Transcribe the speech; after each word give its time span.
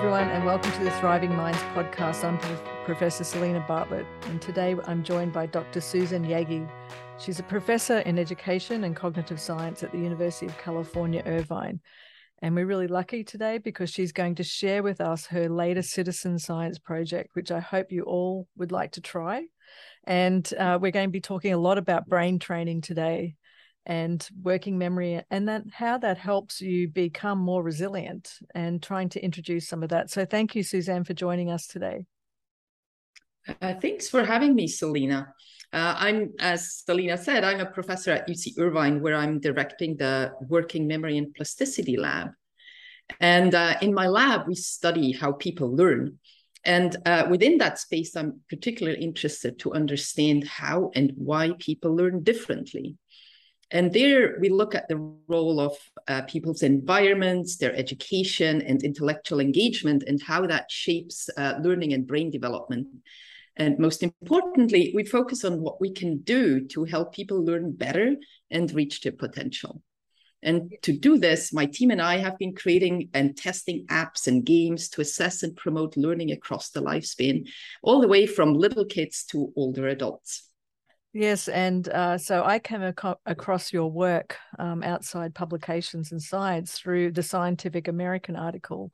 everyone, 0.00 0.30
and 0.30 0.46
welcome 0.46 0.72
to 0.72 0.82
the 0.82 0.90
Thriving 0.92 1.36
Minds 1.36 1.58
podcast. 1.74 2.24
I'm 2.24 2.38
Professor 2.86 3.22
Selena 3.22 3.62
Bartlett, 3.68 4.06
and 4.28 4.40
today 4.40 4.74
I'm 4.86 5.04
joined 5.04 5.34
by 5.34 5.44
Dr. 5.44 5.82
Susan 5.82 6.24
Jaeggi. 6.24 6.66
She's 7.18 7.38
a 7.38 7.42
professor 7.42 7.98
in 7.98 8.18
education 8.18 8.84
and 8.84 8.96
cognitive 8.96 9.38
science 9.38 9.82
at 9.82 9.92
the 9.92 9.98
University 9.98 10.46
of 10.46 10.56
California, 10.56 11.22
Irvine. 11.26 11.80
And 12.40 12.54
we're 12.54 12.64
really 12.64 12.86
lucky 12.86 13.24
today 13.24 13.58
because 13.58 13.90
she's 13.90 14.10
going 14.10 14.36
to 14.36 14.42
share 14.42 14.82
with 14.82 15.02
us 15.02 15.26
her 15.26 15.50
latest 15.50 15.90
citizen 15.90 16.38
science 16.38 16.78
project, 16.78 17.32
which 17.34 17.50
I 17.50 17.60
hope 17.60 17.92
you 17.92 18.04
all 18.04 18.48
would 18.56 18.72
like 18.72 18.92
to 18.92 19.02
try. 19.02 19.44
And 20.04 20.50
uh, 20.58 20.78
we're 20.80 20.92
going 20.92 21.10
to 21.10 21.12
be 21.12 21.20
talking 21.20 21.52
a 21.52 21.58
lot 21.58 21.76
about 21.76 22.08
brain 22.08 22.38
training 22.38 22.80
today 22.80 23.36
and 23.90 24.28
working 24.40 24.78
memory 24.78 25.20
and 25.32 25.48
that 25.48 25.64
how 25.72 25.98
that 25.98 26.16
helps 26.16 26.60
you 26.60 26.86
become 26.86 27.38
more 27.40 27.60
resilient 27.60 28.38
and 28.54 28.80
trying 28.80 29.08
to 29.08 29.22
introduce 29.22 29.66
some 29.66 29.82
of 29.82 29.88
that. 29.88 30.08
So 30.10 30.24
thank 30.24 30.54
you 30.54 30.62
suzanne 30.62 31.02
for 31.02 31.12
joining 31.12 31.50
us 31.50 31.66
today. 31.66 32.06
Uh, 33.60 33.74
thanks 33.74 34.08
for 34.08 34.24
having 34.24 34.54
me 34.54 34.68
selena 34.68 35.26
uh, 35.72 35.94
i'm 35.98 36.30
as 36.38 36.82
selena 36.86 37.16
said 37.16 37.42
i'm 37.42 37.58
a 37.58 37.66
professor 37.66 38.12
at 38.12 38.28
uc 38.28 38.46
irvine 38.58 39.00
where 39.00 39.16
i'm 39.16 39.40
directing 39.40 39.96
the 39.96 40.30
working 40.46 40.86
memory 40.86 41.16
and 41.18 41.34
plasticity 41.34 41.96
lab. 41.96 42.28
And 43.18 43.54
uh, 43.54 43.74
in 43.82 43.92
my 43.92 44.06
lab 44.06 44.46
we 44.46 44.54
study 44.54 45.10
how 45.10 45.32
people 45.32 45.74
learn. 45.74 46.18
And 46.64 46.94
uh, 47.06 47.26
within 47.28 47.58
that 47.58 47.78
space 47.80 48.14
i'm 48.14 48.40
particularly 48.48 49.00
interested 49.00 49.58
to 49.60 49.72
understand 49.72 50.46
how 50.46 50.90
and 50.94 51.12
why 51.16 51.54
people 51.58 51.96
learn 51.96 52.22
differently 52.22 52.98
and 53.70 53.92
there 53.92 54.38
we 54.40 54.48
look 54.48 54.74
at 54.74 54.88
the 54.88 54.96
role 55.28 55.60
of 55.60 55.76
uh, 56.08 56.22
people's 56.22 56.62
environments, 56.62 57.56
their 57.56 57.74
education, 57.74 58.62
and 58.62 58.82
intellectual 58.82 59.40
engagement, 59.40 60.04
and 60.06 60.20
how 60.22 60.46
that 60.46 60.70
shapes 60.70 61.30
uh, 61.36 61.54
learning 61.62 61.92
and 61.92 62.06
brain 62.06 62.30
development. 62.30 62.88
And 63.56 63.78
most 63.78 64.02
importantly, 64.02 64.92
we 64.94 65.04
focus 65.04 65.44
on 65.44 65.60
what 65.60 65.80
we 65.80 65.92
can 65.92 66.18
do 66.18 66.66
to 66.68 66.84
help 66.84 67.14
people 67.14 67.44
learn 67.44 67.72
better 67.72 68.16
and 68.50 68.72
reach 68.72 69.02
their 69.02 69.12
potential. 69.12 69.82
And 70.42 70.72
to 70.82 70.92
do 70.92 71.18
this, 71.18 71.52
my 71.52 71.66
team 71.66 71.90
and 71.90 72.00
I 72.00 72.16
have 72.16 72.38
been 72.38 72.54
creating 72.54 73.10
and 73.12 73.36
testing 73.36 73.86
apps 73.88 74.26
and 74.26 74.44
games 74.44 74.88
to 74.90 75.02
assess 75.02 75.42
and 75.42 75.54
promote 75.54 75.96
learning 75.96 76.32
across 76.32 76.70
the 76.70 76.80
lifespan, 76.80 77.48
all 77.82 78.00
the 78.00 78.08
way 78.08 78.26
from 78.26 78.54
little 78.54 78.86
kids 78.86 79.24
to 79.26 79.52
older 79.54 79.86
adults. 79.88 80.49
Yes, 81.12 81.48
and 81.48 81.88
uh, 81.88 82.18
so 82.18 82.44
I 82.44 82.60
came 82.60 82.82
ac- 82.82 83.14
across 83.26 83.72
your 83.72 83.90
work 83.90 84.36
um, 84.60 84.84
outside 84.84 85.34
publications 85.34 86.12
and 86.12 86.22
science 86.22 86.78
through 86.78 87.12
the 87.12 87.22
Scientific 87.22 87.88
American 87.88 88.36
article, 88.36 88.92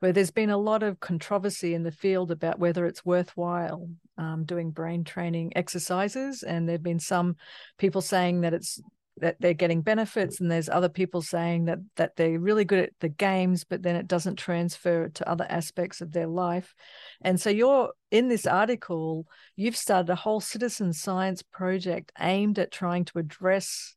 where 0.00 0.12
there's 0.12 0.32
been 0.32 0.50
a 0.50 0.56
lot 0.58 0.82
of 0.82 0.98
controversy 0.98 1.74
in 1.74 1.84
the 1.84 1.92
field 1.92 2.32
about 2.32 2.58
whether 2.58 2.84
it's 2.84 3.04
worthwhile 3.04 3.88
um, 4.18 4.44
doing 4.44 4.72
brain 4.72 5.04
training 5.04 5.52
exercises, 5.54 6.42
and 6.42 6.68
there've 6.68 6.82
been 6.82 6.98
some 6.98 7.36
people 7.78 8.00
saying 8.00 8.40
that 8.40 8.54
it's 8.54 8.80
that 9.18 9.36
they're 9.40 9.52
getting 9.52 9.82
benefits 9.82 10.40
and 10.40 10.50
there's 10.50 10.68
other 10.68 10.88
people 10.88 11.20
saying 11.20 11.66
that 11.66 11.78
that 11.96 12.16
they're 12.16 12.40
really 12.40 12.64
good 12.64 12.78
at 12.78 12.92
the 13.00 13.08
games 13.08 13.62
but 13.62 13.82
then 13.82 13.94
it 13.94 14.08
doesn't 14.08 14.36
transfer 14.36 15.08
to 15.08 15.28
other 15.28 15.46
aspects 15.48 16.00
of 16.00 16.12
their 16.12 16.26
life. 16.26 16.74
And 17.20 17.40
so 17.40 17.50
you're 17.50 17.92
in 18.10 18.28
this 18.28 18.46
article 18.46 19.26
you've 19.56 19.76
started 19.76 20.10
a 20.10 20.16
whole 20.16 20.40
citizen 20.40 20.92
science 20.92 21.42
project 21.42 22.12
aimed 22.18 22.58
at 22.58 22.72
trying 22.72 23.04
to 23.06 23.18
address 23.18 23.94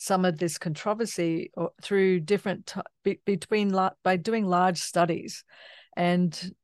some 0.00 0.24
of 0.24 0.38
this 0.38 0.56
controversy 0.56 1.50
uh, 1.58 1.66
through 1.82 2.20
different 2.20 2.72
t- 3.04 3.20
between 3.26 3.70
by 4.02 4.16
doing 4.16 4.46
large 4.46 4.78
studies. 4.78 5.44
And 5.94 6.54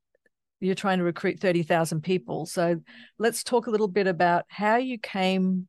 you're 0.59 0.75
trying 0.75 0.99
to 0.99 1.05
recruit 1.05 1.39
30,000 1.39 2.01
people. 2.01 2.47
So 2.47 2.81
let's 3.19 3.45
talk 3.45 3.67
a 3.67 3.71
little 3.71 3.89
bit 3.89 4.07
about 4.07 4.47
how 4.49 4.77
you 4.77 4.99
came 4.99 5.69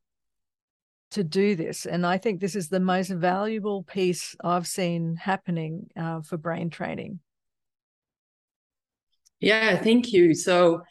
to 1.12 1.24
do 1.24 1.56
this. 1.56 1.86
And 1.86 2.06
I 2.06 2.18
think 2.18 2.40
this 2.40 2.56
is 2.56 2.70
the 2.70 2.80
most 2.80 3.10
valuable 3.10 3.84
piece 3.84 4.36
I've 4.44 4.68
seen 4.68 5.16
happening 5.16 5.90
uh, 5.96 6.22
for 6.22 6.38
brain 6.38 6.70
training. 6.70 7.20
Yeah, 9.40 9.78
thank 9.78 10.12
you. 10.14 10.34
So, 10.34 10.82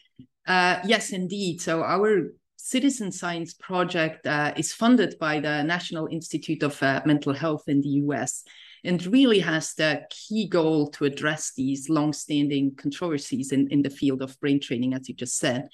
uh, 0.46 0.78
yes, 0.84 1.10
indeed. 1.10 1.60
So, 1.60 1.82
our 1.82 2.32
citizen 2.56 3.12
science 3.12 3.54
project 3.54 4.26
uh, 4.26 4.52
is 4.56 4.72
funded 4.72 5.16
by 5.18 5.40
the 5.40 5.62
National 5.62 6.06
Institute 6.06 6.62
of 6.62 6.80
uh, 6.82 7.02
Mental 7.04 7.32
Health 7.32 7.64
in 7.68 7.80
the 7.80 7.88
US 8.04 8.44
and 8.84 9.04
really 9.06 9.40
has 9.40 9.74
the 9.74 10.02
key 10.10 10.48
goal 10.48 10.88
to 10.90 11.04
address 11.04 11.52
these 11.56 11.88
long-standing 11.88 12.74
controversies 12.76 13.52
in, 13.52 13.68
in 13.68 13.82
the 13.82 13.90
field 13.90 14.22
of 14.22 14.38
brain 14.40 14.60
training, 14.60 14.94
as 14.94 15.08
you 15.08 15.14
just 15.14 15.38
said. 15.38 15.68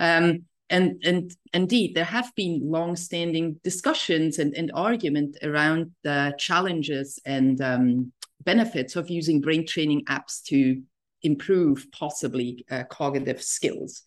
Um, 0.00 0.44
and 0.70 1.02
and 1.04 1.34
indeed 1.52 1.94
there 1.94 2.04
have 2.04 2.34
been 2.34 2.60
long-standing 2.62 3.60
discussions 3.62 4.38
and, 4.38 4.54
and 4.54 4.70
argument 4.74 5.36
around 5.42 5.92
the 6.02 6.34
challenges 6.38 7.20
and 7.24 7.60
um, 7.60 8.12
benefits 8.44 8.96
of 8.96 9.10
using 9.10 9.40
brain 9.40 9.66
training 9.66 10.04
apps 10.06 10.42
to 10.44 10.82
improve 11.22 11.86
possibly 11.92 12.64
uh, 12.70 12.84
cognitive 12.84 13.42
skills. 13.42 14.02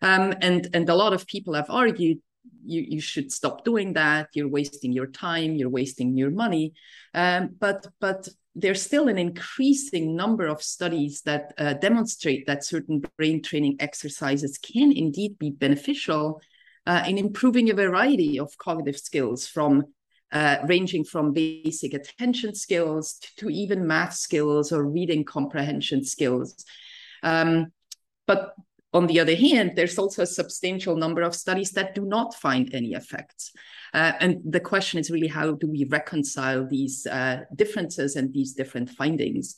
Um, 0.00 0.34
and 0.40 0.68
and 0.74 0.88
a 0.88 0.94
lot 0.94 1.12
of 1.12 1.26
people 1.26 1.54
have 1.54 1.70
argued 1.70 2.18
you, 2.64 2.84
you 2.88 3.00
should 3.00 3.32
stop 3.32 3.64
doing 3.64 3.92
that. 3.94 4.28
You're 4.34 4.48
wasting 4.48 4.92
your 4.92 5.06
time. 5.06 5.54
You're 5.54 5.70
wasting 5.70 6.16
your 6.16 6.30
money. 6.30 6.74
Um, 7.14 7.50
but 7.58 7.86
but 8.00 8.28
there's 8.54 8.82
still 8.82 9.08
an 9.08 9.18
increasing 9.18 10.14
number 10.14 10.46
of 10.46 10.62
studies 10.62 11.22
that 11.22 11.54
uh, 11.56 11.74
demonstrate 11.74 12.46
that 12.46 12.64
certain 12.64 13.02
brain 13.16 13.42
training 13.42 13.76
exercises 13.80 14.58
can 14.58 14.92
indeed 14.92 15.38
be 15.38 15.50
beneficial 15.50 16.40
uh, 16.86 17.02
in 17.06 17.16
improving 17.16 17.70
a 17.70 17.74
variety 17.74 18.38
of 18.38 18.56
cognitive 18.58 18.98
skills 18.98 19.46
from 19.46 19.84
uh, 20.32 20.58
ranging 20.66 21.04
from 21.04 21.32
basic 21.32 21.92
attention 21.94 22.54
skills 22.54 23.18
to, 23.18 23.28
to, 23.36 23.50
even 23.50 23.86
math 23.86 24.14
skills 24.14 24.72
or 24.72 24.82
reading 24.82 25.24
comprehension 25.24 26.02
skills. 26.02 26.64
Um, 27.22 27.72
but 28.26 28.54
on 28.94 29.06
the 29.06 29.20
other 29.20 29.36
hand, 29.36 29.72
there's 29.76 29.98
also 29.98 30.22
a 30.22 30.26
substantial 30.26 30.96
number 30.96 31.22
of 31.22 31.34
studies 31.34 31.72
that 31.72 31.94
do 31.94 32.04
not 32.04 32.34
find 32.34 32.74
any 32.74 32.92
effects. 32.92 33.52
Uh, 33.94 34.12
and 34.20 34.40
the 34.44 34.60
question 34.60 34.98
is 34.98 35.10
really 35.10 35.28
how 35.28 35.52
do 35.52 35.66
we 35.66 35.84
reconcile 35.84 36.66
these 36.66 37.06
uh, 37.06 37.42
differences 37.54 38.16
and 38.16 38.32
these 38.32 38.54
different 38.54 38.90
findings? 38.90 39.56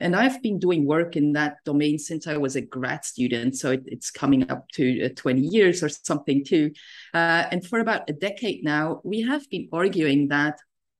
And 0.00 0.14
I've 0.14 0.42
been 0.42 0.58
doing 0.58 0.84
work 0.86 1.16
in 1.16 1.32
that 1.32 1.58
domain 1.64 1.98
since 1.98 2.26
I 2.26 2.36
was 2.36 2.56
a 2.56 2.60
grad 2.60 3.04
student. 3.04 3.56
So 3.56 3.70
it, 3.72 3.82
it's 3.86 4.10
coming 4.10 4.50
up 4.50 4.68
to 4.72 5.06
uh, 5.06 5.08
20 5.16 5.40
years 5.40 5.82
or 5.82 5.88
something 5.88 6.44
too. 6.44 6.72
Uh, 7.14 7.44
and 7.50 7.66
for 7.66 7.78
about 7.78 8.10
a 8.10 8.12
decade 8.12 8.62
now, 8.62 9.00
we 9.04 9.22
have 9.22 9.48
been 9.48 9.68
arguing 9.72 10.28
that 10.28 10.58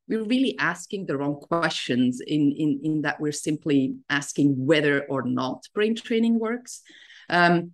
we're 0.09 0.25
really 0.25 0.57
asking 0.59 1.07
the 1.07 1.17
wrong 1.17 1.35
questions 1.35 2.21
in, 2.21 2.53
in, 2.53 2.81
in 2.83 3.03
that 3.03 3.21
we're 3.21 3.33
simply 3.33 3.97
asking 4.09 4.55
whether 4.65 5.05
or 5.07 5.23
not 5.23 5.65
brain 5.75 5.97
training 5.97 6.39
works. 6.39 6.83
Um, 7.29 7.73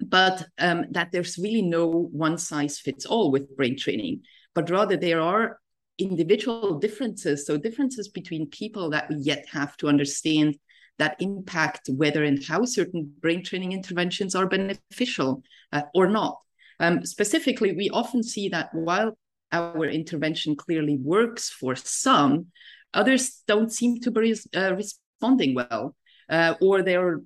but 0.00 0.46
um, 0.58 0.86
that 0.90 1.12
there's 1.12 1.38
really 1.38 1.62
no 1.62 1.88
one 1.88 2.38
size 2.38 2.78
fits 2.78 3.06
all 3.06 3.30
with 3.30 3.56
brain 3.56 3.76
training, 3.76 4.22
but 4.54 4.70
rather 4.70 4.96
there 4.96 5.20
are 5.20 5.58
individual 5.98 6.78
differences. 6.78 7.46
So, 7.46 7.56
differences 7.56 8.08
between 8.08 8.48
people 8.48 8.90
that 8.90 9.08
we 9.08 9.16
yet 9.16 9.44
have 9.52 9.76
to 9.78 9.88
understand 9.88 10.56
that 10.98 11.16
impact 11.20 11.88
whether 11.88 12.22
and 12.24 12.42
how 12.44 12.64
certain 12.64 13.12
brain 13.20 13.42
training 13.42 13.72
interventions 13.72 14.34
are 14.34 14.46
beneficial 14.46 15.42
uh, 15.72 15.82
or 15.94 16.08
not. 16.08 16.38
Um, 16.80 17.04
specifically, 17.04 17.72
we 17.72 17.90
often 17.90 18.22
see 18.22 18.48
that 18.50 18.70
while 18.72 19.16
our 19.52 19.86
intervention 19.86 20.56
clearly 20.56 20.96
works 20.96 21.50
for 21.50 21.76
some, 21.76 22.46
others 22.92 23.42
don't 23.46 23.72
seem 23.72 24.00
to 24.00 24.10
be 24.10 24.34
uh, 24.56 24.74
responding 24.74 25.54
well, 25.54 25.96
uh, 26.28 26.54
or 26.60 26.82
they're 26.82 27.20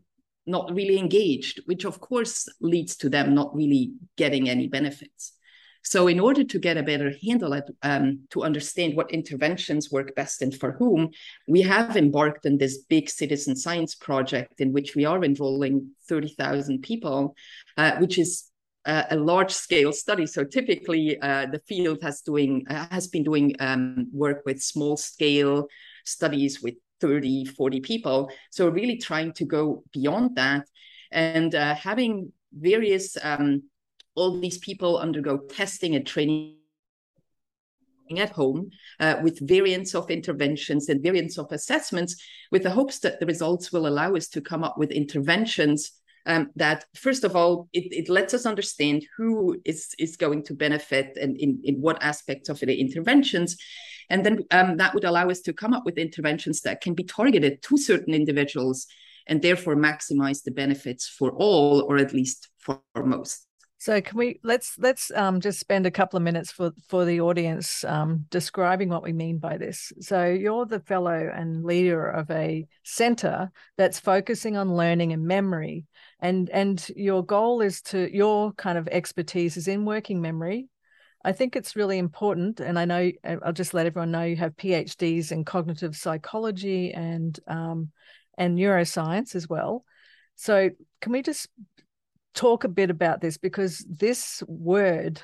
not 0.47 0.75
really 0.75 0.99
engaged, 0.99 1.61
which 1.67 1.85
of 1.85 2.01
course 2.01 2.49
leads 2.61 2.97
to 2.97 3.09
them 3.09 3.35
not 3.35 3.55
really 3.55 3.93
getting 4.17 4.49
any 4.49 4.67
benefits. 4.67 5.33
So, 5.83 6.07
in 6.07 6.21
order 6.21 6.45
to 6.45 6.59
get 6.59 6.77
a 6.77 6.83
better 6.83 7.13
handle 7.23 7.55
at, 7.55 7.69
um, 7.83 8.21
to 8.31 8.43
understand 8.43 8.97
what 8.97 9.11
interventions 9.11 9.91
work 9.91 10.15
best 10.15 10.43
and 10.43 10.55
for 10.55 10.73
whom, 10.73 11.11
we 11.47 11.63
have 11.63 11.97
embarked 11.97 12.47
on 12.47 12.59
this 12.59 12.79
big 12.79 13.09
citizen 13.09 13.57
science 13.57 13.95
project 13.95 14.61
in 14.61 14.73
which 14.73 14.95
we 14.95 15.05
are 15.05 15.25
enrolling 15.25 15.91
30,000 16.09 16.83
people, 16.83 17.35
uh, 17.77 17.97
which 17.99 18.19
is 18.19 18.51
uh, 18.85 19.05
a 19.11 19.17
large 19.17 19.53
scale 19.53 19.93
study. 19.93 20.27
So 20.27 20.45
typically, 20.45 21.21
uh, 21.21 21.47
the 21.47 21.61
field 21.61 22.03
has 22.03 22.21
doing 22.23 22.67
uh, 22.69 22.87
has 22.91 23.07
been 23.07 23.25
doing 23.25 23.55
um, 23.61 24.09
work 24.13 24.43
with 24.47 24.63
small 24.63 24.97
scale 24.97 25.69
studies 26.05 26.63
with 26.63 26.75
30, 27.01 27.45
40 27.45 27.81
people. 27.81 28.31
So 28.51 28.69
really 28.69 28.97
trying 28.97 29.33
to 29.35 29.45
go 29.45 29.85
beyond 29.93 30.37
that 30.37 30.67
and 31.11 31.55
uh, 31.55 31.75
having 31.75 32.33
various, 32.53 33.17
um, 33.23 33.65
all 34.19 34.41
these 34.41 34.59
people 34.59 34.99
undergo 34.99 35.39
testing 35.39 35.95
and 35.95 36.07
training 36.07 36.57
at 38.17 38.31
home 38.31 38.71
uh, 39.01 39.17
with 39.23 39.47
variants 39.47 39.95
of 39.95 40.11
interventions 40.11 40.89
and 40.89 41.03
variants 41.03 41.39
of 41.39 41.53
assessments 41.53 42.17
with 42.51 42.63
the 42.63 42.71
hopes 42.71 43.01
that 43.01 43.21
the 43.21 43.27
results 43.27 43.71
will 43.71 43.87
allow 43.87 44.15
us 44.15 44.29
to 44.29 44.41
come 44.41 44.65
up 44.65 44.79
with 44.79 44.91
interventions 44.91 45.93
um, 46.27 46.51
that 46.57 46.85
first 46.95 47.25
of 47.25 47.35
all 47.35 47.69
it, 47.73 47.85
it, 47.91 48.09
lets 48.09 48.35
us 48.35 48.45
understand 48.45 49.05
who 49.17 49.61
is 49.65 49.95
is 49.99 50.17
going 50.17 50.43
to 50.45 50.55
benefit 50.55 51.17
and 51.21 51.37
in, 51.39 51.61
in 51.65 51.77
what 51.81 52.03
aspects 52.03 52.51
of 52.51 52.61
the 52.61 52.79
interventions. 52.79 53.57
And 54.11 54.25
then 54.25 54.45
um, 54.51 54.77
that 54.77 54.95
would 54.95 55.05
allow 55.05 55.31
us 55.31 55.41
to 55.43 55.53
come 55.53 55.73
up 55.73 55.85
with 55.87 55.97
interventions 55.97 56.61
that 56.63 56.81
can 56.81 56.95
be 56.95 57.05
targeted 57.05 57.63
to 57.63 57.79
certain 57.79 58.15
individuals 58.15 58.87
and 59.27 59.41
therefore 59.41 59.77
maximize 59.77 60.43
the 60.43 60.51
benefits 60.51 61.09
for 61.09 61.31
all 61.31 61.83
or 61.89 61.97
at 61.97 62.13
least 62.13 62.49
for 62.59 62.83
most 62.97 63.48
so 63.81 64.01
can 64.01 64.19
we 64.19 64.41
let's 64.43 64.77
let's 64.79 65.13
um, 65.13 65.41
just 65.41 65.61
spend 65.61 65.87
a 65.87 65.91
couple 65.91 66.17
of 66.17 66.23
minutes 66.25 66.51
for 66.51 66.73
for 66.89 67.05
the 67.05 67.21
audience 67.21 67.85
um, 67.85 68.27
describing 68.29 68.89
what 68.89 69.05
we 69.05 69.13
mean 69.13 69.39
by 69.39 69.57
this. 69.57 69.93
So 70.01 70.27
you're 70.27 70.67
the 70.67 70.81
fellow 70.81 71.31
and 71.33 71.65
leader 71.65 72.09
of 72.09 72.29
a 72.33 72.67
center 72.83 73.53
that's 73.77 74.01
focusing 74.01 74.57
on 74.57 74.75
learning 74.75 75.13
and 75.13 75.25
memory, 75.25 75.87
and 76.19 76.51
and 76.51 76.85
your 76.97 77.25
goal 77.25 77.61
is 77.61 77.81
to 77.83 78.13
your 78.13 78.53
kind 78.55 78.79
of 78.79 78.89
expertise 78.89 79.57
is 79.57 79.69
in 79.69 79.85
working 79.85 80.21
memory. 80.21 80.69
I 81.25 81.31
think 81.31 81.55
it's 81.55 81.77
really 81.77 81.99
important, 81.99 82.59
and 82.59 82.81
I 82.81 82.85
know 82.85 83.13
I'll 83.23 83.53
just 83.53 83.75
let 83.75 83.87
everyone 83.87 84.11
know 84.11 84.25
you 84.25 84.37
have 84.37 84.57
PhDs 84.57 85.31
in 85.31 85.45
cognitive 85.45 85.95
psychology 85.95 86.93
and 86.93 87.39
um, 87.47 87.93
and 88.37 88.59
neuroscience 88.59 89.37
as 89.37 89.49
well. 89.49 89.85
So 90.35 90.71
can 91.01 91.13
we 91.13 91.23
just 91.23 91.49
talk 92.35 92.65
a 92.65 92.69
bit 92.69 92.91
about 92.91 93.21
this 93.21 93.37
because 93.37 93.85
this 93.89 94.43
word, 94.47 95.21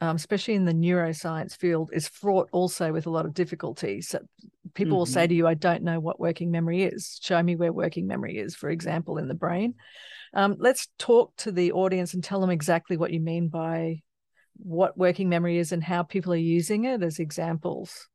um, 0.00 0.16
especially 0.16 0.54
in 0.54 0.64
the 0.64 0.72
neuroscience 0.72 1.56
field, 1.56 1.90
is 1.92 2.08
fraught 2.08 2.48
also 2.52 2.92
with 2.92 3.06
a 3.06 3.10
lot 3.10 3.26
of 3.26 3.34
difficulties. 3.34 4.08
So 4.08 4.20
people 4.74 4.92
mm-hmm. 4.92 4.98
will 4.98 5.06
say 5.06 5.22
mm-hmm. 5.22 5.28
to 5.28 5.34
you, 5.34 5.46
I 5.46 5.54
don't 5.54 5.82
know 5.82 6.00
what 6.00 6.20
working 6.20 6.50
memory 6.50 6.82
is. 6.82 7.18
Show 7.22 7.42
me 7.42 7.56
where 7.56 7.72
working 7.72 8.06
memory 8.06 8.38
is, 8.38 8.54
for 8.54 8.70
example, 8.70 9.18
in 9.18 9.28
the 9.28 9.34
brain. 9.34 9.74
Um, 10.34 10.56
let's 10.58 10.88
talk 10.98 11.34
to 11.38 11.52
the 11.52 11.72
audience 11.72 12.14
and 12.14 12.22
tell 12.22 12.40
them 12.40 12.50
exactly 12.50 12.96
what 12.96 13.12
you 13.12 13.20
mean 13.20 13.48
by 13.48 14.02
what 14.58 14.98
working 14.98 15.28
memory 15.28 15.58
is 15.58 15.72
and 15.72 15.82
how 15.82 16.02
people 16.02 16.32
are 16.32 16.36
using 16.36 16.84
it 16.84 17.02
as 17.02 17.18
examples. 17.18 18.08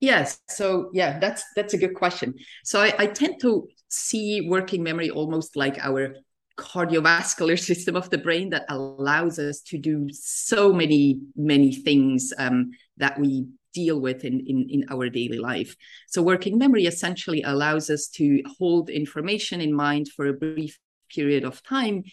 Yes. 0.00 0.40
So 0.48 0.90
yeah, 0.94 1.18
that's 1.18 1.44
that's 1.54 1.74
a 1.74 1.78
good 1.78 1.94
question. 1.94 2.34
So 2.64 2.80
I, 2.80 2.94
I 2.98 3.06
tend 3.06 3.40
to 3.42 3.68
see 3.88 4.46
working 4.48 4.82
memory 4.82 5.10
almost 5.10 5.56
like 5.56 5.78
our 5.78 6.14
cardiovascular 6.60 7.58
system 7.70 7.96
of 7.96 8.10
the 8.10 8.18
brain 8.18 8.50
that 8.50 8.66
allows 8.68 9.38
us 9.38 9.60
to 9.62 9.78
do 9.78 10.08
so 10.12 10.72
many 10.72 11.20
many 11.36 11.74
things 11.74 12.32
um, 12.38 12.70
that 12.98 13.18
we 13.18 13.46
deal 13.72 14.00
with 14.00 14.24
in, 14.24 14.40
in 14.46 14.66
in 14.68 14.84
our 14.90 15.08
daily 15.08 15.38
life. 15.38 15.76
So 16.08 16.22
working 16.22 16.58
memory 16.58 16.86
essentially 16.86 17.42
allows 17.42 17.88
us 17.88 18.08
to 18.14 18.42
hold 18.58 18.90
information 18.90 19.60
in 19.60 19.72
mind 19.72 20.08
for 20.08 20.26
a 20.26 20.32
brief 20.32 20.78
period 21.08 21.44
of 21.44 21.62
time 21.62 22.04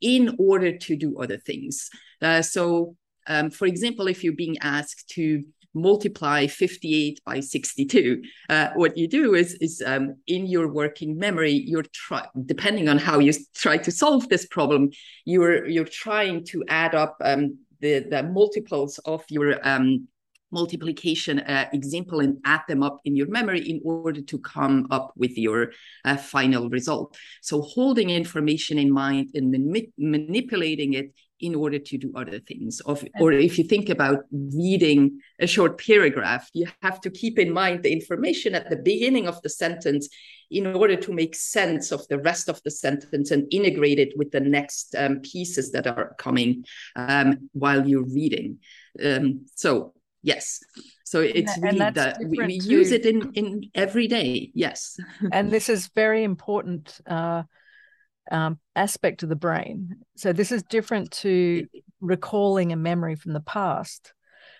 in 0.00 0.36
order 0.38 0.76
to 0.76 0.96
do 0.96 1.18
other 1.18 1.36
things. 1.36 1.90
Uh, 2.22 2.42
so 2.42 2.96
um, 3.26 3.50
for 3.50 3.66
example 3.66 4.06
if 4.08 4.24
you're 4.24 4.44
being 4.44 4.58
asked 4.58 5.08
to 5.10 5.42
multiply 5.74 6.46
58 6.46 7.20
by 7.24 7.40
62. 7.40 8.22
Uh, 8.48 8.68
what 8.74 8.96
you 8.96 9.06
do 9.08 9.34
is, 9.34 9.54
is 9.54 9.82
um, 9.84 10.16
in 10.26 10.46
your 10.46 10.68
working 10.72 11.18
memory, 11.18 11.52
you're 11.52 11.84
try- 11.92 12.28
depending 12.46 12.88
on 12.88 12.98
how 12.98 13.18
you 13.18 13.32
try 13.54 13.76
to 13.78 13.90
solve 13.90 14.28
this 14.28 14.46
problem, 14.46 14.90
you're 15.24 15.66
you're 15.66 15.84
trying 15.84 16.44
to 16.46 16.64
add 16.68 16.94
up 16.94 17.16
um, 17.22 17.58
the 17.80 18.00
the 18.00 18.22
multiples 18.22 18.98
of 19.04 19.24
your 19.28 19.56
um, 19.66 20.08
multiplication 20.52 21.40
uh, 21.40 21.68
example 21.72 22.20
and 22.20 22.38
add 22.44 22.62
them 22.68 22.82
up 22.82 22.98
in 23.04 23.16
your 23.16 23.28
memory 23.28 23.60
in 23.60 23.80
order 23.84 24.20
to 24.20 24.38
come 24.38 24.86
up 24.90 25.12
with 25.16 25.36
your 25.38 25.72
uh, 26.04 26.16
final 26.16 26.68
result. 26.68 27.16
So 27.40 27.62
holding 27.62 28.10
information 28.10 28.78
in 28.78 28.90
mind 28.90 29.30
and 29.34 29.50
manipulating 29.96 30.94
it 30.94 31.14
in 31.40 31.54
order 31.54 31.78
to 31.78 31.98
do 31.98 32.12
other 32.14 32.38
things. 32.40 32.80
Of, 32.80 33.04
or 33.18 33.32
if 33.32 33.58
you 33.58 33.64
think 33.64 33.88
about 33.88 34.24
reading 34.30 35.20
a 35.38 35.46
short 35.46 35.84
paragraph, 35.84 36.48
you 36.52 36.66
have 36.82 37.00
to 37.02 37.10
keep 37.10 37.38
in 37.38 37.52
mind 37.52 37.82
the 37.82 37.92
information 37.92 38.54
at 38.54 38.68
the 38.70 38.76
beginning 38.76 39.26
of 39.26 39.40
the 39.42 39.48
sentence 39.48 40.08
in 40.50 40.66
order 40.66 40.96
to 40.96 41.12
make 41.12 41.34
sense 41.34 41.92
of 41.92 42.06
the 42.08 42.18
rest 42.18 42.48
of 42.48 42.60
the 42.64 42.70
sentence 42.70 43.30
and 43.30 43.46
integrate 43.52 43.98
it 43.98 44.12
with 44.16 44.30
the 44.32 44.40
next 44.40 44.94
um, 44.96 45.20
pieces 45.20 45.70
that 45.72 45.86
are 45.86 46.14
coming 46.18 46.64
um, 46.96 47.48
while 47.52 47.86
you're 47.86 48.04
reading. 48.04 48.58
Um, 49.04 49.46
so 49.54 49.94
yes. 50.22 50.60
So 51.04 51.20
it's 51.20 51.54
and 51.54 51.62
really 51.62 51.90
that 51.90 52.18
we, 52.24 52.38
we 52.38 52.54
use 52.54 52.92
it 52.92 53.06
in 53.06 53.32
in 53.32 53.70
every 53.74 54.06
day. 54.06 54.50
Yes. 54.54 54.96
and 55.32 55.50
this 55.50 55.68
is 55.68 55.88
very 55.94 56.24
important 56.24 57.00
uh, 57.06 57.44
um, 58.30 58.58
aspect 58.76 59.22
of 59.22 59.28
the 59.28 59.36
brain. 59.36 59.96
So 60.16 60.32
this 60.32 60.52
is 60.52 60.62
different 60.62 61.10
to 61.12 61.66
recalling 62.00 62.72
a 62.72 62.76
memory 62.76 63.16
from 63.16 63.32
the 63.32 63.40
past. 63.40 64.12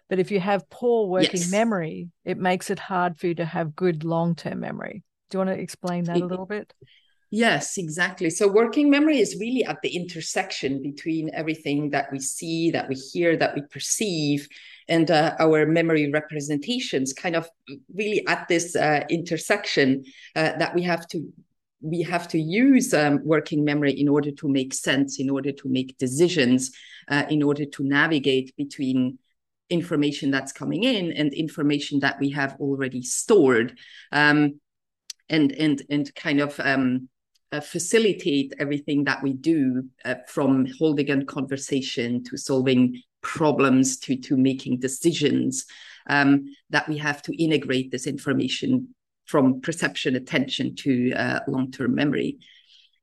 But 0.08 0.18
if 0.18 0.30
you 0.30 0.40
have 0.40 0.68
poor 0.70 1.06
working 1.06 1.40
yes. 1.40 1.50
memory, 1.50 2.08
it 2.24 2.36
makes 2.36 2.68
it 2.68 2.80
hard 2.80 3.18
for 3.18 3.28
you 3.28 3.34
to 3.36 3.44
have 3.44 3.76
good 3.76 4.04
long 4.04 4.34
term 4.34 4.60
memory. 4.60 5.04
Do 5.30 5.38
you 5.38 5.44
want 5.44 5.56
to 5.56 5.62
explain 5.62 6.04
that 6.04 6.16
a 6.16 6.26
little 6.26 6.46
bit? 6.46 6.72
Yes, 7.30 7.78
exactly. 7.78 8.28
So 8.28 8.48
working 8.48 8.90
memory 8.90 9.20
is 9.20 9.36
really 9.38 9.64
at 9.64 9.80
the 9.82 9.94
intersection 9.94 10.82
between 10.82 11.30
everything 11.32 11.90
that 11.90 12.10
we 12.10 12.18
see, 12.18 12.72
that 12.72 12.88
we 12.88 12.96
hear, 12.96 13.36
that 13.36 13.54
we 13.54 13.62
perceive, 13.70 14.48
and 14.88 15.08
uh, 15.08 15.36
our 15.38 15.64
memory 15.64 16.10
representations, 16.10 17.12
kind 17.12 17.36
of 17.36 17.48
really 17.94 18.26
at 18.26 18.48
this 18.48 18.74
uh, 18.74 19.04
intersection 19.08 20.02
uh, 20.34 20.58
that 20.58 20.74
we 20.74 20.82
have 20.82 21.06
to 21.08 21.32
we 21.80 22.02
have 22.02 22.28
to 22.28 22.38
use 22.38 22.92
um, 22.92 23.20
working 23.24 23.64
memory 23.64 23.92
in 23.92 24.08
order 24.08 24.30
to 24.30 24.48
make 24.48 24.74
sense, 24.74 25.18
in 25.18 25.30
order 25.30 25.52
to 25.52 25.68
make 25.68 25.96
decisions, 25.98 26.72
uh, 27.08 27.24
in 27.30 27.42
order 27.42 27.64
to 27.64 27.84
navigate 27.84 28.54
between 28.56 29.18
information 29.70 30.30
that's 30.30 30.52
coming 30.52 30.84
in 30.84 31.12
and 31.12 31.32
information 31.32 32.00
that 32.00 32.18
we 32.20 32.30
have 32.30 32.56
already 32.60 33.02
stored, 33.02 33.78
um, 34.12 34.60
and 35.28 35.52
and 35.52 35.82
and 35.88 36.14
kind 36.14 36.40
of 36.40 36.58
um, 36.60 37.08
uh, 37.52 37.60
facilitate 37.60 38.52
everything 38.58 39.04
that 39.04 39.22
we 39.22 39.32
do 39.32 39.84
uh, 40.04 40.16
from 40.26 40.66
holding 40.78 41.10
a 41.10 41.24
conversation 41.24 42.22
to 42.24 42.36
solving 42.36 43.00
problems 43.22 43.96
to 43.98 44.16
to 44.16 44.36
making 44.36 44.78
decisions. 44.80 45.64
Um, 46.08 46.46
that 46.70 46.88
we 46.88 46.96
have 46.98 47.22
to 47.22 47.42
integrate 47.42 47.92
this 47.92 48.06
information 48.06 48.94
from 49.30 49.60
perception 49.60 50.16
attention 50.16 50.74
to 50.74 51.12
uh, 51.12 51.40
long-term 51.46 51.94
memory. 51.94 52.38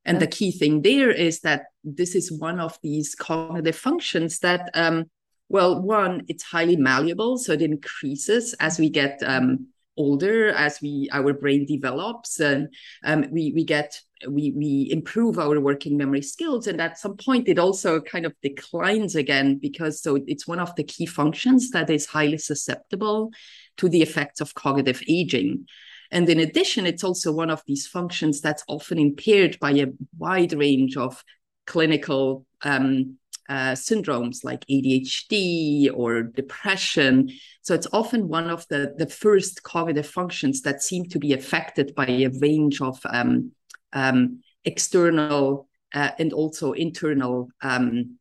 And 0.03 0.21
the 0.21 0.27
key 0.27 0.51
thing 0.51 0.81
there 0.83 1.11
is 1.11 1.41
that 1.41 1.63
this 1.83 2.15
is 2.15 2.31
one 2.31 2.59
of 2.59 2.77
these 2.81 3.13
cognitive 3.15 3.75
functions 3.75 4.39
that 4.39 4.69
um, 4.73 5.09
well 5.49 5.81
one 5.81 6.23
it's 6.29 6.43
highly 6.43 6.77
malleable 6.77 7.37
so 7.37 7.51
it 7.53 7.61
increases 7.61 8.53
as 8.59 8.79
we 8.79 8.89
get 8.89 9.21
um, 9.25 9.67
older 9.97 10.49
as 10.49 10.79
we 10.81 11.09
our 11.11 11.33
brain 11.33 11.65
develops 11.65 12.39
and 12.39 12.73
um, 13.03 13.25
we 13.31 13.51
we 13.53 13.65
get 13.65 13.99
we 14.27 14.51
we 14.51 14.87
improve 14.91 15.37
our 15.37 15.59
working 15.59 15.97
memory 15.97 16.21
skills. 16.21 16.67
And 16.67 16.81
at 16.81 16.97
some 16.97 17.17
point 17.17 17.47
it 17.47 17.59
also 17.59 18.01
kind 18.01 18.25
of 18.25 18.33
declines 18.41 19.15
again 19.15 19.59
because 19.59 20.01
so 20.01 20.17
it's 20.27 20.47
one 20.47 20.59
of 20.59 20.75
the 20.75 20.83
key 20.83 21.05
functions 21.05 21.69
that 21.71 21.89
is 21.89 22.05
highly 22.05 22.37
susceptible 22.37 23.31
to 23.77 23.89
the 23.89 24.01
effects 24.01 24.41
of 24.41 24.55
cognitive 24.55 25.03
aging 25.07 25.67
and 26.11 26.29
in 26.29 26.39
addition, 26.39 26.85
it's 26.85 27.03
also 27.03 27.31
one 27.31 27.49
of 27.49 27.61
these 27.67 27.87
functions 27.87 28.41
that's 28.41 28.63
often 28.67 28.97
impaired 28.97 29.57
by 29.59 29.71
a 29.71 29.87
wide 30.17 30.53
range 30.53 30.97
of 30.97 31.23
clinical 31.65 32.45
um, 32.61 33.17
uh, 33.49 33.73
syndromes 33.73 34.43
like 34.43 34.65
ADHD 34.67 35.89
or 35.93 36.23
depression. 36.23 37.29
So 37.61 37.73
it's 37.73 37.87
often 37.93 38.27
one 38.27 38.49
of 38.49 38.67
the, 38.67 38.93
the 38.97 39.07
first 39.07 39.63
cognitive 39.63 40.07
functions 40.07 40.61
that 40.61 40.81
seem 40.81 41.05
to 41.05 41.19
be 41.19 41.33
affected 41.33 41.95
by 41.95 42.07
a 42.07 42.29
range 42.39 42.81
of 42.81 42.99
um, 43.09 43.51
um, 43.93 44.41
external 44.65 45.67
uh, 45.93 46.11
and 46.19 46.33
also 46.33 46.73
internal 46.73 47.49
um, 47.61 48.17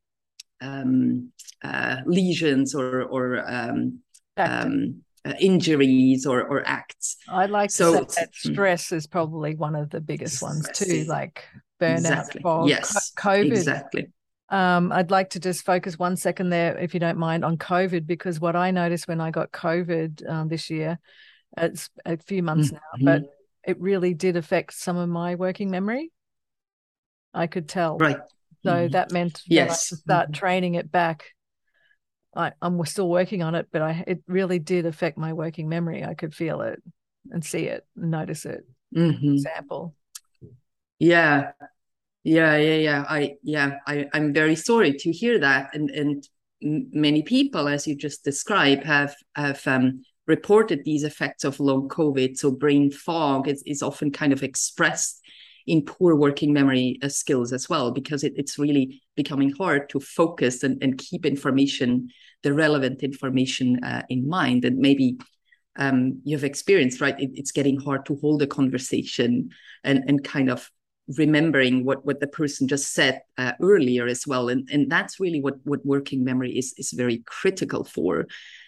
um, 0.61 1.33
uh, 1.63 1.99
lesions 2.07 2.75
or, 2.75 3.03
or 3.03 3.45
um, 3.49 4.01
uh, 5.27 5.33
injuries 5.41 6.27
or, 6.27 6.43
or 6.43 6.63
acts. 6.67 7.17
I'd 7.29 7.51
like 7.51 7.71
so, 7.71 8.05
to 8.05 8.11
say 8.11 8.21
that 8.21 8.33
mm. 8.33 8.53
stress 8.53 8.93
is 8.93 9.07
probably 9.07 9.55
one 9.55 9.75
of 9.75 9.91
the 9.91 10.01
biggest 10.01 10.41
ones 10.43 10.69
too, 10.73 11.05
like 11.05 11.45
burnout, 11.81 11.97
exactly. 11.97 12.43
fog, 12.43 12.69
yes, 12.69 13.13
COVID. 13.19 13.51
Exactly. 13.51 14.07
Um, 14.49 14.93
I'd 14.93 15.11
like 15.11 15.31
to 15.31 15.41
just 15.41 15.65
focus 15.65 15.99
one 15.99 16.17
second 16.17 16.51
there, 16.51 16.79
if 16.79 16.95
you 16.95 17.01
don't 17.01 17.19
mind, 17.19 17.45
on 17.45 17.59
COVID, 17.59 18.07
because 18.07 18.39
what 18.41 18.55
I 18.55 18.71
noticed 18.71 19.09
when 19.09 19.21
I 19.21 19.33
got 19.33 19.51
COVID 19.51 20.29
um, 20.31 20.49
this 20.49 20.71
year, 20.71 20.99
it's 21.57 21.91
a 22.05 22.17
few 22.17 22.43
months 22.43 22.71
mm-hmm. 22.71 23.05
now, 23.05 23.19
but 23.19 23.23
it 23.67 23.81
really 23.81 24.15
did 24.15 24.37
affect 24.37 24.75
some 24.75 24.97
of 24.97 25.09
my 25.09 25.35
working 25.35 25.71
memory. 25.71 26.13
I 27.35 27.49
could 27.49 27.69
tell. 27.69 27.99
Right. 27.99 28.19
So 28.63 28.73
mm-hmm. 28.73 28.93
that 28.93 29.11
meant 29.13 29.43
yes. 29.47 29.91
that 29.91 29.97
I 29.97 29.99
start 29.99 30.25
mm-hmm. 30.27 30.39
training 30.39 30.75
it 30.77 30.91
back 30.91 31.33
I, 32.37 32.53
I'm 32.61 32.85
still 32.85 33.09
working 33.09 33.43
on 33.43 33.55
it, 33.55 33.69
but 33.73 33.83
I 33.83 34.05
it 34.07 34.23
really 34.29 34.59
did 34.59 34.87
affect 34.87 35.19
my 35.19 35.33
working 35.33 35.69
memory. 35.69 36.05
I 36.05 36.15
could 36.15 36.35
feel 36.35 36.61
it 36.61 36.83
and 37.31 37.45
see 37.45 37.65
it, 37.65 37.87
and 37.97 38.11
notice 38.11 38.45
it. 38.45 38.65
Mhm. 38.95 39.35
Example. 39.35 39.95
Yeah, 40.99 41.53
yeah, 42.25 42.57
yeah, 42.57 42.77
yeah. 42.77 43.05
I 43.09 43.37
yeah, 43.43 43.79
I 43.87 44.07
I'm 44.13 44.33
very 44.33 44.57
sorry 44.57 44.93
to 44.93 45.13
hear 45.13 45.39
that, 45.41 45.75
and 45.75 45.91
and 45.91 46.29
many 46.61 47.23
people, 47.23 47.69
as 47.69 47.87
you 47.87 47.97
just 47.97 48.25
described, 48.25 48.85
have 48.85 49.15
have 49.35 49.67
um, 49.67 50.03
reported 50.27 50.85
these 50.85 51.05
effects 51.05 51.45
of 51.45 51.61
long 51.61 51.89
COVID. 51.89 52.37
So 52.37 52.51
brain 52.51 52.91
fog 52.91 53.49
is 53.49 53.63
is 53.67 53.83
often 53.83 54.11
kind 54.11 54.33
of 54.33 54.43
expressed 54.43 55.21
in 55.67 55.83
poor 55.83 56.15
working 56.15 56.53
memory 56.53 56.99
uh, 57.03 57.09
skills 57.09 57.53
as 57.53 57.69
well, 57.69 57.91
because 57.91 58.23
it, 58.25 58.33
it's 58.37 58.59
really 58.59 59.03
becoming 59.17 59.53
hard 59.53 59.89
to 59.91 59.99
focus 60.01 60.63
and, 60.63 60.83
and 60.83 60.97
keep 60.97 61.27
information, 61.27 62.09
the 62.47 62.55
relevant 62.55 63.03
information 63.03 63.83
uh, 63.83 64.03
in 64.09 64.29
mind, 64.29 64.65
and 64.65 64.79
maybe. 64.79 65.19
Um, 65.79 66.23
you've 66.25 66.51
experienced 66.53 67.03
right 67.03 67.21
it, 67.21 67.33
it's 67.35 67.53
getting 67.53 67.79
hard 67.79 68.07
to 68.07 68.17
hold 68.23 68.41
a 68.41 68.47
conversation 68.47 69.51
and 69.85 69.99
and 70.09 70.25
kind 70.25 70.49
of 70.49 70.71
remembering 71.19 71.85
what 71.85 72.05
what 72.05 72.21
the 72.21 72.27
person 72.27 72.67
just 72.67 72.95
said 72.95 73.21
uh, 73.39 73.53
earlier 73.61 74.07
as 74.07 74.27
well. 74.27 74.49
And 74.49 74.69
and 74.73 74.91
that's 74.91 75.21
really 75.21 75.41
what 75.41 75.57
what 75.65 75.85
working 75.85 76.25
memory 76.25 76.53
is 76.59 76.75
is 76.79 76.93
very 76.93 77.19
critical 77.27 77.85
for. 77.85 78.27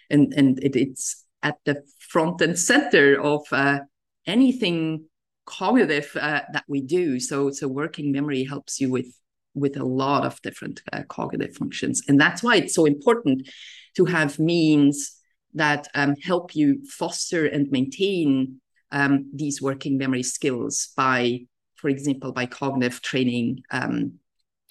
And 0.09 0.33
and 0.35 0.63
it, 0.63 0.75
it's 0.75 1.25
at 1.43 1.57
the 1.65 1.83
front 1.99 2.41
and 2.41 2.57
center 2.57 3.19
of 3.19 3.41
uh, 3.51 3.79
anything 4.25 5.05
cognitive 5.45 6.15
uh, 6.15 6.41
that 6.53 6.65
we 6.67 6.81
do. 6.81 7.19
So 7.19 7.51
so 7.51 7.67
working 7.67 8.11
memory 8.11 8.43
helps 8.43 8.79
you 8.79 8.89
with 8.89 9.07
with 9.53 9.77
a 9.77 9.83
lot 9.83 10.25
of 10.25 10.41
different 10.41 10.81
uh, 10.93 11.03
cognitive 11.07 11.55
functions 11.55 12.01
and 12.07 12.19
that's 12.19 12.43
why 12.43 12.55
it's 12.55 12.75
so 12.75 12.85
important 12.85 13.47
to 13.95 14.05
have 14.05 14.39
means 14.39 15.17
that 15.53 15.87
um, 15.95 16.15
help 16.23 16.55
you 16.55 16.79
foster 16.87 17.45
and 17.45 17.71
maintain 17.71 18.61
um, 18.91 19.29
these 19.33 19.61
working 19.61 19.97
memory 19.97 20.23
skills 20.23 20.89
by 20.95 21.39
for 21.75 21.89
example 21.89 22.31
by 22.31 22.45
cognitive 22.45 23.01
training 23.01 23.61
um, 23.71 24.13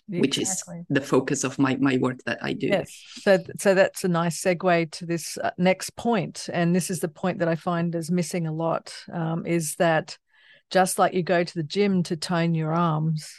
which 0.09 0.39
is 0.39 0.63
the 0.89 1.01
focus 1.01 1.45
of 1.45 1.59
my 1.59 1.77
my 1.77 1.99
work 1.99 2.19
that 2.25 2.39
i 2.43 2.53
do 2.53 2.69
Yes. 2.69 3.05
So 3.21 3.39
so 3.59 3.75
that's 3.75 4.05
a 4.05 4.09
nice 4.09 4.41
segue 4.41 4.91
to 4.93 5.07
this 5.07 5.37
uh, 5.39 5.51
next 5.59 5.97
point, 5.97 6.49
and 6.53 6.75
this 6.75 6.91
is 6.91 7.01
the 7.01 7.09
point 7.09 7.41
that 7.41 7.49
I 7.49 7.57
find 7.57 7.95
is 7.95 8.11
missing 8.11 8.47
a 8.47 8.53
lot. 8.53 8.95
Um, 9.13 9.45
is 9.47 9.75
that 9.77 10.17
just 10.71 10.99
like 10.99 11.15
you 11.15 11.23
go 11.23 11.45
to 11.45 11.55
the 11.55 11.63
gym 11.63 12.03
to 12.05 12.17
tone 12.17 12.55
your 12.55 12.73
arms, 12.73 13.35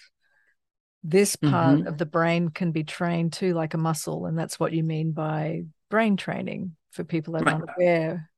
this 1.04 1.36
part 1.36 1.80
Mhm. 1.80 1.88
of 1.88 1.98
the 1.98 2.06
brain 2.06 2.50
can 2.50 2.72
be 2.72 2.84
trained 2.84 3.34
too, 3.34 3.54
like 3.54 3.74
a 3.74 3.78
muscle, 3.78 4.26
and 4.26 4.38
that's 4.38 4.60
what 4.60 4.74
you 4.74 4.84
mean 4.84 5.12
by 5.12 5.64
brain 5.90 6.18
training 6.18 6.76
for 6.92 7.04
people 7.04 7.34
that 7.34 7.46
Right. 7.46 7.54
aren't 7.54 7.70
aware. 7.78 8.30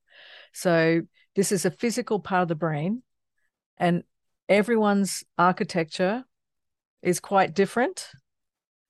So 0.53 1.01
this 1.35 1.51
is 1.51 1.65
a 1.65 1.71
physical 1.71 2.19
part 2.19 2.43
of 2.43 2.47
the 2.49 2.55
brain, 2.55 3.03
and 3.77 4.03
everyone's 4.49 5.23
architecture 5.37 6.25
is 7.01 7.19
quite 7.19 7.55
different 7.55 8.09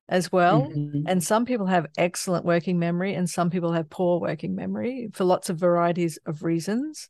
as 0.09 0.31
well. 0.31 0.63
Mhm. 0.63 1.03
And 1.07 1.23
some 1.23 1.45
people 1.45 1.67
have 1.67 1.87
excellent 1.97 2.43
working 2.45 2.77
memory, 2.77 3.13
and 3.15 3.29
some 3.29 3.49
people 3.49 3.71
have 3.71 3.89
poor 3.89 4.19
working 4.19 4.53
memory 4.55 5.09
for 5.13 5.23
lots 5.23 5.49
of 5.49 5.57
varieties 5.57 6.19
of 6.25 6.43
reasons. 6.43 7.09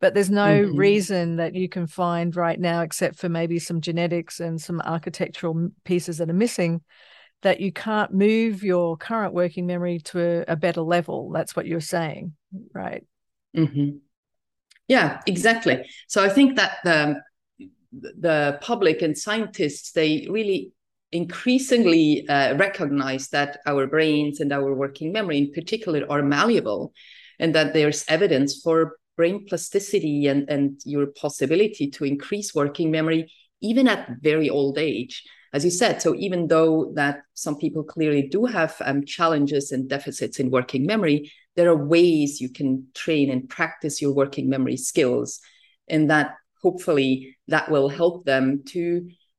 But 0.00 0.14
there's 0.14 0.30
no 0.30 0.62
Mhm. 0.62 0.76
reason 0.76 1.36
that 1.36 1.54
you 1.54 1.68
can 1.68 1.86
find 1.86 2.34
right 2.34 2.58
now, 2.58 2.80
except 2.82 3.16
for 3.18 3.28
maybe 3.28 3.58
some 3.58 3.80
genetics 3.80 4.40
and 4.40 4.60
some 4.60 4.80
architectural 4.80 5.70
pieces 5.84 6.18
that 6.18 6.30
are 6.30 6.34
missing, 6.34 6.82
that 7.42 7.60
you 7.60 7.72
can't 7.72 8.12
move 8.12 8.62
your 8.62 8.96
current 8.96 9.34
working 9.34 9.66
memory 9.66 9.98
to 10.00 10.20
a, 10.48 10.52
a 10.52 10.56
better 10.56 10.82
level. 10.82 11.30
That's 11.32 11.54
what 11.54 11.66
you're 11.66 11.80
saying, 11.80 12.34
right? 12.74 13.04
mm-hmm. 13.56 13.96
Yeah, 14.88 15.20
exactly. 15.26 15.88
So 16.08 16.24
I 16.24 16.28
think 16.28 16.56
that 16.56 16.78
the 16.84 17.22
the 17.92 18.58
public 18.62 19.02
and 19.02 19.18
scientists 19.18 19.92
they 19.92 20.26
really 20.30 20.72
increasingly 21.12 22.26
uh, 22.28 22.56
recognize 22.56 23.28
that 23.30 23.58
our 23.66 23.86
brains 23.86 24.40
and 24.40 24.52
our 24.52 24.74
working 24.74 25.12
memory, 25.12 25.38
in 25.38 25.52
particular, 25.52 26.06
are 26.08 26.22
malleable, 26.22 26.92
and 27.40 27.54
that 27.54 27.74
there's 27.74 28.04
evidence 28.08 28.60
for 28.62 28.96
brain 29.20 29.44
plasticity 29.48 30.18
and 30.30 30.48
and 30.54 30.80
your 30.94 31.06
possibility 31.24 31.86
to 31.96 32.04
increase 32.12 32.54
working 32.54 32.90
memory 32.90 33.22
even 33.60 33.86
at 33.86 34.08
very 34.22 34.48
old 34.48 34.78
age. 34.78 35.14
As 35.52 35.64
you 35.66 35.72
said 35.82 36.00
so 36.00 36.14
even 36.26 36.40
though 36.52 36.92
that 37.00 37.16
some 37.34 37.56
people 37.62 37.84
clearly 37.94 38.24
do 38.36 38.40
have 38.58 38.72
um, 38.88 39.04
challenges 39.16 39.72
and 39.72 39.90
deficits 39.96 40.40
in 40.40 40.56
working 40.58 40.86
memory 40.92 41.18
there 41.56 41.68
are 41.72 41.86
ways 41.96 42.40
you 42.40 42.50
can 42.58 42.70
train 42.94 43.26
and 43.30 43.48
practice 43.58 44.00
your 44.02 44.14
working 44.22 44.48
memory 44.54 44.78
skills 44.90 45.40
and 45.92 46.08
that 46.12 46.28
hopefully 46.62 47.36
that 47.48 47.70
will 47.70 47.88
help 48.00 48.24
them 48.24 48.62
to 48.74 48.82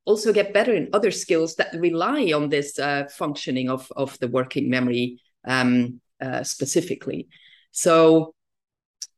also 0.06 0.34
get 0.34 0.54
better 0.54 0.74
in 0.74 0.90
other 0.94 1.12
skills 1.24 1.56
that 1.56 1.74
rely 1.88 2.32
on 2.36 2.50
this 2.50 2.78
uh, 2.80 3.04
functioning 3.22 3.70
of, 3.70 3.92
of 3.96 4.18
the 4.20 4.28
working 4.28 4.70
memory 4.70 5.22
um, 5.48 6.02
uh, 6.20 6.44
specifically. 6.44 7.28
So 7.72 8.34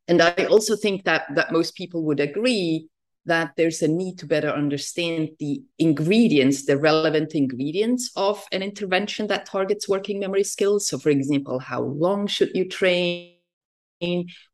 and 0.08 0.22
i 0.22 0.46
also 0.46 0.76
think 0.76 1.04
that 1.04 1.24
that 1.36 1.52
most 1.52 1.76
people 1.76 2.04
would 2.04 2.20
agree 2.20 2.88
that 3.26 3.54
there's 3.56 3.82
a 3.82 3.88
need 3.88 4.18
to 4.20 4.26
better 4.26 4.50
understand 4.50 5.30
the 5.40 5.62
ingredients, 5.80 6.66
the 6.66 6.78
relevant 6.78 7.36
ingredients 7.36 8.12
of 8.16 8.44
an 8.52 8.62
intervention 8.62 9.28
that 9.28 9.46
targets 9.46 9.88
working 9.88 10.20
memory 10.20 10.44
skills. 10.44 10.88
So, 10.88 10.98
for 10.98 11.10
example, 11.10 11.60
how 11.60 11.82
long 11.82 12.28
should 12.28 12.52
you 12.54 12.68
train? 12.68 13.38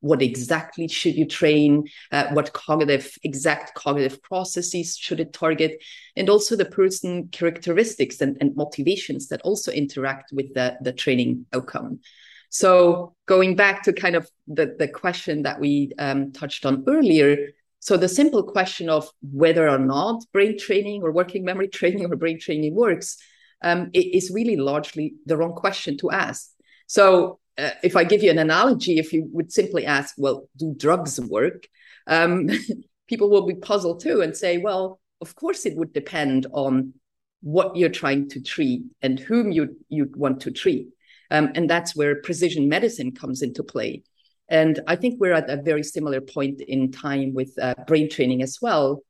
What 0.02 0.22
exactly 0.22 0.88
should 0.88 1.16
you 1.16 1.26
train? 1.26 1.88
Uh, 2.12 2.28
what 2.34 2.54
cognitive, 2.54 3.18
exact 3.24 3.74
cognitive 3.74 4.22
processes 4.22 4.96
should 4.96 5.20
it 5.20 5.34
target? 5.34 5.82
And 6.16 6.30
also 6.30 6.56
the 6.56 6.66
person 6.66 7.30
characteristics 7.32 8.22
and, 8.22 8.38
and 8.40 8.56
motivations 8.56 9.28
that 9.30 9.42
also 9.42 9.72
interact 9.72 10.32
with 10.32 10.54
the, 10.54 10.78
the 10.82 10.94
training 10.94 11.48
outcome. 11.54 12.02
So, 12.50 13.16
going 13.28 13.56
back 13.56 13.84
to 13.84 13.94
kind 13.94 14.16
of 14.16 14.30
the, 14.48 14.76
the 14.78 14.88
question 14.88 15.44
that 15.44 15.60
we 15.60 15.92
um, 16.00 16.32
touched 16.32 16.66
on 16.66 16.84
earlier, 16.88 17.38
so 17.80 17.96
the 17.96 18.10
simple 18.10 18.44
question 18.44 18.90
of 18.90 19.10
whether 19.22 19.70
or 19.70 19.80
not 19.80 20.24
brain 20.34 20.58
training 20.58 21.02
or 21.04 21.12
working 21.12 21.46
memory 21.46 21.68
training 21.80 22.12
or 22.12 22.16
brain 22.16 22.40
training 22.40 22.76
works 22.76 23.18
um, 23.62 23.90
is 23.94 24.32
really 24.34 24.56
largely 24.56 25.16
the 25.26 25.38
wrong 25.38 25.54
question 25.54 25.98
to 26.00 26.12
ask. 26.12 26.50
So 26.88 27.40
uh, 27.58 27.72
if 27.84 27.96
I 27.96 28.04
give 28.04 28.24
you 28.24 28.32
an 28.32 28.40
analogy, 28.40 29.00
if 29.00 29.14
you 29.14 29.28
would 29.32 29.52
simply 29.52 29.86
ask, 29.86 30.16
well, 30.18 30.50
do 30.58 30.74
drugs 30.78 31.20
work? 31.20 31.68
Um, 32.08 32.50
people 33.08 33.30
will 33.30 33.46
be 33.46 33.56
puzzled 33.56 34.02
too 34.02 34.22
and 34.22 34.36
say, 34.36 34.58
well, 34.58 35.00
of 35.22 35.36
course 35.36 35.66
it 35.66 35.76
would 35.76 35.94
depend 35.94 36.48
on 36.52 36.94
what 37.42 37.76
you're 37.76 37.90
trying 37.90 38.30
to 38.30 38.42
treat 38.42 38.84
and 39.02 39.20
whom 39.20 39.52
you 39.52 39.78
you 39.88 40.12
want 40.16 40.42
to 40.42 40.52
treat. 40.52 40.90
Um, 41.32 41.52
and 41.56 41.70
that's 41.70 41.96
where 41.96 42.22
precision 42.22 42.70
medicine 42.70 43.14
comes 43.14 43.42
into 43.42 43.64
play. 43.64 44.04
And 44.50 44.80
I 44.88 44.96
think 44.96 45.20
we're 45.20 45.34
at 45.34 45.50
a 45.50 45.62
very 45.62 45.84
similar 45.84 46.22
point 46.22 46.62
in 46.62 46.92
time 46.92 47.34
with 47.34 47.54
uh, 47.62 47.76
brain 47.88 48.10
training 48.10 48.42
as 48.42 48.58
well. 48.62 49.04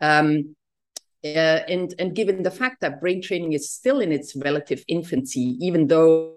Um, 0.00 0.54
uh, 1.24 1.60
and, 1.68 1.92
and 1.98 2.14
given 2.14 2.42
the 2.42 2.50
fact 2.50 2.80
that 2.82 3.00
brain 3.00 3.22
training 3.22 3.54
is 3.54 3.72
still 3.72 4.00
in 4.00 4.12
its 4.12 4.36
relative 4.36 4.84
infancy, 4.86 5.56
even 5.60 5.86
though 5.88 6.34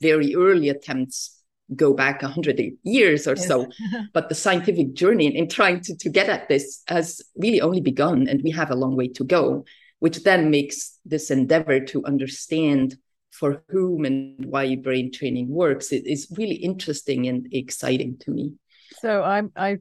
very 0.00 0.34
early 0.34 0.68
attempts 0.68 1.38
go 1.76 1.92
back 1.92 2.22
100 2.22 2.60
years 2.82 3.28
or 3.28 3.36
Yes. 3.36 3.46
so, 3.46 3.66
but 4.14 4.28
the 4.28 4.34
scientific 4.34 4.94
journey 4.94 5.26
in, 5.26 5.32
in 5.32 5.48
trying 5.48 5.80
to, 5.82 5.96
to 5.96 6.08
get 6.08 6.28
at 6.28 6.48
this 6.48 6.82
has 6.88 7.22
really 7.36 7.60
only 7.60 7.80
begun, 7.80 8.26
and 8.26 8.42
we 8.42 8.50
have 8.50 8.70
a 8.70 8.74
long 8.74 8.96
way 8.96 9.08
to 9.08 9.24
go, 9.24 9.64
which 9.98 10.24
then 10.24 10.50
makes 10.50 10.98
this 11.04 11.30
endeavor 11.30 11.80
to 11.80 12.04
understand 12.04 12.96
for 13.30 13.62
whom 13.68 14.04
and 14.04 14.44
why 14.46 14.74
brain 14.76 15.12
training 15.12 15.48
works 15.48 15.92
it 15.92 16.06
is 16.06 16.32
really 16.36 16.56
interesting 16.56 17.28
and 17.28 17.46
exciting 17.52 18.16
to 18.18 18.30
me. 18.30 18.52
So 19.00 19.22
I 19.22 19.42
I 19.56 19.78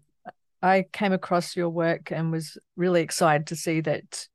I 0.62 0.86
came 0.92 1.14
across 1.14 1.56
your 1.56 1.70
work 1.70 2.12
and 2.12 2.32
was 2.32 2.58
really 2.76 3.02
excited 3.02 3.48
to 3.48 3.56
see 3.56 3.82
that 3.82 4.28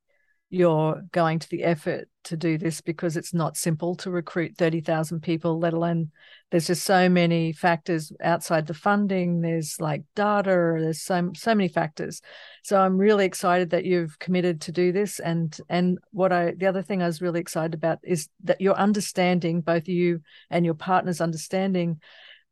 you're 0.53 1.03
going 1.13 1.39
to 1.39 1.49
the 1.49 1.65
effort 1.65 2.09
to 2.25 2.37
do 2.37 2.59
this 2.59 2.83
because 2.83 3.17
it's 3.17 3.33
not 3.33 3.57
simple 3.57 3.95
to 3.97 4.11
recruit 4.11 4.55
30,000 4.59 5.23
people, 5.23 5.59
let 5.59 5.73
alone 5.73 6.11
there's 6.51 6.67
just 6.67 6.85
so 6.85 7.09
many 7.09 7.53
factors 7.53 8.13
outside 8.23 8.67
the 8.67 8.75
funding. 8.75 9.41
There's 9.41 9.81
like 9.81 10.03
data, 10.15 10.77
there's 10.79 11.01
so, 11.01 11.31
so 11.35 11.55
many 11.55 11.69
factors. 11.69 12.21
So 12.63 12.79
I'm 12.79 12.99
really 12.99 13.25
excited 13.25 13.71
that 13.71 13.87
you've 13.87 14.19
committed 14.19 14.61
to 14.63 14.73
do 14.73 14.93
this. 14.93 15.21
And, 15.21 15.57
and 15.71 15.99
what 16.11 16.33
I, 16.33 16.53
the 16.53 16.67
other 16.67 16.83
thing 16.83 17.03
I 17.03 17.07
was 17.07 17.23
really 17.23 17.41
excited 17.41 17.73
about 17.73 18.01
is 18.03 18.29
that 18.45 18.61
your 18.61 18.75
understanding, 18.75 19.63
both 19.63 19.89
you 19.89 20.21
and 20.51 20.67
your 20.67 20.75
partner's 20.75 21.23
understanding 21.23 21.99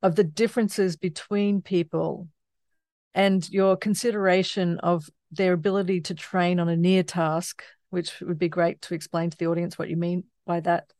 of 0.03 0.17
the 0.17 0.25
differences 0.25 0.97
between 0.97 1.61
people 1.61 2.29
and 3.13 3.47
your 3.51 3.77
consideration 3.77 4.79
of 4.79 5.07
their 5.31 5.53
ability 5.53 6.01
to 6.01 6.15
train 6.15 6.59
on 6.59 6.71
a 6.71 6.77
near 6.77 7.03
task, 7.03 7.63
which 7.91 8.21
would 8.21 8.39
be 8.39 8.49
great 8.49 8.81
to 8.83 8.95
explain 8.95 9.31
to 9.31 9.37
the 9.37 9.47
audience 9.47 9.79
what 9.79 9.91
you 9.91 9.97
mean 9.97 10.25
by 10.47 10.61
that. 10.61 10.91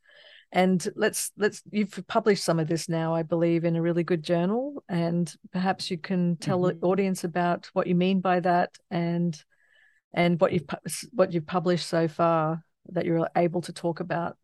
and 0.51 0.87
let's 0.95 1.31
let's 1.37 1.61
you've 1.71 2.03
published 2.07 2.43
some 2.43 2.59
of 2.59 2.67
this 2.67 2.89
now 2.89 3.15
i 3.15 3.23
believe 3.23 3.63
in 3.63 3.75
a 3.75 3.81
really 3.81 4.03
good 4.03 4.23
journal 4.23 4.83
and 4.89 5.33
perhaps 5.51 5.89
you 5.89 5.97
can 5.97 6.35
tell 6.37 6.59
mm-hmm. 6.59 6.79
the 6.79 6.85
audience 6.85 7.23
about 7.23 7.69
what 7.73 7.87
you 7.87 7.95
mean 7.95 8.19
by 8.19 8.39
that 8.39 8.77
and 8.89 9.43
and 10.13 10.39
what 10.41 10.51
you've 10.51 10.65
what 11.13 11.31
you've 11.31 11.47
published 11.47 11.87
so 11.87 12.07
far 12.07 12.63
that 12.89 13.05
you're 13.05 13.29
able 13.35 13.61
to 13.61 13.71
talk 13.71 13.99
about 14.01 14.37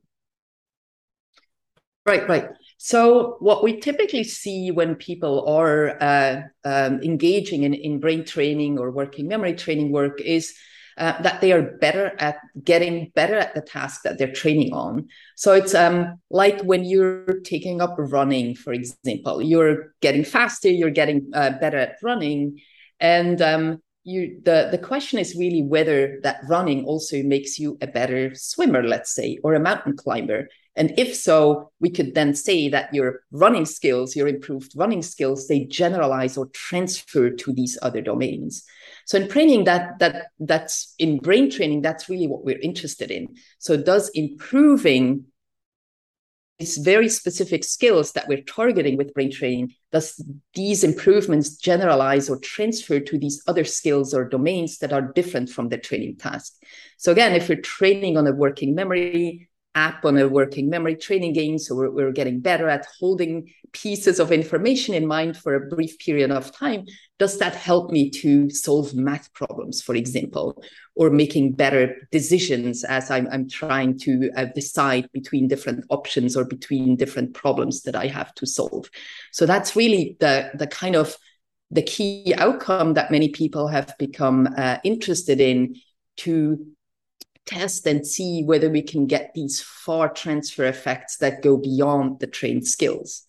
right 2.05 2.27
right 2.29 2.49
so 2.77 3.35
what 3.39 3.63
we 3.63 3.79
typically 3.79 4.23
see 4.23 4.71
when 4.71 4.95
people 4.95 5.45
are 5.47 6.01
uh, 6.01 6.41
um, 6.63 7.01
engaging 7.01 7.63
in, 7.63 7.73
in 7.73 7.99
brain 7.99 8.23
training 8.23 8.79
or 8.79 8.91
working 8.91 9.27
memory 9.27 9.53
training 9.53 9.91
work 9.91 10.21
is 10.21 10.55
uh, 10.97 11.21
that 11.21 11.41
they 11.41 11.51
are 11.51 11.61
better 11.61 12.15
at 12.19 12.37
getting 12.63 13.11
better 13.13 13.35
at 13.35 13.53
the 13.53 13.61
task 13.61 14.01
that 14.03 14.17
they're 14.17 14.31
training 14.31 14.73
on. 14.73 15.07
So 15.35 15.53
it's 15.53 15.75
um, 15.75 16.19
like 16.29 16.61
when 16.61 16.83
you're 16.83 17.39
taking 17.43 17.81
up 17.81 17.95
running, 17.97 18.55
for 18.55 18.73
example, 18.73 19.41
you're 19.41 19.93
getting 20.01 20.23
faster, 20.23 20.69
you're 20.69 20.89
getting 20.89 21.29
uh, 21.33 21.51
better 21.61 21.77
at 21.77 21.97
running, 22.01 22.59
and 22.99 23.41
um, 23.41 23.81
you 24.03 24.39
the 24.43 24.69
the 24.71 24.77
question 24.77 25.19
is 25.19 25.35
really 25.35 25.61
whether 25.61 26.19
that 26.23 26.39
running 26.47 26.85
also 26.85 27.21
makes 27.21 27.59
you 27.59 27.77
a 27.81 27.87
better 27.87 28.33
swimmer, 28.33 28.81
let's 28.81 29.13
say, 29.13 29.37
or 29.43 29.53
a 29.53 29.59
mountain 29.59 29.95
climber. 29.95 30.47
And 30.75 30.93
if 30.97 31.15
so, 31.15 31.71
we 31.79 31.89
could 31.89 32.13
then 32.13 32.35
say 32.35 32.69
that 32.69 32.93
your 32.93 33.21
running 33.31 33.65
skills, 33.65 34.15
your 34.15 34.27
improved 34.27 34.73
running 34.75 35.01
skills, 35.01 35.47
they 35.47 35.65
generalize 35.65 36.37
or 36.37 36.45
transfer 36.53 37.31
to 37.31 37.51
these 37.51 37.79
other 37.81 37.99
domains. 38.01 38.63
So 39.07 39.17
in 39.17 39.29
training, 39.29 39.63
that 39.63 39.99
that 39.99 40.27
that's 40.37 40.93
in 40.99 41.19
brain 41.19 41.49
training, 41.49 41.81
that's 41.81 42.09
really 42.09 42.27
what 42.27 42.43
we're 42.43 42.59
interested 42.59 43.09
in. 43.09 43.35
So 43.57 43.77
does 43.77 44.09
improving 44.09 45.23
these 46.59 46.75
very 46.77 47.07
specific 47.07 47.63
skills 47.63 48.11
that 48.11 48.27
we're 48.27 48.41
targeting 48.41 48.97
with 48.97 49.13
brain 49.13 49.31
training, 49.31 49.71
does 49.93 50.21
these 50.53 50.83
improvements 50.83 51.55
generalize 51.55 52.29
or 52.29 52.37
transfer 52.39 52.99
to 52.99 53.17
these 53.17 53.41
other 53.47 53.63
skills 53.63 54.13
or 54.13 54.27
domains 54.27 54.79
that 54.79 54.91
are 54.91 55.13
different 55.13 55.49
from 55.49 55.69
the 55.69 55.77
training 55.77 56.17
task? 56.17 56.53
So 56.97 57.13
again, 57.13 57.33
if 57.33 57.47
we're 57.47 57.61
training 57.61 58.17
on 58.17 58.27
a 58.27 58.33
working 58.33 58.75
memory, 58.75 59.47
app 59.75 60.05
on 60.05 60.17
a 60.17 60.27
working 60.27 60.69
memory 60.69 60.95
training 60.95 61.33
game. 61.33 61.57
So 61.59 61.75
we're, 61.75 61.91
we're 61.91 62.11
getting 62.11 62.39
better 62.39 62.67
at 62.67 62.87
holding 62.99 63.53
pieces 63.73 64.19
of 64.19 64.31
information 64.31 64.95
in 64.95 65.05
mind 65.05 65.37
for 65.37 65.53
a 65.53 65.67
brief 65.67 65.99
period 65.99 66.31
of 66.31 66.51
time. 66.51 66.85
Does 67.19 67.37
that 67.39 67.55
help 67.55 67.91
me 67.91 68.09
to 68.09 68.49
solve 68.49 68.95
math 68.95 69.31
problems, 69.33 69.81
for 69.81 69.95
example, 69.95 70.63
or 70.95 71.09
making 71.09 71.53
better 71.53 71.95
decisions 72.11 72.83
as 72.83 73.11
I'm, 73.11 73.27
I'm 73.31 73.47
trying 73.47 73.99
to 73.99 74.31
uh, 74.35 74.45
decide 74.55 75.09
between 75.13 75.47
different 75.47 75.85
options 75.89 76.35
or 76.35 76.45
between 76.45 76.95
different 76.95 77.33
problems 77.33 77.83
that 77.83 77.95
I 77.95 78.07
have 78.07 78.33
to 78.35 78.47
solve? 78.47 78.89
So 79.31 79.45
that's 79.45 79.75
really 79.75 80.17
the, 80.19 80.51
the 80.55 80.67
kind 80.67 80.95
of 80.95 81.15
the 81.69 81.81
key 81.81 82.33
outcome 82.37 82.93
that 82.93 83.11
many 83.11 83.29
people 83.29 83.67
have 83.67 83.93
become 83.99 84.47
uh, 84.57 84.77
interested 84.83 85.41
in 85.41 85.75
to 86.17 86.65
test 87.47 87.87
and 87.87 88.05
see 88.05 88.43
whether 88.43 88.69
we 88.69 88.81
can 88.81 89.07
get 89.07 89.31
these 89.33 89.61
far 89.61 90.09
transfer 90.09 90.65
effects 90.65 91.17
that 91.17 91.41
go 91.41 91.57
beyond 91.57 92.19
the 92.19 92.27
trained 92.27 92.67
skills. 92.67 93.23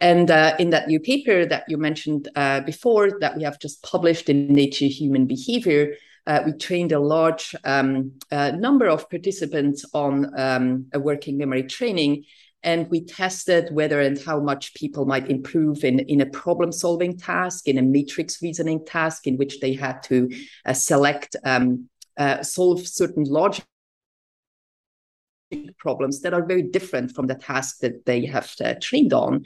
And 0.00 0.32
uh, 0.32 0.56
in 0.58 0.70
that 0.70 0.88
new 0.88 0.98
paper 0.98 1.46
that 1.46 1.64
you 1.68 1.78
mentioned 1.78 2.28
uh, 2.34 2.60
before, 2.62 3.20
that 3.20 3.36
we 3.36 3.44
have 3.44 3.60
just 3.60 3.84
published 3.84 4.28
in 4.28 4.48
Nature 4.48 4.86
Human 4.86 5.26
Behavior, 5.26 5.94
uh, 6.26 6.42
we 6.44 6.52
trained 6.52 6.90
a 6.90 6.98
large 6.98 7.54
um, 7.64 8.12
uh, 8.32 8.50
number 8.50 8.88
of 8.88 9.08
participants 9.08 9.84
on 9.94 10.38
um, 10.38 10.86
a 10.92 10.98
working 10.98 11.38
memory 11.38 11.62
training. 11.62 12.24
And 12.64 12.88
we 12.90 13.04
tested 13.04 13.72
whether 13.72 14.00
and 14.00 14.20
how 14.20 14.40
much 14.40 14.74
people 14.74 15.04
might 15.04 15.28
improve 15.28 15.84
in, 15.84 15.98
in 16.00 16.20
a 16.20 16.26
problem 16.26 16.70
solving 16.70 17.16
task, 17.16 17.66
in 17.66 17.78
a 17.78 17.82
matrix 17.82 18.40
reasoning 18.40 18.84
task, 18.84 19.26
in 19.26 19.36
which 19.36 19.58
they 19.60 19.74
had 19.74 20.02
to 20.04 20.30
uh, 20.64 20.72
select 20.72 21.34
um, 21.44 21.88
uh, 22.18 22.42
solve 22.42 22.86
certain 22.86 23.24
logic 23.24 23.64
problems 25.78 26.20
that 26.22 26.32
are 26.32 26.44
very 26.44 26.62
different 26.62 27.10
from 27.12 27.26
the 27.26 27.34
task 27.34 27.78
that 27.80 28.06
they 28.06 28.24
have 28.24 28.54
uh, 28.64 28.74
trained 28.80 29.12
on. 29.12 29.44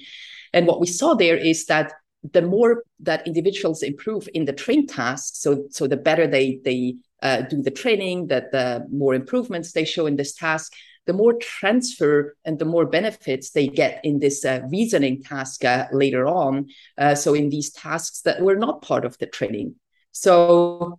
And 0.53 0.67
what 0.67 0.81
we 0.81 0.87
saw 0.87 1.14
there 1.14 1.37
is 1.37 1.67
that 1.67 1.93
the 2.33 2.43
more 2.43 2.85
that 3.01 3.27
individuals 3.27 3.83
improve 3.83 4.29
in 4.35 4.45
the 4.45 4.53
trained 4.53 4.88
tasks, 4.88 5.38
so 5.38 5.67
so 5.71 5.87
the 5.87 5.97
better 5.97 6.27
they 6.27 6.61
they 6.64 6.97
uh, 7.23 7.43
do 7.43 7.62
the 7.62 7.71
training, 7.71 8.29
that 8.29 8.53
the 8.53 8.87
more 8.91 9.14
improvements 9.14 9.73
they 9.73 9.85
show 9.85 10.07
in 10.07 10.17
this 10.17 10.35
task, 10.35 10.73
the 11.07 11.12
more 11.12 11.35
transfer 11.35 12.37
and 12.45 12.59
the 12.59 12.64
more 12.64 12.85
benefits 12.85 13.51
they 13.51 13.69
get 13.69 14.01
in 14.05 14.19
this 14.19 14.45
uh, 14.45 14.61
reasoning 14.69 15.23
task 15.23 15.64
uh, 15.64 15.87
later 15.93 16.27
on. 16.27 16.69
Uh, 16.99 17.14
so 17.14 17.33
in 17.35 17.49
these 17.49 17.71
tasks 17.71 18.23
that 18.23 18.41
were 18.41 18.57
not 18.57 18.83
part 18.83 19.05
of 19.05 19.17
the 19.19 19.27
training. 19.27 19.77
So 20.12 20.99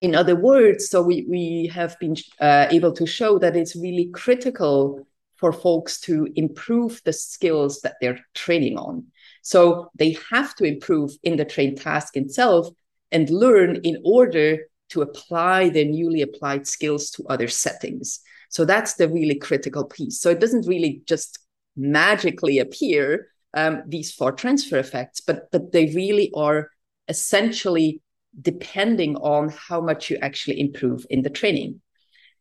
in 0.00 0.14
other 0.14 0.36
words, 0.36 0.88
so 0.88 1.02
we, 1.02 1.26
we 1.28 1.70
have 1.72 1.98
been 1.98 2.16
uh, 2.40 2.66
able 2.70 2.92
to 2.92 3.06
show 3.06 3.38
that 3.38 3.56
it's 3.56 3.76
really 3.76 4.10
critical 4.12 5.06
for 5.36 5.52
folks 5.52 6.00
to 6.00 6.28
improve 6.34 7.00
the 7.04 7.12
skills 7.12 7.80
that 7.82 7.94
they're 8.00 8.18
training 8.34 8.76
on. 8.76 9.04
So 9.42 9.90
they 9.94 10.16
have 10.30 10.54
to 10.56 10.64
improve 10.64 11.12
in 11.22 11.36
the 11.36 11.44
trained 11.44 11.80
task 11.80 12.16
itself 12.16 12.68
and 13.12 13.30
learn 13.30 13.76
in 13.84 14.02
order 14.04 14.58
to 14.90 15.02
apply 15.02 15.68
their 15.68 15.84
newly 15.84 16.22
applied 16.22 16.66
skills 16.66 17.10
to 17.10 17.24
other 17.28 17.48
settings. 17.48 18.20
So 18.50 18.64
that's 18.64 18.94
the 18.94 19.08
really 19.08 19.36
critical 19.36 19.84
piece. 19.84 20.20
So 20.20 20.30
it 20.30 20.40
doesn't 20.40 20.66
really 20.66 21.02
just 21.06 21.38
magically 21.76 22.58
appear 22.58 23.28
um, 23.54 23.82
these 23.86 24.12
far 24.12 24.32
transfer 24.32 24.78
effects, 24.78 25.20
but 25.20 25.50
but 25.52 25.72
they 25.72 25.86
really 25.94 26.30
are 26.34 26.70
essentially 27.08 28.02
depending 28.40 29.16
on 29.16 29.50
how 29.50 29.80
much 29.80 30.10
you 30.10 30.18
actually 30.20 30.60
improve 30.60 31.06
in 31.10 31.22
the 31.22 31.30
training. 31.30 31.80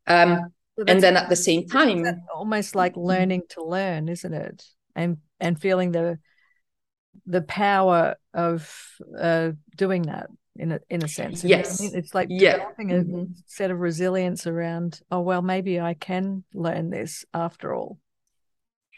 Um, 0.06 0.54
so 0.78 0.86
and 0.88 1.02
then 1.02 1.18
at 1.18 1.30
the 1.30 1.36
same 1.36 1.68
time, 1.68 2.06
almost 2.34 2.76
like 2.76 2.96
learning 2.96 3.44
to 3.50 3.64
learn, 3.64 4.10
isn't 4.10 4.34
it? 4.34 4.64
And 4.96 5.18
and 5.40 5.60
feeling 5.60 5.92
the 5.92 6.20
the 7.26 7.42
power 7.42 8.16
of 8.34 8.72
uh, 9.20 9.52
doing 9.76 10.04
that 10.04 10.28
in 10.56 10.72
a 10.72 10.80
in 10.90 11.04
a 11.04 11.08
sense. 11.08 11.44
Yes, 11.44 11.82
I 11.82 11.86
mean? 11.86 11.96
it's 11.96 12.14
like 12.14 12.28
yeah. 12.30 12.54
developing 12.54 12.92
a 12.92 12.96
mm-hmm. 12.96 13.24
set 13.46 13.72
of 13.72 13.80
resilience 13.80 14.48
around. 14.48 15.02
Oh 15.12 15.22
well, 15.22 15.42
maybe 15.42 15.80
I 15.80 15.94
can 15.94 16.44
learn 16.54 16.90
this 16.90 17.26
after 17.34 17.74
all. 17.74 18.00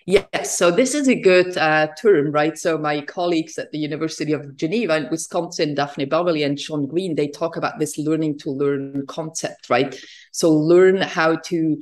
Yes, 0.05 0.57
so 0.57 0.71
this 0.71 0.95
is 0.95 1.07
a 1.07 1.19
good 1.19 1.55
uh, 1.57 1.87
term, 2.01 2.31
right? 2.31 2.57
So 2.57 2.77
my 2.77 3.01
colleagues 3.01 3.57
at 3.59 3.71
the 3.71 3.77
University 3.77 4.31
of 4.33 4.55
Geneva 4.55 4.97
in 4.97 5.07
Wisconsin, 5.11 5.75
Daphne 5.75 6.05
Bavelier 6.05 6.45
and 6.47 6.59
Shawn 6.59 6.87
Green, 6.87 7.15
they 7.15 7.27
talk 7.27 7.57
about 7.57 7.77
this 7.77 7.97
learning 7.97 8.39
to 8.39 8.49
learn 8.49 9.05
concept, 9.07 9.69
right? 9.69 9.95
So 10.31 10.51
learn 10.51 10.97
how 11.01 11.35
to 11.45 11.77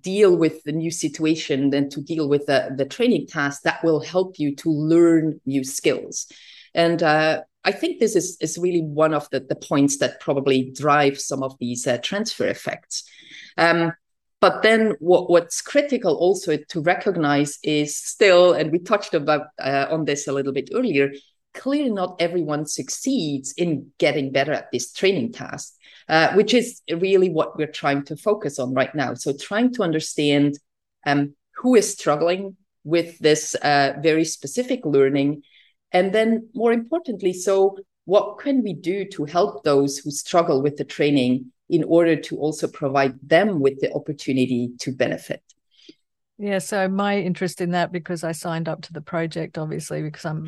deal 0.00 0.36
with 0.36 0.62
the 0.64 0.72
new 0.72 0.90
situation 0.90 1.74
and 1.74 1.90
to 1.90 2.00
deal 2.00 2.28
with 2.28 2.46
the, 2.46 2.70
the 2.76 2.84
training 2.86 3.26
task 3.26 3.62
that 3.62 3.82
will 3.82 4.00
help 4.00 4.38
you 4.38 4.54
to 4.56 4.70
learn 4.70 5.40
new 5.44 5.64
skills. 5.64 6.30
And 6.74 7.02
uh, 7.02 7.42
I 7.64 7.72
think 7.72 7.98
this 8.00 8.16
is, 8.16 8.36
is 8.40 8.58
really 8.58 8.82
one 8.82 9.12
of 9.12 9.28
the, 9.30 9.40
the 9.40 9.56
points 9.56 9.98
that 9.98 10.20
probably 10.20 10.70
drive 10.70 11.20
some 11.20 11.42
of 11.42 11.56
these 11.58 11.86
uh, 11.86 11.98
transfer 11.98 12.46
effects. 12.46 13.04
Um, 13.58 13.92
but 14.42 14.62
then 14.62 14.96
what, 14.98 15.30
what's 15.30 15.62
critical 15.62 16.16
also 16.16 16.56
to 16.56 16.80
recognize 16.80 17.60
is 17.62 17.96
still, 17.96 18.54
and 18.54 18.72
we 18.72 18.80
touched 18.80 19.14
about 19.14 19.46
uh, 19.60 19.86
on 19.88 20.04
this 20.04 20.26
a 20.26 20.32
little 20.32 20.52
bit 20.52 20.68
earlier, 20.74 21.12
clearly 21.54 21.92
not 21.92 22.16
everyone 22.18 22.66
succeeds 22.66 23.52
in 23.56 23.92
getting 23.98 24.32
better 24.32 24.52
at 24.52 24.66
this 24.72 24.92
training 24.92 25.30
task, 25.30 25.74
uh, 26.08 26.32
which 26.34 26.54
is 26.54 26.82
really 26.90 27.30
what 27.30 27.56
we're 27.56 27.68
trying 27.68 28.04
to 28.06 28.16
focus 28.16 28.58
on 28.58 28.74
right 28.74 28.92
now. 28.96 29.14
So 29.14 29.32
trying 29.32 29.72
to 29.74 29.84
understand 29.84 30.58
um, 31.06 31.36
who 31.58 31.76
is 31.76 31.92
struggling 31.92 32.56
with 32.82 33.16
this 33.20 33.54
uh, 33.54 33.92
very 34.02 34.24
specific 34.24 34.84
learning. 34.84 35.42
And 35.92 36.12
then 36.12 36.48
more 36.52 36.72
importantly, 36.72 37.32
so 37.32 37.78
what 38.06 38.40
can 38.40 38.64
we 38.64 38.72
do 38.72 39.04
to 39.10 39.24
help 39.24 39.62
those 39.62 39.98
who 39.98 40.10
struggle 40.10 40.62
with 40.62 40.78
the 40.78 40.84
training 40.84 41.52
in 41.72 41.82
order 41.84 42.14
to 42.14 42.36
also 42.36 42.68
provide 42.68 43.18
them 43.22 43.58
with 43.58 43.80
the 43.80 43.90
opportunity 43.94 44.70
to 44.78 44.92
benefit. 44.92 45.42
Yeah, 46.38 46.58
so 46.58 46.86
my 46.86 47.18
interest 47.18 47.62
in 47.62 47.70
that 47.70 47.90
because 47.90 48.24
I 48.24 48.32
signed 48.32 48.68
up 48.68 48.82
to 48.82 48.92
the 48.92 49.00
project, 49.00 49.56
obviously, 49.56 50.02
because 50.02 50.24
I'm 50.26 50.46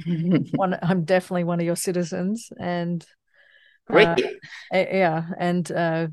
one, 0.54 0.78
I'm 0.82 1.04
definitely 1.04 1.44
one 1.44 1.60
of 1.60 1.66
your 1.66 1.76
citizens, 1.76 2.50
and 2.60 3.04
great, 3.86 4.08
uh, 4.08 4.18
yeah, 4.72 5.24
and 5.38 5.70
uh, 5.72 6.08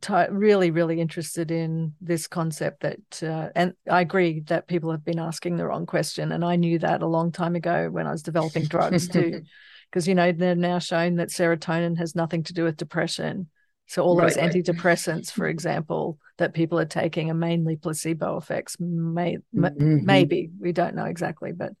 t- 0.00 0.14
really, 0.30 0.70
really 0.70 0.98
interested 0.98 1.50
in 1.50 1.92
this 2.00 2.26
concept 2.26 2.82
that, 2.82 3.22
uh, 3.22 3.50
and 3.54 3.74
I 3.90 4.00
agree 4.00 4.40
that 4.46 4.66
people 4.66 4.90
have 4.92 5.04
been 5.04 5.18
asking 5.18 5.56
the 5.56 5.66
wrong 5.66 5.84
question, 5.84 6.32
and 6.32 6.42
I 6.42 6.56
knew 6.56 6.78
that 6.78 7.02
a 7.02 7.06
long 7.06 7.32
time 7.32 7.54
ago 7.54 7.90
when 7.90 8.06
I 8.06 8.12
was 8.12 8.22
developing 8.22 8.64
drugs 8.64 9.08
too, 9.08 9.42
because 9.90 10.08
you 10.08 10.14
know 10.14 10.32
they're 10.32 10.54
now 10.54 10.78
shown 10.78 11.16
that 11.16 11.28
serotonin 11.28 11.98
has 11.98 12.14
nothing 12.14 12.44
to 12.44 12.54
do 12.54 12.64
with 12.64 12.78
depression, 12.78 13.48
So 13.92 14.02
all 14.02 14.16
those 14.16 14.38
right, 14.38 14.50
antidepressants, 14.50 15.30
for 15.30 15.46
example, 15.46 16.18
that 16.38 16.54
people 16.54 16.78
are 16.78 16.86
taking 16.86 17.30
are 17.30 17.34
mainly 17.34 17.76
placebo 17.76 18.38
effects. 18.38 18.80
May, 18.80 19.36
mm-hmm. 19.54 20.06
Maybe 20.06 20.48
we 20.58 20.72
don't 20.72 20.94
know 20.94 21.04
exactly, 21.04 21.52
but 21.52 21.74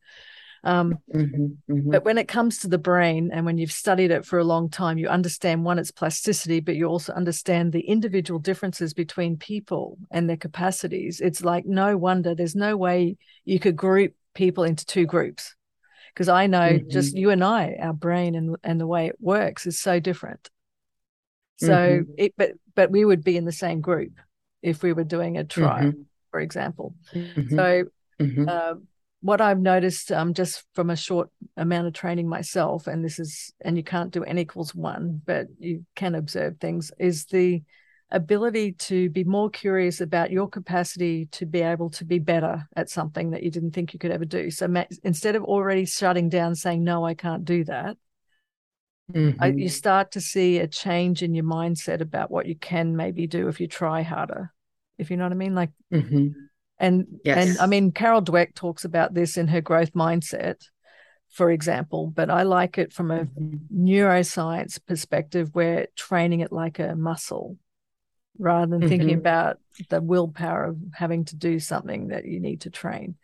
um, 0.62 0.98
mm-hmm, 1.10 1.72
mm-hmm. 1.72 1.90
But 1.90 2.04
when 2.04 2.18
it 2.18 2.28
comes 2.28 2.58
to 2.58 2.68
the 2.68 2.76
brain, 2.76 3.30
and 3.32 3.46
when 3.46 3.56
you've 3.56 3.72
studied 3.72 4.10
it 4.10 4.26
for 4.26 4.38
a 4.38 4.44
long 4.44 4.68
time, 4.68 4.98
you 4.98 5.08
understand 5.08 5.64
one, 5.64 5.78
its 5.78 5.90
plasticity, 5.90 6.60
but 6.60 6.76
you 6.76 6.84
also 6.84 7.14
understand 7.14 7.72
the 7.72 7.80
individual 7.80 8.38
differences 8.38 8.92
between 8.92 9.38
people 9.38 9.96
and 10.10 10.28
their 10.28 10.36
capacities. 10.36 11.18
It's 11.18 11.42
like 11.42 11.64
no 11.64 11.96
wonder 11.96 12.34
there's 12.34 12.54
no 12.54 12.76
way 12.76 13.16
you 13.46 13.58
could 13.58 13.74
group 13.74 14.12
people 14.34 14.64
into 14.64 14.84
two 14.84 15.06
groups. 15.06 15.56
Because 16.12 16.28
I 16.28 16.46
know 16.46 16.58
mm-hmm. 16.58 16.90
just 16.90 17.16
you 17.16 17.30
and 17.30 17.42
I, 17.42 17.78
our 17.80 17.94
brain 17.94 18.34
and, 18.34 18.56
and 18.62 18.78
the 18.78 18.86
way 18.86 19.06
it 19.06 19.16
works 19.18 19.64
is 19.64 19.80
so 19.80 19.98
different. 19.98 20.50
So 21.66 21.72
mm-hmm. 21.72 22.12
it, 22.18 22.34
but 22.36 22.52
but 22.74 22.90
we 22.90 23.04
would 23.04 23.22
be 23.22 23.36
in 23.36 23.44
the 23.44 23.52
same 23.52 23.80
group 23.80 24.12
if 24.62 24.82
we 24.82 24.92
were 24.92 25.04
doing 25.04 25.36
a 25.38 25.44
trial, 25.44 25.92
mm-hmm. 25.92 26.02
for 26.30 26.40
example. 26.40 26.94
So 27.50 27.84
uh, 28.48 28.74
what 29.20 29.40
I've 29.40 29.60
noticed 29.60 30.10
um, 30.12 30.34
just 30.34 30.64
from 30.74 30.90
a 30.90 30.96
short 30.96 31.30
amount 31.56 31.86
of 31.86 31.92
training 31.92 32.28
myself, 32.28 32.86
and 32.86 33.04
this 33.04 33.18
is, 33.18 33.52
and 33.60 33.76
you 33.76 33.84
can't 33.84 34.12
do 34.12 34.24
n 34.24 34.38
equals 34.38 34.74
one, 34.74 35.22
but 35.24 35.46
you 35.58 35.84
can 35.94 36.14
observe 36.14 36.58
things, 36.58 36.90
is 36.98 37.26
the 37.26 37.62
ability 38.10 38.72
to 38.72 39.08
be 39.10 39.24
more 39.24 39.48
curious 39.48 40.00
about 40.00 40.30
your 40.30 40.48
capacity 40.48 41.26
to 41.32 41.46
be 41.46 41.62
able 41.62 41.88
to 41.88 42.04
be 42.04 42.18
better 42.18 42.68
at 42.76 42.90
something 42.90 43.30
that 43.30 43.42
you 43.42 43.50
didn't 43.50 43.72
think 43.72 43.92
you 43.92 43.98
could 43.98 44.12
ever 44.12 44.26
do. 44.26 44.50
So 44.50 44.68
ma- 44.68 44.84
instead 45.02 45.34
of 45.34 45.44
already 45.44 45.86
shutting 45.86 46.28
down, 46.28 46.54
saying, 46.54 46.84
no, 46.84 47.06
I 47.06 47.14
can't 47.14 47.44
do 47.44 47.64
that, 47.64 47.96
mm-hmm. 49.12 49.42
I, 49.42 49.48
you 49.48 49.68
start 49.68 50.12
to 50.12 50.20
see 50.20 50.58
a 50.58 50.66
change 50.66 51.22
in 51.22 51.34
your 51.34 51.44
mindset 51.44 52.00
about 52.00 52.30
what 52.30 52.46
you 52.46 52.56
can 52.56 52.96
maybe 52.96 53.26
do 53.26 53.48
if 53.48 53.60
you 53.60 53.66
try 53.66 54.02
harder. 54.02 54.52
If 54.98 55.10
you 55.10 55.16
know 55.16 55.24
what 55.24 55.32
I 55.32 55.36
mean? 55.36 55.54
Like, 55.54 55.70
mm-hmm 55.92 56.28
and 56.82 57.06
yes. 57.24 57.48
and 57.50 57.58
I 57.58 57.66
mean 57.66 57.92
Carol 57.92 58.20
Dweck 58.20 58.54
talks 58.54 58.84
about 58.84 59.14
this 59.14 59.38
in 59.38 59.48
her 59.48 59.60
growth 59.60 59.94
mindset, 59.94 60.56
for 61.30 61.50
example, 61.50 62.08
but 62.08 62.28
I 62.28 62.42
like 62.42 62.76
it 62.76 62.92
from 62.92 63.10
a 63.12 63.20
mm-hmm. 63.20 63.86
neuroscience 63.86 64.84
perspective 64.84 65.50
where 65.52 65.86
training 65.96 66.40
it 66.40 66.52
like 66.52 66.80
a 66.80 66.96
muscle 66.96 67.56
rather 68.36 68.66
than 68.66 68.80
mm-hmm. 68.80 68.88
thinking 68.88 69.14
about 69.14 69.58
the 69.90 70.02
willpower 70.02 70.64
of 70.64 70.76
having 70.92 71.24
to 71.26 71.36
do 71.36 71.60
something 71.60 72.08
that 72.08 72.24
you 72.24 72.40
need 72.40 72.62
to 72.62 72.70
train. 72.70 73.14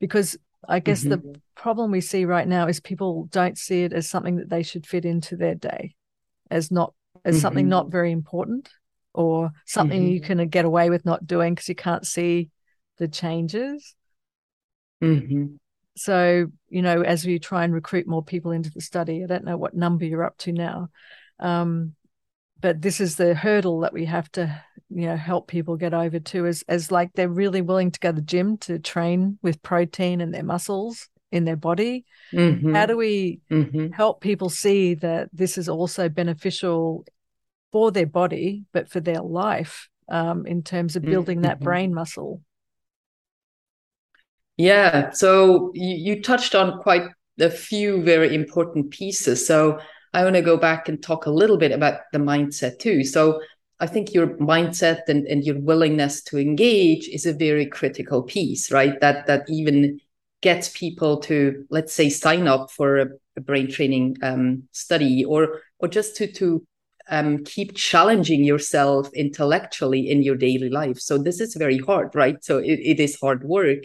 Because 0.00 0.38
I 0.68 0.78
guess 0.78 1.04
mm-hmm. 1.04 1.32
the 1.32 1.40
problem 1.54 1.90
we 1.90 2.00
see 2.00 2.24
right 2.24 2.46
now 2.46 2.68
is 2.68 2.80
people 2.80 3.28
don't 3.30 3.58
see 3.58 3.82
it 3.82 3.92
as 3.92 4.08
something 4.08 4.36
that 4.36 4.48
they 4.48 4.62
should 4.62 4.86
fit 4.86 5.04
into 5.04 5.36
their 5.36 5.54
day, 5.54 5.94
as 6.50 6.70
not 6.70 6.94
as 7.24 7.40
something 7.40 7.64
mm-hmm. 7.64 7.70
not 7.70 7.90
very 7.90 8.12
important 8.12 8.68
or 9.14 9.50
something 9.66 10.06
you 10.06 10.20
mm-hmm. 10.20 10.38
can 10.38 10.48
get 10.48 10.64
away 10.64 10.90
with 10.90 11.04
not 11.04 11.26
doing 11.26 11.54
because 11.54 11.68
you 11.68 11.74
can't 11.74 12.06
see 12.06 12.50
the 12.98 13.08
changes. 13.08 13.94
Mm-hmm. 15.02 15.56
So, 15.96 16.46
you 16.68 16.82
know, 16.82 17.02
as 17.02 17.26
we 17.26 17.38
try 17.38 17.64
and 17.64 17.74
recruit 17.74 18.06
more 18.06 18.24
people 18.24 18.52
into 18.52 18.70
the 18.70 18.80
study, 18.80 19.22
I 19.22 19.26
don't 19.26 19.44
know 19.44 19.56
what 19.56 19.74
number 19.74 20.04
you're 20.04 20.24
up 20.24 20.38
to 20.38 20.52
now. 20.52 20.88
Um, 21.38 21.94
but 22.62 22.80
this 22.80 23.00
is 23.00 23.16
the 23.16 23.34
hurdle 23.34 23.80
that 23.80 23.92
we 23.92 24.06
have 24.06 24.30
to, 24.32 24.62
you 24.88 25.06
know, 25.06 25.16
help 25.16 25.48
people 25.48 25.76
get 25.76 25.92
over 25.92 26.18
to 26.18 26.46
as 26.46 26.64
as 26.68 26.90
like 26.90 27.10
they're 27.12 27.28
really 27.28 27.60
willing 27.60 27.90
to 27.90 28.00
go 28.00 28.10
to 28.10 28.16
the 28.16 28.22
gym 28.22 28.56
to 28.58 28.78
train 28.78 29.38
with 29.42 29.62
protein 29.62 30.22
and 30.22 30.32
their 30.32 30.44
muscles 30.44 31.08
in 31.30 31.44
their 31.44 31.56
body. 31.56 32.04
Mm-hmm. 32.32 32.74
How 32.74 32.86
do 32.86 32.96
we 32.96 33.40
mm-hmm. 33.50 33.88
help 33.88 34.20
people 34.20 34.48
see 34.48 34.94
that 34.94 35.28
this 35.32 35.58
is 35.58 35.68
also 35.68 36.08
beneficial 36.08 37.04
for 37.72 37.90
their 37.90 38.06
body, 38.06 38.64
but 38.72 38.88
for 38.88 39.00
their 39.00 39.20
life 39.20 39.88
um, 40.08 40.46
in 40.46 40.62
terms 40.62 40.94
of 40.94 41.02
building 41.02 41.38
mm-hmm. 41.38 41.46
that 41.46 41.60
brain 41.60 41.92
muscle? 41.92 42.42
Yeah, 44.56 45.10
so 45.10 45.72
you, 45.74 46.14
you 46.14 46.22
touched 46.22 46.54
on 46.54 46.80
quite 46.82 47.08
a 47.40 47.50
few 47.50 48.02
very 48.02 48.34
important 48.34 48.90
pieces. 48.90 49.46
So 49.46 49.80
I 50.14 50.24
want 50.24 50.36
to 50.36 50.42
go 50.42 50.56
back 50.56 50.88
and 50.88 51.02
talk 51.02 51.26
a 51.26 51.30
little 51.30 51.56
bit 51.56 51.72
about 51.72 52.00
the 52.12 52.18
mindset 52.18 52.78
too. 52.78 53.04
So 53.04 53.40
I 53.80 53.86
think 53.86 54.14
your 54.14 54.28
mindset 54.38 55.08
and, 55.08 55.26
and 55.26 55.42
your 55.42 55.58
willingness 55.58 56.22
to 56.24 56.38
engage 56.38 57.08
is 57.08 57.26
a 57.26 57.32
very 57.32 57.66
critical 57.66 58.22
piece, 58.22 58.70
right? 58.70 59.00
That 59.00 59.26
that 59.26 59.44
even 59.48 60.00
gets 60.40 60.68
people 60.68 61.20
to, 61.20 61.64
let's 61.70 61.94
say, 61.94 62.10
sign 62.10 62.46
up 62.46 62.70
for 62.70 62.98
a, 62.98 63.06
a 63.36 63.40
brain 63.40 63.70
training 63.70 64.16
um, 64.22 64.64
study 64.72 65.24
or 65.24 65.62
or 65.78 65.88
just 65.88 66.16
to 66.16 66.30
to 66.32 66.64
um, 67.08 67.44
keep 67.44 67.74
challenging 67.74 68.44
yourself 68.44 69.12
intellectually 69.14 70.08
in 70.08 70.22
your 70.22 70.36
daily 70.36 70.68
life. 70.68 71.00
So 71.00 71.18
this 71.18 71.40
is 71.40 71.54
very 71.56 71.78
hard, 71.78 72.14
right? 72.14 72.42
So 72.44 72.58
it, 72.58 72.78
it 72.78 73.00
is 73.00 73.18
hard 73.20 73.42
work. 73.44 73.78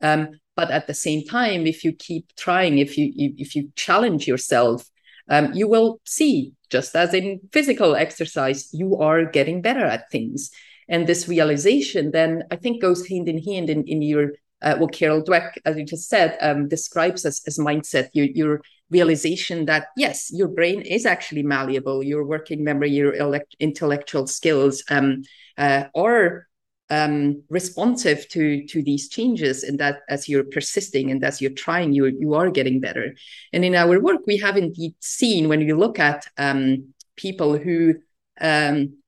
Um, 0.00 0.28
but 0.54 0.70
at 0.70 0.86
the 0.86 0.94
same 0.94 1.24
time, 1.24 1.66
if 1.66 1.82
you 1.82 1.92
keep 1.92 2.34
trying, 2.36 2.78
if 2.78 2.98
you 2.98 3.10
if 3.16 3.56
you 3.56 3.72
challenge 3.74 4.28
yourself, 4.28 4.88
um, 5.28 5.52
you 5.52 5.68
will 5.68 6.00
see, 6.04 6.52
just 6.70 6.94
as 6.96 7.14
in 7.14 7.40
physical 7.52 7.94
exercise, 7.94 8.72
you 8.72 8.96
are 8.96 9.24
getting 9.24 9.62
better 9.62 9.84
at 9.84 10.10
things. 10.10 10.50
And 10.88 11.06
this 11.06 11.28
realization 11.28 12.10
then 12.10 12.44
I 12.50 12.56
think 12.56 12.82
goes 12.82 13.06
hand 13.06 13.28
in 13.28 13.42
hand 13.42 13.70
in, 13.70 13.84
in 13.84 14.02
your 14.02 14.32
uh, 14.62 14.76
what 14.76 14.92
Carol 14.92 15.22
Dweck, 15.22 15.54
as 15.64 15.76
you 15.76 15.84
just 15.84 16.08
said, 16.08 16.38
um, 16.40 16.68
describes 16.68 17.24
as, 17.24 17.42
as 17.46 17.58
mindset, 17.58 18.10
your, 18.12 18.26
your 18.26 18.60
realization 18.90 19.66
that 19.66 19.88
yes, 19.96 20.30
your 20.32 20.48
brain 20.48 20.82
is 20.82 21.04
actually 21.04 21.42
malleable, 21.42 22.02
your 22.02 22.24
working 22.24 22.62
memory, 22.62 22.90
your 22.90 23.14
elect- 23.14 23.56
intellectual 23.58 24.26
skills 24.26 24.84
um, 24.88 25.22
uh, 25.58 25.84
are 25.96 26.46
um, 26.92 27.42
responsive 27.48 28.28
to 28.28 28.66
to 28.66 28.82
these 28.82 29.08
changes 29.08 29.64
and 29.64 29.80
that 29.80 30.00
as 30.10 30.28
you're 30.28 30.44
persisting 30.44 31.10
and 31.10 31.24
as 31.24 31.40
you're 31.40 31.58
trying 31.66 31.92
you 31.94 32.04
you 32.06 32.34
are 32.34 32.50
getting 32.50 32.80
better. 32.80 33.14
And 33.52 33.64
in 33.64 33.74
our 33.74 33.98
work 33.98 34.20
we 34.26 34.36
have 34.38 34.58
indeed 34.58 34.94
seen 35.00 35.48
when 35.48 35.62
you 35.62 35.74
look 35.76 35.98
at 35.98 36.26
um, 36.36 36.92
people 37.16 37.56
who 37.56 37.94
um, 38.40 38.98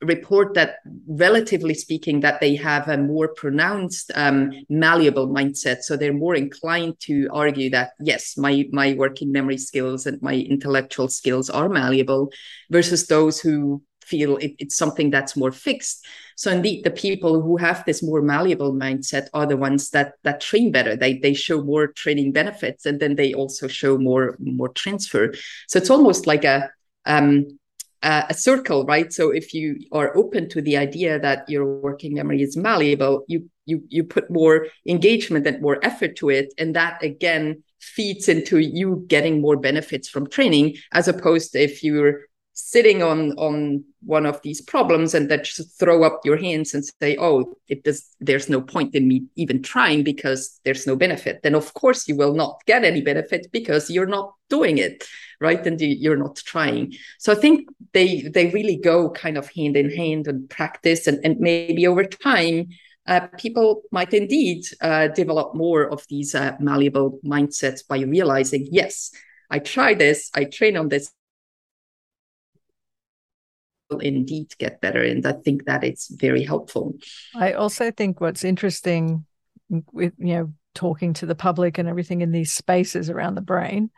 report 0.00 0.54
that 0.54 0.76
relatively 1.06 1.74
speaking 1.74 2.20
that 2.20 2.40
they 2.40 2.56
have 2.56 2.88
a 2.88 2.96
more 2.96 3.28
pronounced 3.28 4.10
um, 4.16 4.52
malleable 4.68 5.28
mindset. 5.28 5.82
So 5.82 5.96
they're 5.96 6.12
more 6.12 6.34
inclined 6.34 6.98
to 7.00 7.28
argue 7.32 7.70
that 7.70 7.92
yes 8.00 8.36
my 8.36 8.66
my 8.72 8.94
working 8.94 9.30
memory 9.30 9.58
skills 9.58 10.06
and 10.06 10.20
my 10.22 10.34
intellectual 10.34 11.08
skills 11.08 11.50
are 11.50 11.68
malleable 11.68 12.32
versus 12.68 13.06
those 13.06 13.40
who 13.40 13.82
feel 14.08 14.36
it, 14.38 14.52
it's 14.58 14.76
something 14.76 15.10
that's 15.10 15.36
more 15.36 15.52
fixed. 15.52 16.06
So 16.36 16.50
indeed, 16.50 16.84
the 16.84 16.90
people 16.90 17.42
who 17.42 17.56
have 17.56 17.84
this 17.84 18.02
more 18.02 18.22
malleable 18.22 18.72
mindset 18.72 19.26
are 19.34 19.46
the 19.46 19.56
ones 19.56 19.90
that 19.90 20.14
that 20.22 20.40
train 20.40 20.72
better. 20.72 20.96
They 20.96 21.18
they 21.18 21.34
show 21.34 21.62
more 21.62 21.88
training 21.88 22.32
benefits, 22.32 22.86
and 22.86 23.00
then 23.00 23.16
they 23.16 23.34
also 23.34 23.68
show 23.68 23.98
more 23.98 24.36
more 24.38 24.70
transfer. 24.70 25.34
So 25.66 25.78
it's 25.78 25.90
almost 25.90 26.26
like 26.26 26.44
a 26.44 26.70
um, 27.04 27.58
a 28.02 28.34
circle, 28.34 28.84
right? 28.84 29.12
So 29.12 29.30
if 29.30 29.52
you 29.52 29.80
are 29.90 30.16
open 30.16 30.48
to 30.50 30.62
the 30.62 30.76
idea 30.76 31.18
that 31.18 31.48
your 31.48 31.66
working 31.66 32.14
memory 32.14 32.42
is 32.42 32.56
malleable, 32.56 33.24
you 33.26 33.50
you 33.66 33.82
you 33.88 34.04
put 34.04 34.30
more 34.30 34.68
engagement 34.86 35.46
and 35.46 35.60
more 35.60 35.78
effort 35.82 36.16
to 36.16 36.30
it, 36.30 36.54
and 36.58 36.74
that 36.76 37.02
again 37.02 37.64
feeds 37.80 38.28
into 38.28 38.58
you 38.58 39.04
getting 39.08 39.40
more 39.40 39.56
benefits 39.56 40.08
from 40.08 40.28
training, 40.28 40.76
as 40.92 41.08
opposed 41.08 41.52
to 41.52 41.60
if 41.60 41.82
you're 41.82 42.27
sitting 42.58 43.02
on 43.02 43.32
on 43.38 43.84
one 44.04 44.26
of 44.26 44.42
these 44.42 44.60
problems 44.60 45.14
and 45.14 45.30
then 45.30 45.44
just 45.44 45.78
throw 45.78 46.02
up 46.02 46.20
your 46.24 46.36
hands 46.36 46.74
and 46.74 46.84
say 47.00 47.16
oh 47.20 47.54
it 47.68 47.84
does 47.84 48.14
there's 48.20 48.48
no 48.48 48.60
point 48.60 48.94
in 48.94 49.06
me 49.06 49.24
even 49.36 49.62
trying 49.62 50.02
because 50.02 50.60
there's 50.64 50.86
no 50.86 50.96
benefit. 50.96 51.40
Then 51.42 51.54
of 51.54 51.72
course 51.74 52.08
you 52.08 52.16
will 52.16 52.34
not 52.34 52.60
get 52.66 52.84
any 52.84 53.00
benefit 53.00 53.46
because 53.52 53.90
you're 53.90 54.06
not 54.06 54.34
doing 54.50 54.78
it 54.78 55.04
right? 55.40 55.64
And 55.64 55.80
you're 55.80 56.16
not 56.16 56.34
trying. 56.34 56.94
So 57.18 57.32
i 57.32 57.36
think 57.36 57.68
they 57.92 58.22
they 58.22 58.50
really 58.50 58.76
go 58.76 59.10
kind 59.10 59.38
of 59.38 59.48
hand 59.54 59.76
in 59.76 59.88
hand 59.90 60.26
and 60.26 60.50
practice 60.50 61.06
and, 61.06 61.18
and 61.24 61.38
maybe 61.38 61.86
over 61.86 62.04
time 62.04 62.68
uh, 63.06 63.26
people 63.38 63.82
might 63.92 64.12
indeed 64.12 64.64
uh, 64.82 65.08
develop 65.08 65.54
more 65.54 65.84
of 65.84 66.04
these 66.08 66.34
uh, 66.34 66.56
malleable 66.58 67.20
mindsets 67.24 67.86
by 67.86 68.00
realizing 68.00 68.66
yes 68.70 69.12
I 69.50 69.58
try 69.60 69.94
this, 69.94 70.30
I 70.34 70.44
train 70.44 70.76
on 70.76 70.88
this, 70.88 71.10
indeed 74.00 74.52
get 74.58 74.80
better. 74.80 75.02
And 75.02 75.24
I 75.26 75.32
think 75.32 75.64
that 75.66 75.84
it's 75.84 76.08
very 76.08 76.44
helpful. 76.44 76.94
I 77.34 77.52
also 77.52 77.90
think 77.90 78.20
what's 78.20 78.44
interesting 78.44 79.24
with, 79.92 80.12
you 80.18 80.34
know, 80.34 80.52
talking 80.74 81.12
to 81.14 81.26
the 81.26 81.34
public 81.34 81.78
and 81.78 81.88
everything 81.88 82.20
in 82.20 82.30
these 82.30 82.52
spaces 82.52 83.10
around 83.10 83.34
the 83.34 83.40
brain 83.40 83.90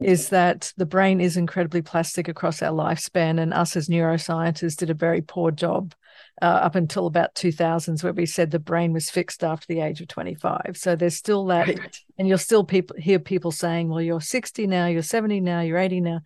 is 0.00 0.30
that 0.30 0.72
the 0.76 0.86
brain 0.86 1.20
is 1.20 1.36
incredibly 1.36 1.82
plastic 1.82 2.28
across 2.28 2.62
our 2.62 2.72
lifespan. 2.72 3.40
And 3.40 3.52
us 3.52 3.76
as 3.76 3.88
neuroscientists 3.88 4.76
did 4.76 4.90
a 4.90 4.94
very 4.94 5.20
poor 5.20 5.50
job 5.50 5.94
uh, 6.42 6.44
up 6.44 6.74
until 6.74 7.06
about 7.06 7.36
2000s 7.36 8.02
where 8.02 8.12
we 8.12 8.26
said 8.26 8.50
the 8.50 8.58
brain 8.58 8.92
was 8.92 9.08
fixed 9.08 9.44
after 9.44 9.64
the 9.68 9.80
age 9.80 10.00
of 10.00 10.08
25 10.08 10.72
so 10.74 10.96
there's 10.96 11.16
still 11.16 11.46
that 11.46 11.68
right. 11.68 12.00
and 12.18 12.26
you'll 12.26 12.36
still 12.36 12.64
people 12.64 12.96
hear 12.98 13.20
people 13.20 13.52
saying 13.52 13.88
well 13.88 14.00
you're 14.00 14.20
60 14.20 14.66
now 14.66 14.86
you're 14.86 15.02
70 15.02 15.40
now 15.40 15.60
you're 15.60 15.78
80 15.78 16.00
now 16.00 16.20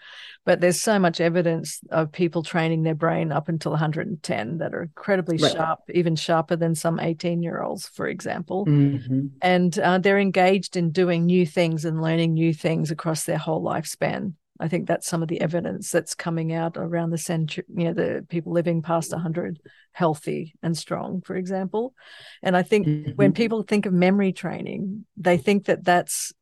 but 0.46 0.62
there's 0.62 0.80
so 0.80 0.98
much 0.98 1.20
evidence 1.20 1.80
of 1.90 2.12
people 2.12 2.42
training 2.42 2.82
their 2.82 2.94
brain 2.94 3.30
up 3.30 3.50
until 3.50 3.72
110 3.72 4.58
that 4.58 4.74
are 4.74 4.82
incredibly 4.84 5.36
right. 5.36 5.52
sharp 5.52 5.80
even 5.92 6.16
sharper 6.16 6.56
than 6.56 6.74
some 6.74 6.98
18 6.98 7.42
year 7.42 7.60
olds 7.60 7.86
for 7.86 8.08
example 8.08 8.64
mm-hmm. 8.64 9.26
and 9.42 9.78
uh, 9.78 9.98
they're 9.98 10.18
engaged 10.18 10.78
in 10.78 10.92
doing 10.92 11.26
new 11.26 11.44
things 11.44 11.84
and 11.84 12.00
learning 12.00 12.32
new 12.32 12.54
things 12.54 12.90
across 12.90 13.24
their 13.24 13.38
whole 13.38 13.62
lifespan 13.62 14.32
I 14.60 14.68
think 14.68 14.86
that's 14.86 15.06
some 15.06 15.22
of 15.22 15.28
the 15.28 15.40
evidence 15.40 15.90
that's 15.90 16.14
coming 16.14 16.52
out 16.52 16.76
around 16.76 17.10
the 17.10 17.18
century, 17.18 17.64
you 17.74 17.84
know, 17.84 17.92
the 17.92 18.26
people 18.28 18.52
living 18.52 18.82
past 18.82 19.12
100 19.12 19.60
healthy 19.92 20.54
and 20.62 20.76
strong, 20.76 21.20
for 21.22 21.36
example. 21.36 21.94
And 22.42 22.56
I 22.56 22.62
think 22.62 22.86
mm-hmm. 22.86 23.10
when 23.12 23.32
people 23.32 23.62
think 23.62 23.86
of 23.86 23.92
memory 23.92 24.32
training, 24.32 25.04
they 25.16 25.36
think 25.36 25.66
that 25.66 25.84
that's 25.84 26.32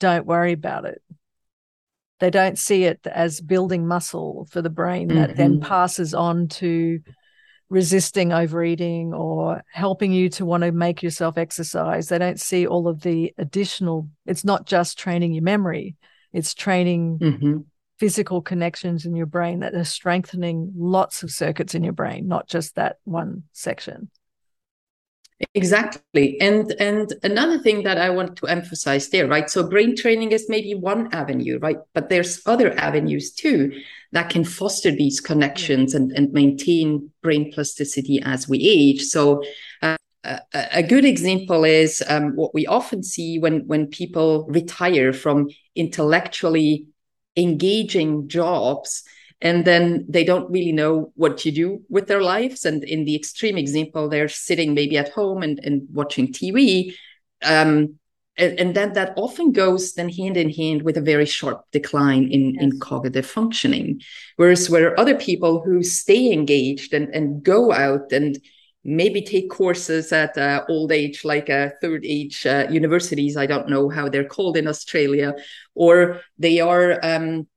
don't 0.00 0.26
worry 0.26 0.52
about 0.52 0.84
it. 0.84 1.02
They 2.20 2.30
don't 2.30 2.58
see 2.58 2.84
it 2.84 3.00
as 3.06 3.40
building 3.40 3.86
muscle 3.86 4.46
for 4.50 4.62
the 4.62 4.70
brain 4.70 5.08
that 5.08 5.30
mm-hmm. 5.30 5.38
then 5.38 5.60
passes 5.60 6.14
on 6.14 6.48
to 6.48 7.00
resisting 7.70 8.32
overeating 8.32 9.12
or 9.12 9.62
helping 9.72 10.12
you 10.12 10.28
to 10.30 10.44
want 10.44 10.62
to 10.62 10.72
make 10.72 11.02
yourself 11.02 11.38
exercise. 11.38 12.08
They 12.08 12.18
don't 12.18 12.40
see 12.40 12.66
all 12.66 12.86
of 12.86 13.00
the 13.00 13.34
additional, 13.38 14.08
it's 14.26 14.44
not 14.44 14.66
just 14.66 14.98
training 14.98 15.32
your 15.32 15.42
memory 15.42 15.96
it's 16.34 16.52
training 16.52 17.18
mm-hmm. 17.20 17.58
physical 17.98 18.42
connections 18.42 19.06
in 19.06 19.14
your 19.14 19.26
brain 19.26 19.60
that 19.60 19.74
are 19.74 19.84
strengthening 19.84 20.72
lots 20.76 21.22
of 21.22 21.30
circuits 21.30 21.74
in 21.74 21.84
your 21.84 21.92
brain, 21.94 22.28
not 22.28 22.48
just 22.48 22.74
that 22.74 22.96
one 23.04 23.44
section. 23.52 24.10
Exactly. 25.54 26.40
And 26.40 26.72
and 26.78 27.12
another 27.22 27.58
thing 27.58 27.82
that 27.82 27.98
I 27.98 28.10
want 28.10 28.36
to 28.36 28.46
emphasize 28.46 29.08
there, 29.08 29.26
right? 29.26 29.50
So 29.50 29.68
brain 29.68 29.96
training 29.96 30.32
is 30.32 30.46
maybe 30.48 30.74
one 30.74 31.12
avenue, 31.12 31.58
right? 31.60 31.78
But 31.92 32.08
there's 32.08 32.40
other 32.46 32.72
avenues 32.78 33.32
too 33.32 33.72
that 34.12 34.30
can 34.30 34.44
foster 34.44 34.90
these 34.90 35.20
connections 35.20 35.94
and, 35.94 36.12
and 36.12 36.32
maintain 36.32 37.10
brain 37.20 37.52
plasticity 37.52 38.22
as 38.24 38.48
we 38.48 38.58
age. 38.60 39.02
So 39.02 39.42
uh, 39.82 39.96
a, 40.52 40.82
good 40.82 41.04
example 41.04 41.64
is 41.64 42.02
um, 42.08 42.34
what 42.36 42.54
we 42.54 42.66
often 42.66 43.02
see 43.02 43.38
when 43.38 43.66
when 43.66 43.86
people 43.86 44.46
retire 44.48 45.12
from 45.12 45.48
intellectually 45.74 46.88
engaging 47.36 48.28
jobs 48.28 49.02
and 49.40 49.64
then 49.64 50.06
they 50.08 50.24
don't 50.24 50.50
really 50.50 50.72
know 50.72 51.12
what 51.16 51.36
to 51.38 51.50
do 51.50 51.82
with 51.88 52.06
their 52.06 52.22
lives 52.22 52.64
and 52.64 52.84
in 52.84 53.04
the 53.04 53.16
extreme 53.16 53.58
example 53.58 54.08
they're 54.08 54.28
sitting 54.28 54.72
maybe 54.74 54.96
at 54.96 55.10
home 55.10 55.42
and, 55.42 55.58
and 55.62 55.82
watching 55.92 56.28
tv 56.28 56.94
um, 57.42 57.98
and, 58.36 58.58
and 58.58 58.74
then 58.74 58.92
that 58.94 59.12
often 59.16 59.52
goes 59.52 59.94
then 59.94 60.08
hand 60.08 60.36
in 60.36 60.48
hand 60.48 60.82
with 60.82 60.96
a 60.96 61.00
very 61.00 61.26
sharp 61.26 61.64
decline 61.72 62.30
in, 62.30 62.54
yes. 62.54 62.62
in 62.62 62.80
cognitive 62.80 63.26
functioning 63.26 64.00
whereas 64.36 64.70
where 64.70 64.98
other 64.98 65.16
people 65.16 65.62
who 65.62 65.82
stay 65.82 66.32
engaged 66.32 66.94
and, 66.94 67.12
and 67.14 67.42
go 67.42 67.72
out 67.72 68.12
and 68.12 68.38
maybe 68.84 69.22
take 69.22 69.50
courses 69.50 70.12
at 70.12 70.36
uh, 70.36 70.64
old 70.68 70.92
age, 70.92 71.24
like 71.24 71.48
uh, 71.48 71.70
third 71.80 72.04
age 72.04 72.46
uh, 72.46 72.66
universities. 72.70 73.36
I 73.36 73.46
don't 73.46 73.68
know 73.68 73.88
how 73.88 74.08
they're 74.08 74.28
called 74.28 74.56
in 74.56 74.68
Australia, 74.68 75.34
or 75.74 76.20
they 76.38 76.60
are 76.60 77.00
um, 77.02 77.48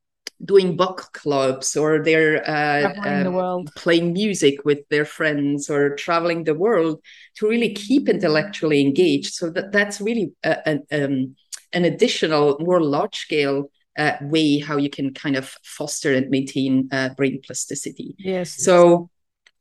doing 0.44 0.78
book 0.78 1.10
clubs, 1.14 1.76
or 1.76 2.02
they're 2.02 2.48
uh, 2.48 2.94
the 3.04 3.30
um, 3.30 3.66
playing 3.76 4.14
music 4.14 4.64
with 4.64 4.88
their 4.90 5.06
friends, 5.06 5.70
or 5.70 5.96
traveling 5.96 6.46
the 6.46 6.56
world 6.56 7.02
to 7.36 7.48
really 7.48 7.74
keep 7.74 8.08
intellectually 8.08 8.82
engaged. 8.82 9.34
So 9.34 9.50
that 9.50 9.72
that's 9.72 10.00
really 10.00 10.32
a, 10.44 10.80
um, 10.92 11.36
an 11.74 11.86
additional, 11.86 12.58
more 12.60 12.82
large 12.82 13.18
scale. 13.18 13.70
Uh, 13.98 14.16
way 14.22 14.60
how 14.60 14.78
you 14.78 14.92
can 14.92 15.12
kind 15.12 15.36
of 15.36 15.58
foster 15.64 16.14
and 16.14 16.30
maintain 16.30 16.88
uh, 16.92 17.10
brain 17.18 17.42
plasticity. 17.44 18.14
Yes. 18.20 18.64
So, 18.64 19.10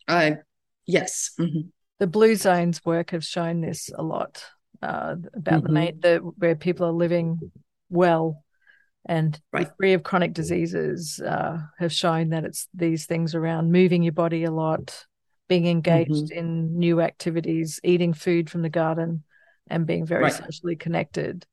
uh, 0.08 0.32
Yes. 0.86 1.32
Mm-hmm. 1.38 1.68
The 1.98 2.06
Blue 2.06 2.36
Zones 2.36 2.84
work 2.84 3.10
have 3.10 3.24
shown 3.24 3.60
this 3.60 3.90
a 3.94 4.02
lot 4.02 4.44
uh, 4.82 5.16
about 5.34 5.64
mm-hmm. 5.64 5.66
the, 5.66 5.72
main, 5.72 6.00
the 6.00 6.16
where 6.18 6.56
people 6.56 6.86
are 6.86 6.92
living 6.92 7.50
well 7.88 8.44
and 9.06 9.40
right. 9.52 9.68
free 9.78 9.92
of 9.92 10.02
chronic 10.02 10.32
diseases 10.32 11.20
uh, 11.20 11.58
have 11.78 11.92
shown 11.92 12.30
that 12.30 12.44
it's 12.44 12.68
these 12.74 13.06
things 13.06 13.34
around 13.34 13.70
moving 13.70 14.02
your 14.02 14.12
body 14.12 14.44
a 14.44 14.50
lot, 14.50 15.06
being 15.48 15.66
engaged 15.66 16.10
mm-hmm. 16.10 16.38
in 16.38 16.78
new 16.78 17.00
activities, 17.00 17.80
eating 17.84 18.12
food 18.12 18.50
from 18.50 18.62
the 18.62 18.68
garden, 18.68 19.22
and 19.68 19.86
being 19.86 20.06
very 20.06 20.24
right. 20.24 20.32
socially 20.32 20.76
connected. 20.76 21.46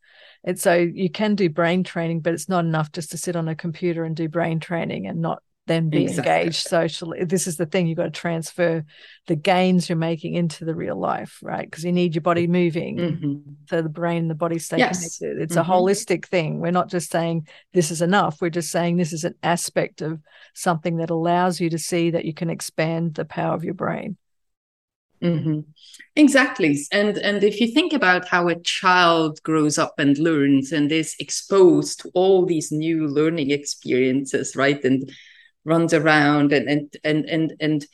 And 0.43 0.59
so 0.59 0.73
you 0.73 1.09
can 1.09 1.35
do 1.35 1.49
brain 1.49 1.83
training, 1.83 2.21
but 2.21 2.33
it's 2.33 2.49
not 2.49 2.65
enough 2.65 2.91
just 2.91 3.11
to 3.11 3.17
sit 3.17 3.35
on 3.35 3.47
a 3.47 3.55
computer 3.55 4.03
and 4.03 4.15
do 4.15 4.27
brain 4.27 4.59
training 4.59 5.07
and 5.07 5.21
not 5.21 5.41
then 5.65 5.89
be 5.89 6.03
exactly. 6.03 6.31
engaged 6.31 6.67
socially. 6.67 7.23
This 7.23 7.47
is 7.47 7.55
the 7.55 7.65
thing 7.65 7.87
you've 7.87 7.97
got 7.97 8.03
to 8.03 8.11
transfer 8.11 8.83
the 9.27 9.35
gains 9.35 9.87
you're 9.87 9.97
making 9.97 10.33
into 10.33 10.65
the 10.65 10.75
real 10.75 10.97
life, 10.97 11.39
right? 11.41 11.69
Because 11.69 11.85
you 11.85 11.93
need 11.93 12.15
your 12.15 12.21
body 12.21 12.47
moving 12.47 12.97
mm-hmm. 12.97 13.51
so 13.69 13.81
the 13.81 13.89
brain 13.89 14.23
and 14.23 14.29
the 14.29 14.35
body 14.35 14.59
stay 14.59 14.77
yes. 14.77 15.17
connected. 15.17 15.41
It's 15.41 15.55
mm-hmm. 15.55 15.71
a 15.71 15.73
holistic 15.73 16.25
thing. 16.25 16.59
We're 16.59 16.71
not 16.71 16.89
just 16.89 17.11
saying 17.11 17.47
this 17.73 17.91
is 17.91 18.01
enough. 18.01 18.41
We're 18.41 18.49
just 18.49 18.71
saying 18.71 18.97
this 18.97 19.13
is 19.13 19.23
an 19.23 19.35
aspect 19.41 20.01
of 20.01 20.19
something 20.53 20.97
that 20.97 21.09
allows 21.09 21.61
you 21.61 21.69
to 21.69 21.77
see 21.77 22.11
that 22.11 22.25
you 22.25 22.33
can 22.33 22.49
expand 22.49 23.15
the 23.15 23.25
power 23.25 23.55
of 23.55 23.63
your 23.63 23.73
brain. 23.73 24.17
Mm-hmm. 25.21 25.61
Exactly, 26.17 26.77
and 26.91 27.17
and 27.17 27.45
if 27.45 27.61
you 27.61 27.67
think 27.67 27.93
about 27.93 28.27
how 28.27 28.49
a 28.49 28.59
child 28.59 29.41
grows 29.43 29.77
up 29.77 29.93
and 29.97 30.17
learns 30.17 30.73
and 30.73 30.91
is 30.91 31.15
exposed 31.17 32.01
to 32.01 32.11
all 32.13 32.45
these 32.45 32.73
new 32.73 33.07
learning 33.07 33.51
experiences, 33.51 34.53
right, 34.57 34.83
and 34.83 35.09
runs 35.65 35.93
around 35.93 36.53
and 36.53 36.69
and 36.69 36.97
and 37.03 37.25
and, 37.25 37.53
and 37.59 37.85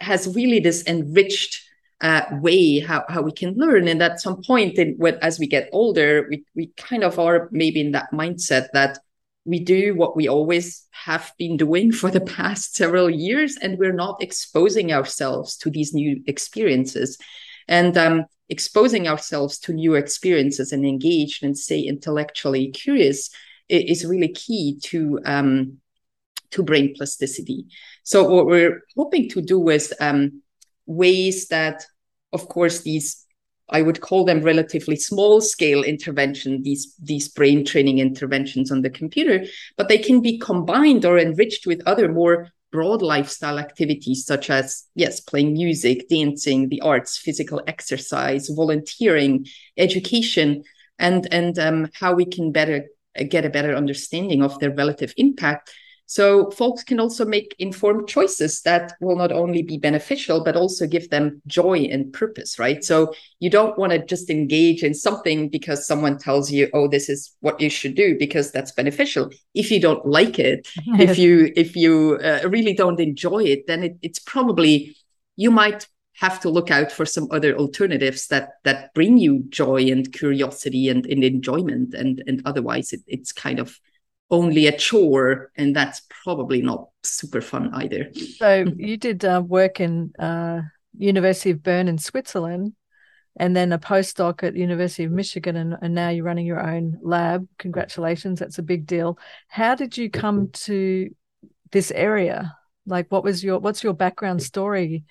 has 0.00 0.34
really 0.34 0.60
this 0.60 0.86
enriched 0.86 1.62
uh, 2.02 2.22
way 2.42 2.78
how, 2.80 3.04
how 3.08 3.22
we 3.22 3.32
can 3.32 3.54
learn. 3.54 3.88
And 3.88 4.02
at 4.02 4.20
some 4.20 4.42
point 4.42 4.78
in, 4.78 4.96
when, 4.98 5.14
as 5.22 5.38
we 5.38 5.46
get 5.46 5.70
older 5.72 6.26
we, 6.28 6.44
we 6.54 6.66
kind 6.76 7.02
of 7.02 7.18
are 7.18 7.48
maybe 7.50 7.80
in 7.80 7.92
that 7.92 8.12
mindset 8.12 8.68
that 8.74 8.98
we 9.46 9.60
do 9.60 9.94
what 9.94 10.16
we 10.16 10.28
always 10.28 10.84
have 10.90 11.32
been 11.38 11.56
doing 11.56 11.92
for 11.92 12.10
the 12.10 12.20
past 12.20 12.74
several 12.74 13.08
years 13.08 13.56
and 13.56 13.78
we're 13.78 13.92
not 13.92 14.22
exposing 14.22 14.92
ourselves 14.92 15.56
to 15.58 15.70
these 15.70 15.94
new 15.94 16.22
experiences. 16.26 17.16
And 17.68 17.96
um, 17.96 18.26
exposing 18.48 19.08
ourselves 19.08 19.58
to 19.60 19.72
new 19.72 19.94
experiences 19.94 20.72
and 20.72 20.84
engaged 20.84 21.42
and 21.42 21.56
stay 21.56 21.80
intellectually 21.80 22.70
curious 22.70 23.30
is 23.68 24.04
really 24.04 24.28
key 24.28 24.78
to 24.84 25.18
um, 25.24 25.78
to 26.56 26.62
brain 26.62 26.94
plasticity. 26.96 27.66
So 28.02 28.28
what 28.28 28.46
we're 28.46 28.82
hoping 28.96 29.28
to 29.30 29.40
do 29.40 29.68
is 29.68 29.94
um, 30.00 30.42
ways 30.86 31.48
that, 31.48 31.84
of 32.32 32.48
course, 32.48 32.80
these 32.80 33.22
I 33.68 33.82
would 33.82 34.00
call 34.00 34.24
them 34.24 34.42
relatively 34.42 34.94
small 34.94 35.40
scale 35.40 35.82
intervention, 35.82 36.62
these, 36.62 36.94
these 37.02 37.28
brain 37.28 37.64
training 37.64 37.98
interventions 37.98 38.70
on 38.70 38.82
the 38.82 38.90
computer, 38.90 39.44
but 39.76 39.88
they 39.88 39.98
can 39.98 40.20
be 40.20 40.38
combined 40.38 41.04
or 41.04 41.18
enriched 41.18 41.66
with 41.66 41.82
other 41.84 42.08
more 42.12 42.48
broad 42.70 43.02
lifestyle 43.02 43.58
activities 43.58 44.24
such 44.24 44.50
as, 44.50 44.84
yes, 44.94 45.18
playing 45.18 45.52
music, 45.54 46.08
dancing, 46.08 46.68
the 46.68 46.80
arts, 46.80 47.18
physical 47.18 47.60
exercise, 47.66 48.48
volunteering, 48.48 49.46
education, 49.76 50.62
and, 50.98 51.26
and 51.32 51.58
um, 51.58 51.88
how 51.94 52.14
we 52.14 52.24
can 52.24 52.52
better 52.52 52.86
get 53.28 53.44
a 53.44 53.50
better 53.50 53.74
understanding 53.74 54.42
of 54.42 54.58
their 54.60 54.70
relative 54.70 55.12
impact 55.16 55.72
so 56.06 56.50
folks 56.52 56.84
can 56.84 57.00
also 57.00 57.24
make 57.24 57.56
informed 57.58 58.08
choices 58.08 58.62
that 58.62 58.92
will 59.00 59.16
not 59.16 59.32
only 59.32 59.62
be 59.62 59.76
beneficial, 59.76 60.44
but 60.44 60.54
also 60.56 60.86
give 60.86 61.10
them 61.10 61.42
joy 61.48 61.80
and 61.90 62.12
purpose, 62.12 62.60
right? 62.60 62.84
So 62.84 63.12
you 63.40 63.50
don't 63.50 63.76
want 63.76 63.92
to 63.92 63.98
just 63.98 64.30
engage 64.30 64.84
in 64.84 64.94
something 64.94 65.48
because 65.48 65.84
someone 65.84 66.16
tells 66.16 66.50
you, 66.50 66.70
oh, 66.72 66.86
this 66.86 67.08
is 67.08 67.34
what 67.40 67.60
you 67.60 67.68
should 67.68 67.96
do 67.96 68.16
because 68.16 68.52
that's 68.52 68.70
beneficial. 68.70 69.30
If 69.52 69.72
you 69.72 69.80
don't 69.80 70.06
like 70.06 70.38
it, 70.38 70.68
if 70.86 71.18
you 71.18 71.52
if 71.56 71.74
you 71.74 72.18
uh, 72.22 72.48
really 72.48 72.72
don't 72.72 73.00
enjoy 73.00 73.42
it, 73.44 73.66
then 73.66 73.82
it, 73.82 73.96
it's 74.00 74.20
probably 74.20 74.96
you 75.34 75.50
might 75.50 75.88
have 76.18 76.40
to 76.40 76.48
look 76.48 76.70
out 76.70 76.90
for 76.90 77.04
some 77.04 77.28
other 77.32 77.56
alternatives 77.56 78.28
that 78.28 78.52
that 78.62 78.94
bring 78.94 79.18
you 79.18 79.42
joy 79.48 79.90
and 79.90 80.12
curiosity 80.12 80.88
and, 80.88 81.04
and 81.06 81.24
enjoyment 81.24 81.94
and 81.94 82.22
and 82.26 82.42
otherwise 82.46 82.92
it, 82.92 83.00
it's 83.06 83.32
kind 83.32 83.58
of 83.58 83.78
only 84.30 84.66
a 84.66 84.76
chore 84.76 85.50
and 85.56 85.74
that's 85.74 86.02
probably 86.24 86.60
not 86.60 86.88
super 87.02 87.40
fun 87.40 87.70
either. 87.74 88.10
So 88.36 88.64
you 88.76 88.96
did 88.96 89.24
uh, 89.24 89.42
work 89.46 89.80
in 89.80 90.12
uh, 90.18 90.62
university 90.98 91.50
of 91.50 91.62
bern 91.62 91.88
in 91.88 91.98
switzerland 91.98 92.72
and 93.38 93.54
then 93.54 93.72
a 93.72 93.78
postdoc 93.78 94.42
at 94.42 94.56
university 94.56 95.04
of 95.04 95.12
michigan 95.12 95.56
and, 95.56 95.76
and 95.80 95.94
now 95.94 96.08
you're 96.08 96.24
running 96.24 96.46
your 96.46 96.60
own 96.60 96.98
lab. 97.02 97.46
Congratulations. 97.58 98.40
That's 98.40 98.58
a 98.58 98.62
big 98.62 98.86
deal. 98.86 99.18
How 99.48 99.74
did 99.74 99.96
you 99.96 100.10
come 100.10 100.50
to 100.52 101.14
this 101.70 101.90
area? 101.90 102.56
Like 102.86 103.06
what 103.10 103.24
was 103.24 103.44
your 103.44 103.58
what's 103.58 103.84
your 103.84 103.94
background 103.94 104.42
story 104.42 105.04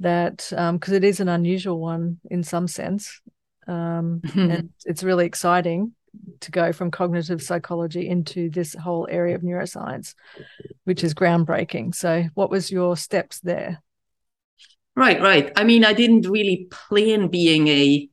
that 0.00 0.48
because 0.50 0.92
um, 0.92 0.94
it 0.94 1.04
is 1.04 1.20
an 1.20 1.28
unusual 1.28 1.78
one 1.78 2.18
in 2.30 2.42
some 2.42 2.68
sense, 2.68 3.20
um, 3.66 4.20
mm-hmm. 4.24 4.50
and 4.50 4.70
it's 4.86 5.02
really 5.02 5.26
exciting 5.26 5.92
to 6.40 6.50
go 6.50 6.72
from 6.72 6.90
cognitive 6.90 7.42
psychology 7.42 8.08
into 8.08 8.50
this 8.50 8.74
whole 8.74 9.06
area 9.10 9.34
of 9.34 9.42
neuroscience, 9.42 10.14
which 10.84 11.04
is 11.04 11.14
groundbreaking. 11.14 11.94
So, 11.94 12.24
what 12.34 12.50
was 12.50 12.70
your 12.70 12.96
steps 12.96 13.40
there? 13.40 13.82
Right, 14.96 15.20
right. 15.20 15.52
I 15.56 15.64
mean, 15.64 15.84
I 15.84 15.92
didn't 15.92 16.28
really 16.28 16.66
plan 16.70 17.28
being 17.28 17.68
a 17.68 18.08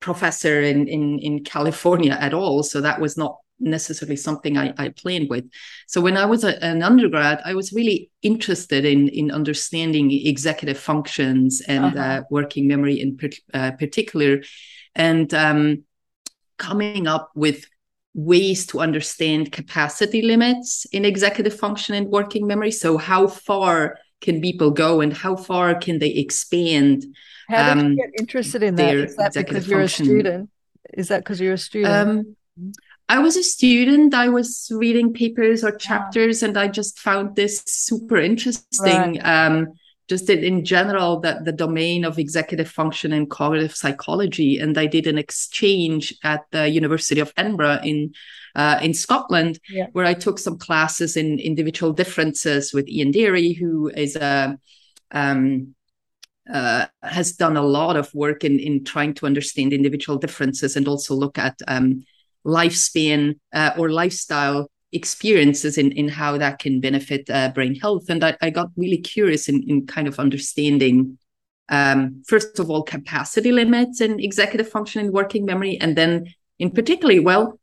professor 0.00 0.60
in 0.60 0.86
in 0.86 1.18
in 1.20 1.44
California 1.44 2.16
at 2.20 2.34
all, 2.34 2.62
so 2.62 2.80
that 2.80 3.00
was 3.00 3.16
not 3.16 3.38
necessarily 3.58 4.16
something 4.16 4.58
I, 4.58 4.74
I 4.76 4.90
planned 4.90 5.30
with. 5.30 5.44
So 5.86 6.00
when 6.00 6.16
I 6.16 6.26
was 6.26 6.44
a, 6.44 6.62
an 6.62 6.82
undergrad, 6.82 7.40
I 7.44 7.54
was 7.54 7.72
really 7.72 8.10
interested 8.22 8.84
in 8.84 9.08
in 9.08 9.30
understanding 9.30 10.10
executive 10.12 10.78
functions 10.78 11.62
and 11.66 11.96
uh-huh. 11.96 12.00
uh, 12.00 12.22
working 12.30 12.68
memory 12.68 13.00
in 13.00 13.16
per, 13.16 13.30
uh, 13.54 13.70
particular, 13.72 14.42
and 14.94 15.32
um, 15.32 15.84
coming 16.58 17.06
up 17.06 17.30
with 17.34 17.66
ways 18.14 18.66
to 18.66 18.80
understand 18.80 19.52
capacity 19.52 20.22
limits 20.22 20.86
in 20.86 21.04
executive 21.04 21.54
function 21.54 21.94
and 21.94 22.08
working 22.08 22.46
memory. 22.46 22.70
So 22.70 22.96
how 22.96 23.26
far 23.26 23.98
can 24.20 24.40
people 24.40 24.70
go 24.70 25.00
and 25.00 25.12
how 25.12 25.36
far 25.36 25.74
can 25.74 25.98
they 25.98 26.10
expand? 26.10 27.04
How 27.48 27.74
did 27.74 27.84
um, 27.84 27.90
you 27.92 27.96
get 27.96 28.10
interested 28.18 28.62
in 28.62 28.74
that? 28.76 28.94
Is 28.94 29.16
that 29.16 29.34
because 29.34 29.68
you're 29.68 29.80
function? 29.80 30.06
a 30.06 30.08
student? 30.08 30.50
Is 30.94 31.08
that 31.08 31.18
because 31.18 31.40
you're 31.40 31.54
a 31.54 31.58
student? 31.58 31.92
Um, 31.92 32.76
I 33.08 33.18
was 33.20 33.36
a 33.36 33.42
student. 33.42 34.14
I 34.14 34.28
was 34.28 34.68
reading 34.74 35.12
papers 35.12 35.62
or 35.62 35.70
chapters, 35.76 36.42
and 36.42 36.56
I 36.56 36.68
just 36.68 36.98
found 36.98 37.36
this 37.36 37.62
super 37.66 38.16
interesting. 38.16 38.82
Right. 38.82 39.18
Um, 39.18 39.74
just 40.08 40.30
in, 40.30 40.44
in 40.44 40.64
general, 40.64 41.20
that 41.20 41.44
the 41.44 41.52
domain 41.52 42.04
of 42.04 42.18
executive 42.18 42.68
function 42.68 43.12
and 43.12 43.28
cognitive 43.28 43.74
psychology. 43.74 44.58
And 44.58 44.78
I 44.78 44.86
did 44.86 45.06
an 45.06 45.18
exchange 45.18 46.14
at 46.22 46.42
the 46.52 46.68
University 46.68 47.20
of 47.20 47.32
Edinburgh 47.36 47.80
in 47.82 48.12
uh, 48.54 48.78
in 48.80 48.94
Scotland, 48.94 49.58
yeah. 49.68 49.86
where 49.92 50.06
I 50.06 50.14
took 50.14 50.38
some 50.38 50.58
classes 50.58 51.16
in 51.16 51.38
individual 51.38 51.92
differences 51.92 52.72
with 52.72 52.88
Ian 52.88 53.10
Deary, 53.10 53.52
who 53.52 53.88
is 53.88 54.16
a 54.16 54.58
um, 55.10 55.74
uh, 56.52 56.86
has 57.02 57.32
done 57.32 57.56
a 57.56 57.62
lot 57.62 57.96
of 57.96 58.12
work 58.14 58.44
in 58.44 58.58
in 58.58 58.84
trying 58.84 59.14
to 59.14 59.26
understand 59.26 59.72
individual 59.72 60.18
differences 60.18 60.76
and 60.76 60.88
also 60.88 61.14
look 61.14 61.38
at 61.38 61.56
um, 61.66 62.04
lifespan 62.46 63.38
uh, 63.52 63.72
or 63.76 63.90
lifestyle 63.90 64.70
experiences 64.96 65.78
in 65.78 65.92
in 65.92 66.08
how 66.08 66.38
that 66.38 66.58
can 66.58 66.80
benefit 66.80 67.30
uh, 67.30 67.50
brain 67.54 67.74
health. 67.74 68.08
And 68.08 68.24
I, 68.24 68.36
I, 68.40 68.50
got 68.50 68.70
really 68.76 68.98
curious 68.98 69.48
in 69.48 69.62
in 69.68 69.86
kind 69.86 70.08
of 70.08 70.18
understanding. 70.18 71.18
Um, 71.68 72.22
first 72.26 72.58
of 72.58 72.70
all, 72.70 72.82
capacity 72.82 73.52
limits 73.52 74.00
in 74.00 74.20
executive 74.20 74.68
function 74.68 75.00
and 75.00 75.12
working 75.12 75.44
memory, 75.44 75.78
and 75.80 75.96
then 75.96 76.32
in 76.58 76.70
particularly, 76.70 77.20
well, 77.20 77.58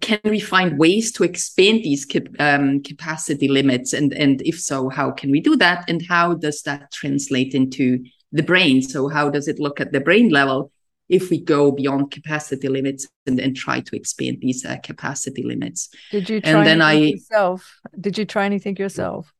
can 0.00 0.20
we 0.24 0.40
find 0.40 0.78
ways 0.78 1.12
to 1.12 1.24
expand 1.24 1.82
these 1.82 2.04
cap- 2.04 2.28
um, 2.38 2.82
capacity 2.82 3.48
limits 3.48 3.92
and 3.92 4.12
and 4.14 4.40
if 4.42 4.60
so 4.60 4.88
how 4.88 5.10
can 5.10 5.30
we 5.30 5.40
do 5.40 5.56
that 5.56 5.84
and 5.88 6.02
how 6.06 6.34
does 6.34 6.62
that 6.62 6.92
translate 6.92 7.54
into 7.54 8.04
the 8.30 8.42
brain 8.42 8.82
so 8.82 9.08
how 9.08 9.28
does 9.28 9.48
it 9.48 9.58
look 9.58 9.80
at 9.80 9.92
the 9.92 10.00
brain 10.00 10.28
level 10.28 10.70
if 11.08 11.30
we 11.30 11.40
go 11.40 11.70
beyond 11.70 12.10
capacity 12.10 12.68
limits 12.68 13.06
and, 13.26 13.38
and 13.38 13.56
try 13.56 13.80
to 13.80 13.96
expand 13.96 14.38
these 14.40 14.64
uh, 14.64 14.76
capacity 14.82 15.42
limits. 15.42 15.88
Did 16.10 16.28
you 16.30 16.40
try 16.40 16.50
and 16.50 16.66
then 16.66 16.82
i 16.82 16.92
yourself? 16.94 17.78
Did 18.00 18.18
you 18.18 18.24
try 18.24 18.46
anything 18.46 18.76
yourself? 18.76 19.32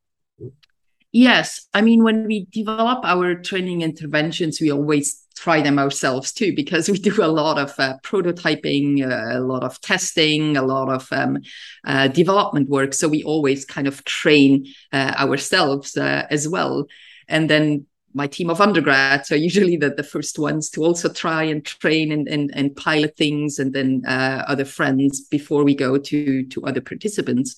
Yes. 1.13 1.67
I 1.73 1.81
mean 1.81 2.03
when 2.03 2.27
we 2.27 2.47
develop 2.51 3.05
our 3.05 3.37
training 3.37 3.83
interventions 3.83 4.61
we 4.61 4.71
always 4.71 5.25
try 5.37 5.61
them 5.61 5.79
ourselves 5.79 6.33
too 6.33 6.55
because 6.55 6.89
we 6.89 6.99
do 6.99 7.23
a 7.23 7.27
lot 7.27 7.59
of 7.59 7.73
uh, 7.79 7.97
prototyping 8.03 9.03
uh, 9.03 9.39
a 9.39 9.41
lot 9.41 9.65
of 9.65 9.81
testing 9.81 10.57
a 10.57 10.63
lot 10.63 10.89
of 10.89 11.09
um, 11.13 11.39
uh, 11.87 12.09
development 12.09 12.69
work. 12.69 12.93
So 12.95 13.09
we 13.09 13.23
always 13.23 13.65
kind 13.65 13.87
of 13.87 14.05
train 14.05 14.67
uh, 14.93 15.15
ourselves 15.17 15.97
uh, 15.97 16.27
as 16.31 16.49
well. 16.49 16.87
And 17.29 17.49
then 17.49 17.87
my 18.15 18.27
team 18.27 18.49
of 18.49 18.61
undergrads 18.61 19.33
are 19.33 19.37
usually 19.37 19.77
the, 19.77 19.91
the 19.91 20.03
first 20.03 20.39
ones 20.39 20.71
to 20.71 20.85
also 20.85 21.13
try 21.13 21.43
and 21.43 21.65
train 21.65 22.13
and, 22.13 22.29
and, 22.29 22.51
and 22.55 22.77
pilot 22.77 23.17
things 23.17 23.59
and 23.59 23.73
then 23.73 24.03
uh, 24.07 24.45
other 24.47 24.65
friends 24.65 25.21
before 25.23 25.65
we 25.65 25.75
go 25.75 25.99
to 25.99 26.45
to 26.47 26.65
other 26.65 26.81
participants 26.81 27.57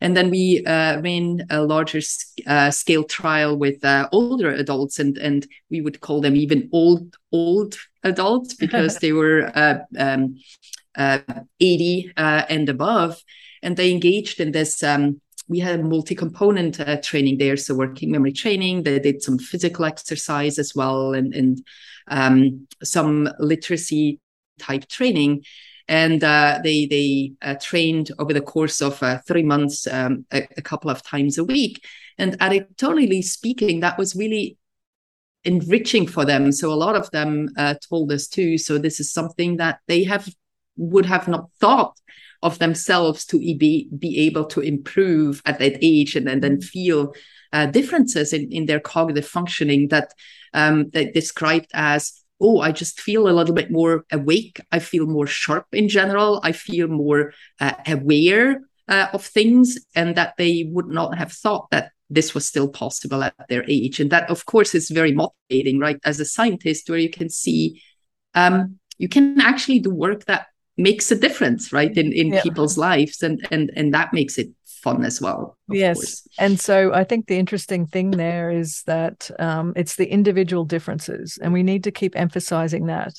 and 0.00 0.16
then 0.16 0.30
we 0.30 0.64
uh, 0.66 1.00
ran 1.00 1.46
a 1.50 1.62
larger 1.62 2.00
uh, 2.46 2.70
scale 2.70 3.04
trial 3.04 3.56
with 3.56 3.84
uh, 3.84 4.08
older 4.12 4.50
adults, 4.50 4.98
and 4.98 5.16
and 5.18 5.46
we 5.70 5.80
would 5.80 6.00
call 6.00 6.20
them 6.20 6.36
even 6.36 6.68
old 6.72 7.16
old 7.32 7.78
adults 8.02 8.54
because 8.64 8.98
they 8.98 9.12
were 9.12 9.50
uh, 9.54 9.78
um, 9.98 10.38
uh, 10.96 11.18
80 11.60 12.12
uh, 12.16 12.44
and 12.48 12.68
above, 12.68 13.22
and 13.62 13.76
they 13.76 13.90
engaged 13.90 14.40
in 14.40 14.52
this. 14.52 14.82
Um, 14.82 15.20
we 15.48 15.60
had 15.60 15.80
a 15.80 15.82
multi-component 15.82 16.80
training 17.02 17.38
there, 17.38 17.56
so 17.56 17.74
working 17.74 18.10
memory 18.10 18.32
training. 18.32 18.82
They 18.82 18.98
did 18.98 19.22
some 19.22 19.38
physical 19.38 19.84
exercise 19.84 20.58
as 20.58 20.74
well, 20.74 21.14
and 21.14 21.34
and 21.34 21.62
um, 22.08 22.66
some 22.82 23.28
literacy 23.38 24.20
type 24.58 24.88
training. 24.88 25.44
And 25.88 26.22
uh, 26.24 26.58
they 26.64 26.86
they 26.86 27.32
uh, 27.42 27.54
trained 27.60 28.10
over 28.18 28.32
the 28.32 28.40
course 28.40 28.82
of 28.82 29.00
uh, 29.02 29.18
three 29.26 29.44
months 29.44 29.86
um, 29.86 30.26
a, 30.32 30.48
a, 30.56 30.62
couple 30.62 30.90
of 30.90 31.02
times 31.02 31.38
a 31.38 31.44
week. 31.44 31.84
And 32.18 32.38
anecdotally 32.40 33.22
speaking 33.22 33.80
that 33.80 33.98
was 33.98 34.16
really 34.16 34.56
enriching 35.44 36.08
for 36.08 36.24
them. 36.24 36.50
So 36.50 36.72
a 36.72 36.74
lot 36.74 36.96
of 36.96 37.08
them 37.12 37.50
uh, 37.56 37.74
told 37.88 38.10
us 38.10 38.26
too. 38.26 38.58
So 38.58 38.78
this 38.78 38.98
is 38.98 39.12
something 39.12 39.58
that 39.58 39.78
they 39.86 40.02
have 40.04 40.28
would 40.76 41.06
have 41.06 41.28
not 41.28 41.50
thought 41.60 41.96
of 42.42 42.58
themselves 42.58 43.24
to 43.26 43.38
be, 43.38 43.88
be 43.98 44.18
able 44.20 44.44
to 44.46 44.60
improve 44.60 45.42
at 45.46 45.58
that 45.58 45.78
age 45.82 46.16
and, 46.16 46.28
and 46.28 46.42
then 46.42 46.60
feel 46.60 47.14
uh, 47.52 47.66
differences 47.66 48.32
in, 48.32 48.50
in 48.52 48.66
their 48.66 48.80
cognitive 48.80 49.26
functioning 49.26 49.88
that 49.88 50.12
um, 50.54 50.90
they 50.90 51.10
described 51.10 51.70
as 51.74 52.22
oh, 52.38 52.60
I 52.60 52.70
just 52.70 53.00
feel 53.00 53.28
a 53.28 53.32
little 53.32 53.54
bit 53.54 53.70
more 53.70 54.04
awake. 54.12 54.60
I 54.70 54.78
feel 54.78 55.06
more 55.06 55.26
sharp 55.26 55.66
in 55.72 55.88
general. 55.88 56.40
I 56.42 56.52
feel 56.52 56.86
more 56.86 57.32
uh, 57.60 57.72
aware 57.86 58.60
uh, 58.88 59.06
of 59.14 59.24
things, 59.24 59.78
and 59.94 60.16
that 60.16 60.34
they 60.36 60.68
would 60.70 60.88
not 60.88 61.16
have 61.16 61.32
thought 61.32 61.70
that 61.70 61.92
this 62.10 62.34
was 62.34 62.46
still 62.46 62.68
possible 62.68 63.22
at 63.22 63.34
their 63.48 63.64
age. 63.68 64.00
And 64.00 64.10
that, 64.10 64.30
of 64.30 64.44
course, 64.44 64.74
is 64.74 64.90
very 64.90 65.12
motivating, 65.12 65.78
right? 65.78 65.98
As 66.04 66.20
a 66.20 66.24
scientist, 66.24 66.90
where 66.90 66.98
you 66.98 67.10
can 67.10 67.30
see 67.30 67.82
um, 68.34 68.78
you 68.98 69.08
can 69.08 69.40
actually 69.40 69.80
do 69.80 69.90
work 69.90 70.24
that 70.26 70.46
makes 70.76 71.10
a 71.10 71.16
difference, 71.16 71.72
right, 71.72 71.96
in 71.96 72.12
in 72.12 72.32
yeah. 72.32 72.42
people's 72.42 72.76
lives, 72.76 73.22
and 73.22 73.46
and 73.50 73.70
and 73.76 73.94
that 73.94 74.12
makes 74.12 74.38
it 74.38 74.48
fun 74.64 75.04
as 75.04 75.20
well. 75.20 75.56
Yes. 75.68 75.96
Course. 75.96 76.28
And 76.38 76.60
so 76.60 76.92
I 76.92 77.04
think 77.04 77.26
the 77.26 77.38
interesting 77.38 77.86
thing 77.86 78.12
there 78.12 78.50
is 78.50 78.82
that 78.86 79.30
um, 79.38 79.72
it's 79.74 79.96
the 79.96 80.06
individual 80.06 80.64
differences, 80.64 81.38
and 81.42 81.52
we 81.52 81.62
need 81.62 81.84
to 81.84 81.90
keep 81.90 82.16
emphasizing 82.16 82.86
that 82.86 83.14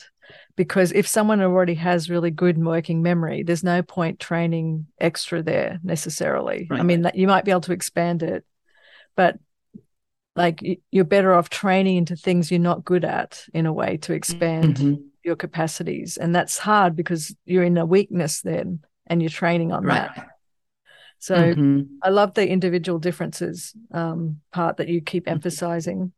because 0.55 0.91
if 0.91 1.07
someone 1.07 1.41
already 1.41 1.75
has 1.75 2.09
really 2.09 2.31
good 2.31 2.57
working 2.57 3.01
memory, 3.01 3.43
there's 3.43 3.63
no 3.63 3.81
point 3.81 4.19
training 4.19 4.87
extra 4.99 5.41
there 5.41 5.79
necessarily. 5.83 6.67
Right. 6.69 6.79
I 6.79 6.83
mean, 6.83 7.09
you 7.13 7.27
might 7.27 7.45
be 7.45 7.51
able 7.51 7.61
to 7.61 7.73
expand 7.73 8.23
it, 8.23 8.43
but 9.15 9.37
like 10.35 10.63
you're 10.91 11.03
better 11.03 11.33
off 11.33 11.49
training 11.49 11.97
into 11.97 12.15
things 12.15 12.51
you're 12.51 12.59
not 12.59 12.85
good 12.85 13.03
at 13.03 13.43
in 13.53 13.65
a 13.65 13.73
way 13.73 13.97
to 13.97 14.13
expand 14.13 14.77
mm-hmm. 14.77 15.06
Your 15.27 15.35
capacities. 15.35 16.17
And 16.17 16.33
that's 16.33 16.57
hard 16.57 16.95
because 16.95 17.35
you're 17.45 17.63
in 17.63 17.77
a 17.77 17.85
weakness 17.85 18.41
then 18.41 18.79
and 19.05 19.21
you're 19.21 19.29
training 19.29 19.71
on 19.71 19.83
right. 19.83 20.09
that. 20.15 20.27
So 21.19 21.35
mm-hmm. 21.35 21.81
I 22.01 22.09
love 22.09 22.33
the 22.33 22.47
individual 22.47 22.97
differences 22.97 23.73
um, 23.91 24.41
part 24.51 24.77
that 24.77 24.87
you 24.87 25.01
keep 25.01 25.25
mm-hmm. 25.25 25.33
emphasizing. 25.33 26.13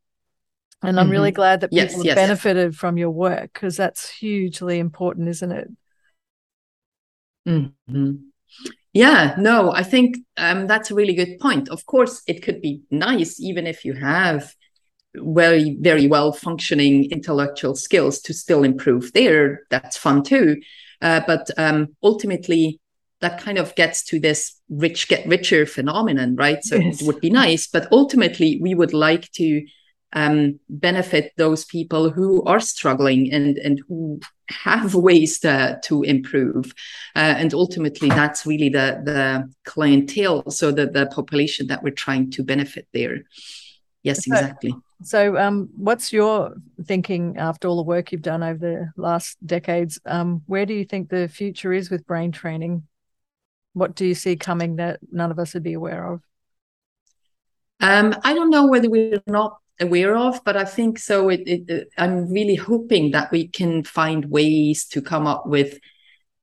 And 0.82 0.98
I'm 0.98 1.08
mm-hmm. 1.08 1.12
really 1.12 1.32
glad 1.32 1.62
that 1.62 1.72
people 1.72 1.84
yes, 1.84 1.96
have 1.96 2.06
yes. 2.06 2.16
benefited 2.16 2.78
from 2.78 2.98
your 2.98 3.10
work 3.10 3.52
because 3.54 3.76
that's 3.76 4.10
hugely 4.10 4.80
important, 4.80 5.28
isn't 5.28 5.52
it? 5.52 5.68
Mm-hmm. 7.48 8.12
Yeah, 8.94 9.36
no, 9.38 9.72
I 9.72 9.84
think 9.84 10.18
um, 10.38 10.68
that's 10.68 10.90
a 10.90 10.96
really 10.96 11.14
good 11.14 11.40
point. 11.40 11.70
Of 11.70 11.86
course, 11.86 12.22
it 12.28 12.42
could 12.42 12.62
be 12.62 12.82
nice, 12.90 13.40
even 13.42 13.68
if 13.68 13.84
you 13.84 13.94
have 13.94 14.56
very, 15.16 15.78
very 15.80 16.08
well 16.08 16.32
functioning 16.32 17.10
intellectual 17.12 17.76
skills 17.76 18.20
to 18.22 18.34
still 18.34 18.64
improve 18.64 19.14
there. 19.14 19.62
That's 19.70 19.98
fun 19.98 20.24
too. 20.24 20.62
Uh, 21.02 21.22
but 21.26 21.50
um, 21.58 21.96
ultimately, 22.04 22.80
that 23.22 23.40
kind 23.40 23.58
of 23.58 23.76
gets 23.76 24.04
to 24.06 24.20
this 24.20 24.60
rich 24.70 25.08
get 25.08 25.26
richer 25.26 25.66
phenomenon, 25.66 26.36
right? 26.36 26.64
So 26.64 26.76
yes. 26.76 27.02
it 27.02 27.08
would 27.08 27.20
be 27.20 27.30
nice, 27.30 27.68
but 27.68 27.88
ultimately 27.92 28.60
we 28.62 28.76
would 28.76 28.94
like 28.94 29.32
to 29.34 29.66
um, 30.14 30.60
benefit 30.70 31.34
those 31.38 31.66
people 31.66 32.10
who 32.10 32.44
are 32.44 32.60
struggling 32.60 33.32
and 33.32 33.58
and 33.58 33.82
who 33.88 34.20
have 34.50 34.96
ways 34.96 35.40
to 35.40 35.80
to 35.84 36.04
improve, 36.04 36.74
uh, 37.16 37.36
and 37.38 37.54
ultimately 37.54 38.10
that's 38.10 38.46
really 38.46 38.70
the 38.70 39.02
the 39.04 39.52
clientele, 39.66 40.50
so 40.50 40.72
the 40.72 40.88
the 40.88 41.06
population 41.08 41.68
that 41.68 41.84
we're 41.84 41.92
trying 41.92 42.32
to 42.32 42.44
benefit 42.44 42.88
there. 42.94 43.24
Yes, 44.02 44.26
exactly. 44.26 44.74
So, 45.02 45.38
um, 45.38 45.70
what's 45.78 46.12
your 46.12 46.56
thinking 46.84 47.38
after 47.38 47.68
all 47.68 47.78
the 47.78 47.84
work 47.84 48.12
you've 48.12 48.22
done 48.22 48.44
over 48.44 48.58
the 48.58 49.02
last 49.02 49.38
decades? 49.46 50.00
Um, 50.06 50.44
where 50.46 50.66
do 50.66 50.74
you 50.74 50.84
think 50.84 51.10
the 51.10 51.30
future 51.30 51.72
is 51.72 51.90
with 51.90 52.06
brain 52.06 52.32
training? 52.32 52.84
What 53.74 53.96
do 53.96 54.06
you 54.06 54.14
see 54.14 54.36
coming 54.36 54.76
that 54.76 55.00
none 55.12 55.32
of 55.32 55.40
us 55.40 55.54
would 55.54 55.64
be 55.64 55.74
aware 55.74 56.14
of? 56.14 56.22
Um, 57.80 58.14
I 58.26 58.34
don't 58.34 58.50
know 58.50 58.68
whether 58.68 58.90
we're 58.90 59.24
not 59.26 59.58
aware 59.80 60.18
of, 60.18 60.44
but 60.44 60.58
I 60.58 60.66
think 60.66 61.00
so. 61.00 61.30
It, 61.30 61.44
it, 61.48 61.88
I'm 61.98 62.30
really 62.30 62.56
hoping 62.56 63.12
that 63.12 63.32
we 63.32 63.48
can 63.48 63.86
find 63.86 64.26
ways 64.26 64.86
to 64.88 65.02
come 65.02 65.28
up 65.28 65.46
with 65.48 65.80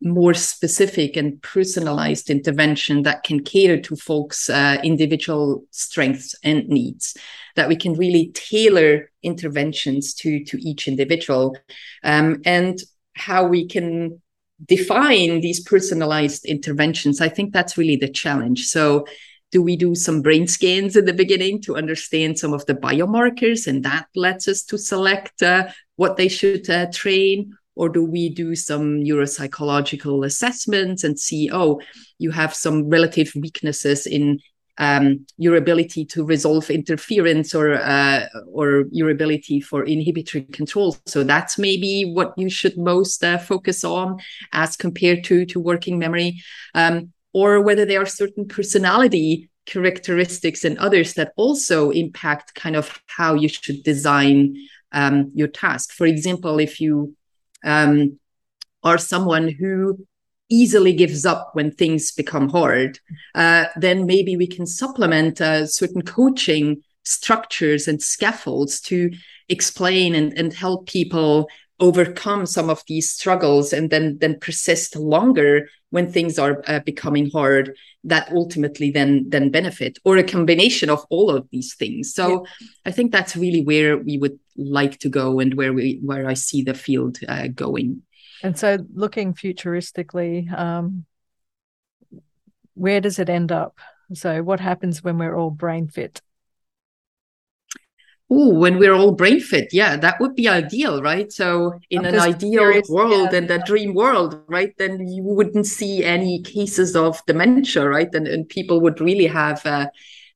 more 0.02 0.34
specific 0.34 1.16
and 1.16 1.40
personalized 1.42 2.28
intervention 2.28 3.02
that 3.02 3.24
can 3.24 3.42
cater 3.42 3.80
to 3.80 3.96
folks' 3.96 4.50
uh, 4.50 4.78
individual 4.84 5.64
strengths 5.70 6.34
and 6.44 6.68
needs. 6.68 7.16
That 7.56 7.68
we 7.68 7.76
can 7.76 7.94
really 7.94 8.30
tailor 8.34 9.10
interventions 9.22 10.12
to 10.14 10.44
to 10.44 10.58
each 10.60 10.88
individual, 10.88 11.56
um, 12.04 12.42
and 12.44 12.78
how 13.14 13.46
we 13.46 13.66
can 13.66 14.20
define 14.64 15.40
these 15.40 15.60
personalized 15.60 16.44
interventions. 16.44 17.20
I 17.20 17.28
think 17.28 17.52
that's 17.52 17.78
really 17.78 17.96
the 17.96 18.08
challenge. 18.08 18.66
So 18.66 19.06
do 19.52 19.62
we 19.62 19.76
do 19.76 19.94
some 19.94 20.22
brain 20.22 20.46
scans 20.46 20.96
in 20.96 21.04
the 21.04 21.12
beginning 21.12 21.62
to 21.62 21.76
understand 21.76 22.38
some 22.38 22.52
of 22.52 22.66
the 22.66 22.74
biomarkers 22.74 23.66
and 23.66 23.84
that 23.84 24.06
lets 24.14 24.48
us 24.48 24.62
to 24.64 24.78
select 24.78 25.42
uh, 25.42 25.68
what 25.96 26.16
they 26.16 26.28
should 26.28 26.68
uh, 26.68 26.86
train 26.92 27.56
or 27.76 27.88
do 27.88 28.04
we 28.04 28.28
do 28.28 28.56
some 28.56 29.04
neuropsychological 29.04 30.24
assessments 30.24 31.04
and 31.04 31.18
see 31.18 31.48
oh 31.52 31.80
you 32.18 32.30
have 32.30 32.54
some 32.54 32.88
relative 32.88 33.30
weaknesses 33.36 34.06
in 34.06 34.40
um, 34.78 35.26
your 35.38 35.56
ability 35.56 36.04
to 36.04 36.24
resolve 36.24 36.70
interference 36.70 37.54
or 37.54 37.74
uh, 37.74 38.26
or 38.52 38.84
your 38.90 39.10
ability 39.10 39.60
for 39.60 39.84
inhibitory 39.84 40.44
control. 40.44 40.96
So 41.06 41.24
that's 41.24 41.58
maybe 41.58 42.12
what 42.12 42.34
you 42.36 42.50
should 42.50 42.76
most 42.76 43.24
uh, 43.24 43.38
focus 43.38 43.84
on 43.84 44.18
as 44.52 44.76
compared 44.76 45.24
to 45.24 45.46
to 45.46 45.60
working 45.60 45.98
memory. 45.98 46.42
Um, 46.74 47.12
or 47.32 47.60
whether 47.60 47.84
there 47.84 48.00
are 48.00 48.06
certain 48.06 48.48
personality 48.48 49.50
characteristics 49.66 50.64
and 50.64 50.78
others 50.78 51.14
that 51.14 51.32
also 51.36 51.90
impact 51.90 52.54
kind 52.54 52.76
of 52.76 53.02
how 53.06 53.34
you 53.34 53.48
should 53.48 53.82
design 53.82 54.56
um, 54.92 55.30
your 55.34 55.48
task. 55.48 55.92
For 55.92 56.06
example, 56.06 56.58
if 56.58 56.80
you 56.80 57.14
um, 57.64 58.18
are 58.82 58.98
someone 58.98 59.48
who 59.48 60.06
easily 60.48 60.92
gives 60.92 61.26
up 61.26 61.50
when 61.54 61.72
things 61.72 62.12
become 62.12 62.48
hard, 62.48 62.98
uh, 63.34 63.66
then 63.76 64.06
maybe 64.06 64.36
we 64.36 64.46
can 64.46 64.66
supplement 64.66 65.40
uh, 65.40 65.66
certain 65.66 66.02
coaching 66.02 66.82
structures 67.04 67.88
and 67.88 68.02
scaffolds 68.02 68.80
to 68.80 69.10
explain 69.48 70.14
and, 70.14 70.36
and 70.38 70.52
help 70.52 70.88
people 70.88 71.48
overcome 71.78 72.46
some 72.46 72.70
of 72.70 72.82
these 72.88 73.10
struggles 73.10 73.72
and 73.72 73.90
then 73.90 74.16
then 74.18 74.38
persist 74.40 74.96
longer 74.96 75.68
when 75.90 76.10
things 76.10 76.38
are 76.38 76.62
uh, 76.66 76.80
becoming 76.80 77.30
hard 77.30 77.76
that 78.02 78.32
ultimately 78.32 78.90
then 78.90 79.26
then 79.28 79.50
benefit 79.50 79.98
or 80.04 80.16
a 80.16 80.24
combination 80.24 80.88
of 80.88 81.04
all 81.10 81.30
of 81.30 81.46
these 81.50 81.74
things 81.74 82.14
so 82.14 82.28
yeah. 82.28 82.66
i 82.86 82.90
think 82.90 83.12
that's 83.12 83.36
really 83.36 83.62
where 83.62 83.98
we 83.98 84.16
would 84.16 84.38
like 84.56 84.98
to 84.98 85.08
go 85.08 85.40
and 85.40 85.54
where 85.54 85.72
we 85.72 86.00
where 86.02 86.28
i 86.28 86.34
see 86.34 86.62
the 86.62 86.74
field 86.74 87.18
uh, 87.28 87.46
going 87.48 88.02
and 88.42 88.58
so 88.58 88.78
looking 88.92 89.34
futuristically 89.34 90.50
um, 90.58 91.04
where 92.74 93.00
does 93.00 93.18
it 93.18 93.28
end 93.28 93.52
up 93.52 93.78
so 94.12 94.42
what 94.42 94.60
happens 94.60 95.02
when 95.02 95.18
we're 95.18 95.36
all 95.36 95.50
brain 95.50 95.88
fit 95.88 96.20
Oh, 98.28 98.52
when 98.52 98.78
we're 98.78 98.92
all 98.92 99.12
brain 99.12 99.38
fit, 99.38 99.68
yeah, 99.72 99.96
that 99.96 100.18
would 100.18 100.34
be 100.34 100.48
ideal, 100.48 101.00
right? 101.00 101.30
So, 101.30 101.78
in 101.90 102.04
I'm 102.04 102.14
an 102.14 102.18
ideal 102.18 102.58
curious, 102.58 102.88
world 102.88 103.28
yeah. 103.30 103.38
and 103.38 103.50
a 103.52 103.64
dream 103.64 103.94
world, 103.94 104.42
right, 104.48 104.74
then 104.78 105.06
you 105.06 105.22
wouldn't 105.22 105.66
see 105.66 106.02
any 106.02 106.42
cases 106.42 106.96
of 106.96 107.24
dementia, 107.26 107.88
right? 107.88 108.12
And, 108.12 108.26
and 108.26 108.48
people 108.48 108.80
would 108.80 109.00
really 109.00 109.28
have 109.28 109.64
uh, 109.64 109.90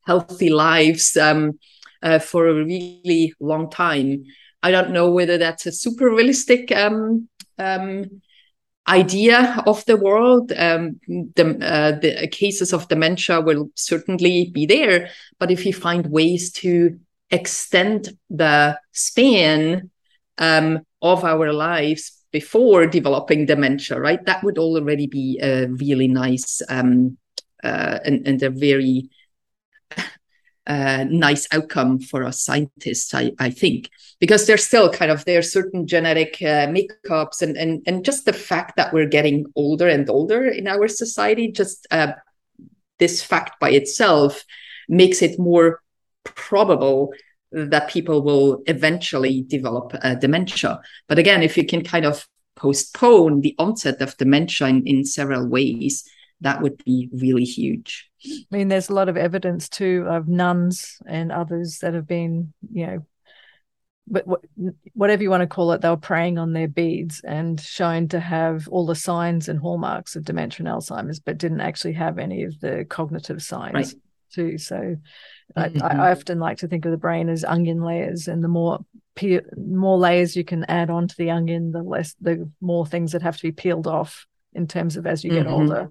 healthy 0.07 0.51
lives 0.51 1.17
um, 1.17 1.59
uh, 2.03 2.19
for 2.19 2.49
a 2.49 2.55
really 2.55 3.35
long 3.41 3.71
time. 3.71 4.25
I 4.63 4.71
don't 4.71 4.91
know 4.91 5.11
whether 5.11 5.39
that's 5.39 5.67
a 5.67 5.73
super 5.73 6.11
realistic 6.11 6.71
um, 6.73 7.29
um, 7.59 8.23
idea 8.89 9.63
of 9.67 9.85
the 9.87 9.97
world. 9.97 10.53
Um, 10.53 11.01
the, 11.09 11.59
uh, 11.63 11.99
the 11.99 12.29
cases 12.29 12.73
of 12.73 12.89
dementia 12.89 13.41
will 13.41 13.71
certainly 13.75 14.51
be 14.53 14.67
there, 14.67 15.11
but 15.39 15.51
if 15.51 15.65
you 15.65 15.73
find 15.73 16.07
ways 16.07 16.53
to 16.53 16.99
extend 17.31 18.19
the 18.29 18.79
span 18.93 19.91
um, 20.39 20.81
of 21.01 21.25
our 21.25 21.53
lives 21.53 22.21
before 22.33 22.87
developing 22.87 23.47
dementia, 23.47 23.99
right? 23.99 24.25
That 24.27 24.43
would 24.45 24.59
already 24.59 25.07
be 25.07 25.39
a 25.43 25.67
really 25.67 26.09
nice 26.09 26.63
um, 26.69 27.17
uh, 27.63 27.99
and, 28.05 28.27
and, 28.27 28.43
a 28.43 28.51
very 28.51 29.11
uh, 30.67 31.05
nice 31.09 31.49
outcome 31.53 31.99
for 31.99 32.25
us 32.25 32.43
scientists, 32.43 33.15
I, 33.15 33.33
I, 33.39 33.51
think, 33.51 33.91
because 34.21 34.47
there's 34.47 34.67
still 34.67 34.91
kind 34.91 35.11
of 35.11 35.25
there 35.25 35.39
are 35.39 35.43
certain 35.43 35.87
genetic 35.87 36.37
uh, 36.43 36.69
makeups 36.69 37.43
and, 37.43 37.57
and 37.57 37.83
and 37.87 38.05
just 38.05 38.25
the 38.25 38.33
fact 38.33 38.77
that 38.77 38.93
we're 38.93 39.09
getting 39.09 39.47
older 39.57 39.89
and 39.89 40.09
older 40.09 40.47
in 40.47 40.69
our 40.69 40.87
society, 40.87 41.51
just 41.51 41.87
uh, 41.91 42.13
this 42.99 43.23
fact 43.23 43.59
by 43.59 43.71
itself 43.71 44.45
makes 44.89 45.23
it 45.23 45.39
more 45.39 45.81
probable 46.25 47.13
that 47.53 47.91
people 47.91 48.23
will 48.23 48.63
eventually 48.67 49.43
develop 49.43 49.93
uh, 50.03 50.15
dementia. 50.15 50.81
But 51.09 51.19
again, 51.19 51.43
if 51.43 51.57
you 51.57 51.67
can 51.67 51.83
kind 51.83 52.05
of 52.05 52.27
postpone 52.55 53.41
the 53.41 53.55
onset 53.59 54.01
of 54.01 54.17
dementia 54.19 54.69
in, 54.69 54.87
in 54.87 55.05
several 55.05 55.49
ways, 55.49 56.05
that 56.41 56.63
would 56.63 56.83
be 56.85 57.09
really 57.13 57.45
huge. 57.45 58.11
I 58.25 58.57
mean, 58.57 58.69
there's 58.69 58.89
a 58.89 58.95
lot 58.95 59.09
of 59.09 59.17
evidence 59.17 59.69
too 59.69 60.07
of 60.09 60.29
nuns 60.29 60.99
and 61.07 61.31
others 61.31 61.79
that 61.79 61.95
have 61.95 62.07
been, 62.07 62.53
you 62.73 62.87
know, 62.87 63.07
but 64.13 64.25
whatever 64.95 65.23
you 65.23 65.31
want 65.31 65.43
to 65.43 65.47
call 65.47 65.71
it, 65.73 65.83
they 65.83 65.89
were 65.89 65.97
praying 65.97 66.37
on 66.37 66.53
their 66.53 66.67
beads 66.67 67.21
and 67.23 67.61
shown 67.61 68.09
to 68.09 68.19
have 68.19 68.67
all 68.69 68.85
the 68.85 68.95
signs 68.95 69.49
and 69.49 69.61
hallmarks 69.61 70.17
of 70.17 70.25
dementia 70.25 70.67
and 70.67 70.75
Alzheimer's, 70.75 71.21
but 71.21 71.39
didn't 71.39 71.61
actually 71.61 71.93
have 71.93 72.19
any 72.19 72.43
of 72.43 72.59
the 72.59 72.85
cognitive 72.89 73.41
signs 73.41 73.75
right. 73.75 73.95
too. 74.33 74.59
So 74.59 74.97
Mm-hmm. 75.57 75.83
I, 75.83 76.09
I, 76.09 76.11
often 76.13 76.39
like 76.39 76.59
to 76.59 76.69
think 76.69 76.85
of 76.85 76.93
the 76.93 76.97
brain 76.97 77.29
as 77.29 77.45
onion 77.45 77.83
layers, 77.83 78.29
and 78.29 78.43
the 78.43 78.49
more 78.49 78.85
pe- 79.17 79.41
more 79.57 79.99
layers 79.99 80.37
you 80.37 80.45
can 80.45 80.65
add 80.65 80.91
onto 80.91 81.15
the 81.17 81.31
onion, 81.31 81.73
the 81.73 81.83
less 81.83 82.15
the 82.21 82.49
more 82.61 82.87
things 82.87 83.13
that 83.13 83.23
have 83.23 83.37
to 83.37 83.43
be 83.43 83.53
peeled 83.53 83.87
off 83.87 84.27
in 84.53 84.67
terms 84.67 84.97
of 84.97 85.07
as 85.07 85.25
you 85.25 85.31
get 85.31 85.47
mm-hmm. 85.47 85.55
older 85.55 85.91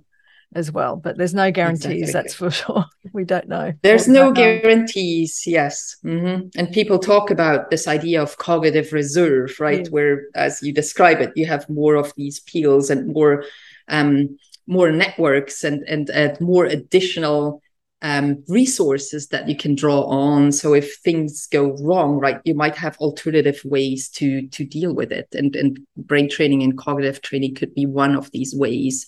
as 0.55 0.71
well. 0.71 0.95
But 0.95 1.17
there's 1.17 1.33
no 1.33 1.51
guarantees, 1.51 2.09
exactly. 2.09 2.11
that's 2.11 2.33
for 2.33 2.51
sure. 2.51 2.85
we 3.13 3.23
don't 3.23 3.47
know. 3.47 3.73
There's 3.81 4.07
no 4.07 4.31
guarantees, 4.31 5.43
yes. 5.45 5.97
Mm-hmm. 6.03 6.47
And 6.57 6.71
people 6.71 6.99
talk 6.99 7.31
about 7.31 7.69
this 7.69 7.87
idea 7.87 8.21
of 8.21 8.37
cognitive 8.37 8.91
reserve, 8.93 9.59
right? 9.59 9.85
Yeah. 9.85 9.89
Where, 9.89 10.21
as 10.35 10.61
you 10.61 10.73
describe 10.73 11.21
it, 11.21 11.33
you 11.35 11.45
have 11.45 11.69
more 11.69 11.95
of 11.95 12.13
these 12.15 12.39
peels 12.39 12.89
and 12.89 13.13
more 13.13 13.45
um, 13.87 14.37
more 14.67 14.91
networks 14.91 15.63
and 15.63 15.83
and, 15.87 16.09
and 16.09 16.39
more 16.39 16.65
additional 16.65 17.61
um, 18.01 18.43
resources 18.47 19.27
that 19.27 19.49
you 19.49 19.57
can 19.57 19.75
draw 19.75 20.03
on. 20.03 20.51
So 20.51 20.73
if 20.73 20.97
things 20.97 21.47
go 21.47 21.75
wrong, 21.81 22.17
right, 22.17 22.39
you 22.45 22.53
might 22.55 22.77
have 22.77 22.97
alternative 22.97 23.59
ways 23.65 24.09
to 24.11 24.47
to 24.47 24.65
deal 24.65 24.93
with 24.93 25.11
it. 25.11 25.27
And 25.33 25.55
and 25.55 25.79
brain 25.97 26.29
training 26.29 26.63
and 26.63 26.77
cognitive 26.77 27.21
training 27.21 27.55
could 27.55 27.75
be 27.75 27.85
one 27.85 28.15
of 28.15 28.31
these 28.31 28.55
ways 28.55 29.05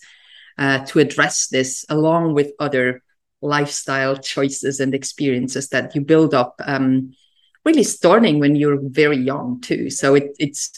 uh, 0.57 0.79
to 0.85 0.99
address 0.99 1.47
this, 1.47 1.85
along 1.89 2.33
with 2.33 2.51
other 2.59 3.01
lifestyle 3.41 4.15
choices 4.17 4.79
and 4.79 4.93
experiences 4.93 5.69
that 5.69 5.95
you 5.95 6.01
build 6.01 6.33
up. 6.33 6.55
Um, 6.63 7.13
really 7.65 7.83
starting 7.83 8.39
when 8.39 8.55
you're 8.55 8.79
very 8.81 9.17
young 9.17 9.61
too. 9.61 9.89
So 9.89 10.15
it, 10.15 10.35
it's 10.39 10.71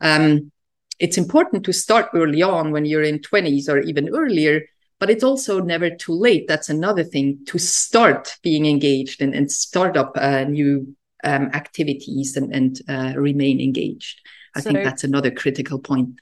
um, 0.00 0.52
it's 0.98 1.18
important 1.18 1.64
to 1.64 1.72
start 1.72 2.08
early 2.14 2.42
on 2.42 2.72
when 2.72 2.84
you're 2.84 3.02
in 3.02 3.18
20s 3.18 3.68
or 3.68 3.80
even 3.80 4.08
earlier 4.14 4.62
but 4.98 5.10
it's 5.10 5.24
also 5.24 5.60
never 5.60 5.90
too 5.90 6.12
late. 6.12 6.48
That's 6.48 6.68
another 6.68 7.04
thing 7.04 7.40
to 7.46 7.58
start 7.58 8.36
being 8.42 8.66
engaged 8.66 9.20
and, 9.20 9.34
and 9.34 9.50
start 9.50 9.96
up 9.96 10.12
uh, 10.16 10.44
new 10.44 10.96
um, 11.22 11.50
activities 11.52 12.36
and, 12.36 12.54
and 12.54 12.80
uh, 12.88 13.18
remain 13.18 13.60
engaged. 13.60 14.20
I 14.54 14.60
so, 14.60 14.70
think 14.70 14.84
that's 14.84 15.04
another 15.04 15.30
critical 15.30 15.78
point. 15.78 16.18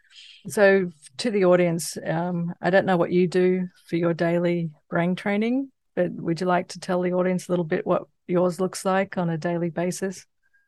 So, 0.48 0.90
to 1.18 1.30
the 1.30 1.44
audience, 1.44 1.96
um, 2.04 2.54
I 2.60 2.70
don't 2.70 2.86
know 2.86 2.96
what 2.96 3.12
you 3.12 3.26
do 3.26 3.68
for 3.86 3.96
your 3.96 4.14
daily 4.14 4.70
brain 4.90 5.14
training, 5.16 5.70
but 5.94 6.10
would 6.12 6.40
you 6.40 6.46
like 6.46 6.68
to 6.68 6.80
tell 6.80 7.00
the 7.02 7.12
audience 7.12 7.48
a 7.48 7.52
little 7.52 7.64
bit 7.64 7.86
what 7.86 8.04
yours 8.26 8.60
looks 8.60 8.84
like 8.84 9.16
on 9.18 9.30
a 9.30 9.38
daily 9.38 9.70
basis? 9.70 10.26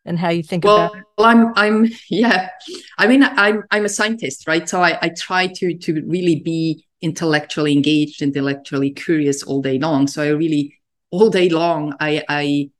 and 0.08 0.16
how 0.20 0.28
you 0.28 0.40
think 0.40 0.62
well, 0.62 0.86
about 0.86 0.96
it? 0.96 1.02
Well, 1.18 1.26
I'm, 1.26 1.52
I'm, 1.56 1.90
yeah. 2.10 2.50
I 2.96 3.08
mean, 3.08 3.24
I'm, 3.24 3.64
I'm 3.72 3.84
a 3.84 3.88
scientist, 3.88 4.46
right? 4.46 4.68
So 4.68 4.80
I, 4.80 4.96
I 5.02 5.08
try 5.08 5.48
to, 5.48 5.76
to 5.76 6.02
really 6.06 6.38
be 6.38 6.86
intellectually 7.02 7.72
engaged, 7.72 8.22
intellectually 8.22 8.92
curious 8.92 9.42
all 9.42 9.60
day 9.60 9.80
long. 9.80 10.06
So 10.06 10.22
I 10.22 10.28
really, 10.28 10.78
all 11.10 11.28
day 11.28 11.48
long, 11.48 11.96
I, 11.98 12.22
I 12.28 12.70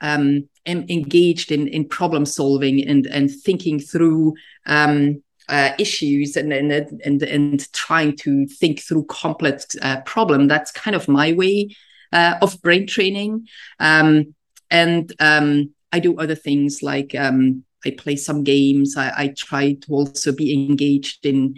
um, 0.00 0.48
am 0.66 0.84
engaged 0.88 1.52
in 1.52 1.68
in 1.68 1.88
problem 1.88 2.24
solving 2.24 2.86
and 2.86 3.06
and 3.06 3.30
thinking 3.30 3.78
through 3.78 4.34
um, 4.66 5.22
uh, 5.50 5.72
issues 5.78 6.36
and, 6.36 6.52
and 6.52 6.72
and 7.04 7.22
and 7.22 7.72
trying 7.72 8.16
to 8.16 8.46
think 8.46 8.80
through 8.80 9.04
complex 9.06 9.66
uh, 9.82 10.00
problem. 10.02 10.48
That's 10.48 10.70
kind 10.70 10.94
of 10.94 11.08
my 11.08 11.32
way 11.32 11.76
uh, 12.12 12.36
of 12.40 12.60
brain 12.62 12.86
training. 12.86 13.48
Um, 13.78 14.34
and 14.70 15.12
um, 15.20 15.74
I 15.92 15.98
do 15.98 16.18
other 16.18 16.36
things 16.36 16.82
like 16.82 17.14
um, 17.14 17.64
I 17.84 17.90
play 17.90 18.16
some 18.16 18.44
games. 18.44 18.96
I, 18.96 19.12
I, 19.16 19.34
try 19.36 19.72
to 19.72 19.92
also 19.92 20.32
be 20.32 20.52
engaged 20.52 21.26
in 21.26 21.56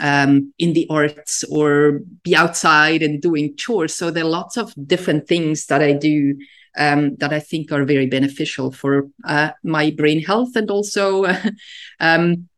um, 0.00 0.52
in 0.58 0.72
the 0.72 0.86
arts 0.90 1.44
or 1.44 2.00
be 2.22 2.34
outside 2.36 3.02
and 3.02 3.22
doing 3.22 3.56
chores. 3.56 3.94
So 3.94 4.10
there 4.10 4.24
are 4.24 4.28
lots 4.28 4.56
of 4.56 4.74
different 4.86 5.26
things 5.28 5.66
that 5.66 5.82
I 5.82 5.92
do 5.92 6.36
um, 6.76 7.16
that 7.16 7.32
I 7.32 7.40
think 7.40 7.72
are 7.72 7.84
very 7.84 8.06
beneficial 8.06 8.72
for 8.72 9.08
uh, 9.24 9.50
my 9.62 9.90
brain 9.90 10.22
health 10.22 10.56
and 10.56 10.70
also 10.70 11.26
um, 12.00 12.48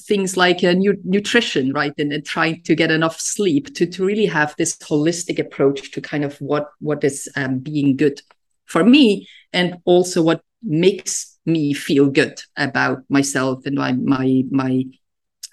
things 0.00 0.36
like 0.36 0.64
uh, 0.64 0.72
nu- 0.72 1.00
nutrition, 1.04 1.72
right? 1.72 1.92
And, 1.98 2.12
and, 2.12 2.24
trying 2.24 2.62
to 2.62 2.74
get 2.74 2.90
enough 2.90 3.20
sleep 3.20 3.74
to, 3.74 3.86
to 3.86 4.04
really 4.04 4.26
have 4.26 4.54
this 4.56 4.76
holistic 4.78 5.38
approach 5.38 5.90
to 5.92 6.00
kind 6.00 6.24
of 6.24 6.36
what 6.38 6.70
what 6.80 7.04
is 7.04 7.28
um, 7.36 7.58
being 7.58 7.96
good 7.96 8.22
for 8.64 8.84
me 8.84 9.28
and 9.52 9.78
also 9.84 10.22
what 10.22 10.42
makes 10.62 11.38
me 11.44 11.72
feel 11.72 12.08
good 12.08 12.40
about 12.56 13.02
myself 13.08 13.66
and 13.66 13.76
my 13.76 13.92
my 13.92 14.44
my 14.50 14.84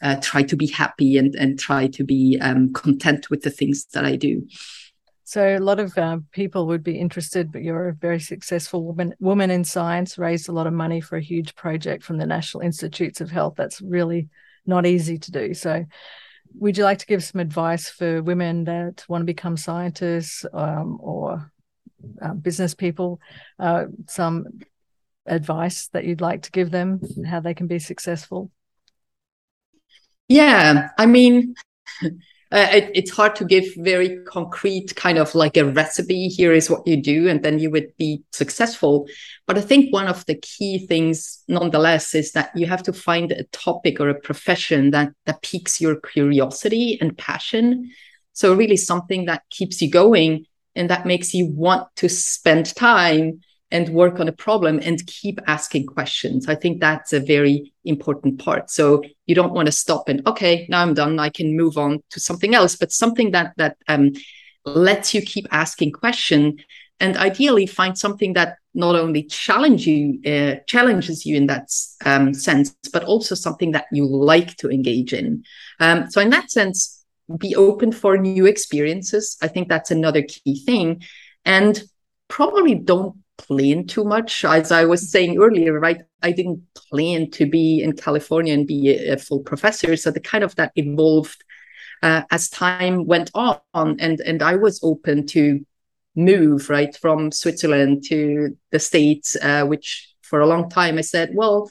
uh, 0.01 0.16
try 0.22 0.43
to 0.43 0.55
be 0.55 0.68
happy 0.68 1.18
and 1.18 1.36
and 1.36 1.60
try 1.60 1.88
to 1.88 2.03
be 2.03 2.38
um, 2.41 2.72
content 2.74 3.30
with 3.30 3.41
the 3.41 3.49
things 3.49 3.86
that 3.93 4.05
I 4.05 4.16
do. 4.16 4.47
So 5.30 5.55
a 5.55 5.59
lot 5.59 5.80
of 5.80 5.95
uh, 5.95 6.17
people 6.32 6.65
would 6.65 6.84
be 6.84 6.97
interested, 6.97 7.51
but 7.51 7.61
you're 7.61 7.89
a 7.89 7.93
very 7.93 8.19
successful 8.19 8.84
woman 8.84 9.13
woman 9.19 9.51
in 9.51 9.63
science, 9.63 10.17
raised 10.17 10.49
a 10.49 10.51
lot 10.51 10.65
of 10.65 10.73
money 10.73 11.01
for 11.01 11.17
a 11.17 11.21
huge 11.21 11.53
project 11.53 12.03
from 12.03 12.17
the 12.17 12.25
National 12.25 12.63
Institutes 12.63 13.21
of 13.21 13.30
Health. 13.30 13.53
That's 13.55 13.80
really 13.80 14.30
not 14.65 14.88
easy 14.88 15.19
to 15.19 15.32
do. 15.32 15.53
So 15.53 15.86
would 16.55 16.80
you 16.80 16.84
like 16.84 16.97
to 16.97 17.05
give 17.05 17.23
some 17.23 17.41
advice 17.41 17.89
for 17.89 18.23
women 18.23 18.63
that 18.63 19.05
want 19.07 19.21
to 19.21 19.25
become 19.25 19.55
scientists 19.55 20.47
um, 20.51 20.97
or 20.99 21.51
uh, 22.19 22.34
business 22.34 22.73
people? 22.73 23.21
Uh, 23.59 23.86
some 24.07 24.47
advice 25.27 25.89
that 25.89 26.05
you'd 26.05 26.21
like 26.21 26.41
to 26.41 26.51
give 26.51 26.71
them, 26.71 27.01
how 27.27 27.39
they 27.39 27.53
can 27.53 27.67
be 27.67 27.77
successful? 27.77 28.49
Yeah, 30.27 30.89
I 30.97 31.05
mean, 31.05 31.53
uh, 32.51 32.67
it, 32.71 32.91
it's 32.95 33.11
hard 33.11 33.35
to 33.35 33.45
give 33.45 33.65
very 33.77 34.17
concrete 34.23 34.95
kind 34.95 35.19
of 35.19 35.35
like 35.35 35.55
a 35.55 35.65
recipe. 35.65 36.27
Here 36.27 36.51
is 36.51 36.69
what 36.69 36.87
you 36.87 36.97
do, 37.01 37.27
and 37.27 37.43
then 37.43 37.59
you 37.59 37.69
would 37.69 37.95
be 37.97 38.23
successful. 38.31 39.07
But 39.45 39.57
I 39.57 39.61
think 39.61 39.93
one 39.93 40.07
of 40.07 40.25
the 40.25 40.35
key 40.35 40.85
things, 40.87 41.43
nonetheless, 41.47 42.15
is 42.15 42.31
that 42.31 42.51
you 42.55 42.65
have 42.65 42.81
to 42.83 42.93
find 42.93 43.31
a 43.31 43.43
topic 43.45 43.99
or 43.99 44.09
a 44.09 44.19
profession 44.19 44.91
that 44.91 45.11
that 45.25 45.43
piques 45.43 45.79
your 45.79 45.99
curiosity 45.99 46.97
and 46.99 47.15
passion. 47.17 47.91
So 48.33 48.55
really, 48.55 48.77
something 48.77 49.25
that 49.25 49.43
keeps 49.51 49.79
you 49.81 49.91
going 49.91 50.45
and 50.75 50.89
that 50.89 51.05
makes 51.05 51.33
you 51.33 51.45
want 51.45 51.87
to 51.97 52.09
spend 52.09 52.73
time 52.73 53.41
and 53.72 53.89
work 53.89 54.20
on 54.20 54.28
a 54.28 54.32
problem 54.32 54.80
and 54.84 55.05
keep 55.05 55.39
asking 55.47 55.86
questions. 55.86 56.47
I 56.47 56.55
think 56.55 56.80
that's 56.80 57.13
a 57.13 57.20
very 57.20 57.72
important 57.86 58.43
part. 58.43 58.72
So 58.72 59.03
you 59.28 59.36
don't 59.36 59.53
want 59.53 59.67
to 59.67 59.72
stop 59.72 60.09
and 60.09 60.26
okay, 60.28 60.65
now 60.70 60.82
I'm 60.82 60.93
done. 60.93 61.20
I 61.20 61.30
can 61.30 61.55
move 61.55 61.78
on 61.78 62.01
to 62.11 62.20
something 62.20 62.55
else, 62.55 62.76
but 62.76 62.91
something 62.91 63.32
that 63.32 63.53
that 63.57 63.78
um, 63.88 64.13
lets 64.65 65.13
you 65.13 65.22
keep 65.22 65.47
asking 65.51 65.91
question 65.91 66.57
and 66.99 67.15
ideally 67.17 67.65
find 67.65 67.97
something 67.97 68.34
that 68.34 68.57
not 68.74 68.95
only 68.95 69.24
challenge 69.24 69.88
you 69.88 70.20
uh, 70.26 70.55
challenges 70.67 71.26
you 71.26 71.36
in 71.36 71.47
that 71.47 71.70
um, 72.05 72.34
sense, 72.34 72.76
but 72.91 73.03
also 73.03 73.36
something 73.36 73.72
that 73.72 73.86
you 73.91 74.05
like 74.05 74.55
to 74.57 74.70
engage 74.70 75.13
in. 75.13 75.43
Um, 75.80 76.09
so 76.09 76.22
in 76.22 76.30
that 76.32 76.51
sense, 76.51 77.03
be 77.38 77.55
open 77.55 77.91
for 77.91 78.17
new 78.17 78.45
experiences. 78.45 79.38
I 79.41 79.47
think 79.47 79.70
that's 79.70 79.91
another 79.91 80.24
key 80.24 80.63
thing, 80.65 81.03
and 81.45 81.82
probably 82.28 82.76
don't 82.76 83.15
plan 83.39 83.87
too 83.87 84.03
much. 84.03 84.45
As 84.45 84.71
I 84.71 84.85
was 84.85 85.11
saying 85.11 85.39
earlier, 85.39 85.79
right? 85.79 86.01
I 86.21 86.31
didn't 86.31 86.61
plan 86.75 87.31
to 87.31 87.45
be 87.45 87.81
in 87.81 87.93
California 87.93 88.53
and 88.53 88.67
be 88.67 88.89
a, 88.89 89.13
a 89.13 89.17
full 89.17 89.39
professor. 89.39 89.95
So 89.95 90.11
the 90.11 90.19
kind 90.19 90.43
of 90.43 90.55
that 90.55 90.71
evolved 90.75 91.43
uh, 92.03 92.23
as 92.29 92.49
time 92.49 93.05
went 93.07 93.31
on, 93.33 93.59
and 93.73 94.19
and 94.21 94.41
I 94.41 94.55
was 94.55 94.79
open 94.83 95.25
to 95.27 95.65
move 96.15 96.69
right 96.69 96.95
from 96.95 97.31
Switzerland 97.31 98.03
to 98.09 98.57
the 98.71 98.79
States, 98.79 99.35
uh, 99.41 99.63
which 99.65 100.13
for 100.21 100.41
a 100.41 100.47
long 100.47 100.69
time 100.69 100.97
I 100.97 101.01
said, 101.01 101.31
well, 101.33 101.69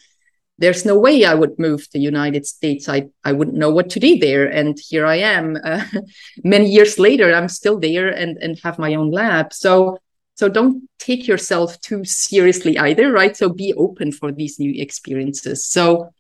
there's 0.59 0.85
no 0.85 0.99
way 0.99 1.25
I 1.25 1.35
would 1.35 1.59
move 1.59 1.85
to 1.85 1.93
the 1.93 2.01
United 2.01 2.45
States. 2.45 2.89
I, 2.89 3.09
I 3.25 3.33
wouldn't 3.33 3.57
know 3.57 3.71
what 3.71 3.91
to 3.91 4.01
do 4.01 4.19
there. 4.19 4.47
And 4.47 4.77
here 4.89 5.07
I 5.07 5.17
am. 5.17 5.57
Uh, 5.63 5.85
many 6.45 6.69
years 6.69 6.99
later, 6.99 7.33
I'm 7.33 7.49
still 7.49 7.79
there 7.79 8.09
and, 8.09 8.37
and 8.39 8.59
have 8.65 8.79
my 8.79 8.95
own 8.95 9.11
lab. 9.13 9.53
So 9.53 9.99
so 10.39 10.49
don't 10.49 10.89
take 11.01 11.27
yourself 11.27 11.81
too 11.81 12.05
seriously 12.05 12.79
either, 12.79 13.11
right? 13.11 13.37
So 13.37 13.49
be 13.49 13.75
open 13.75 14.13
for 14.13 14.31
these 14.31 14.61
new 14.61 14.73
experiences. 14.81 15.67
So, 15.67 16.11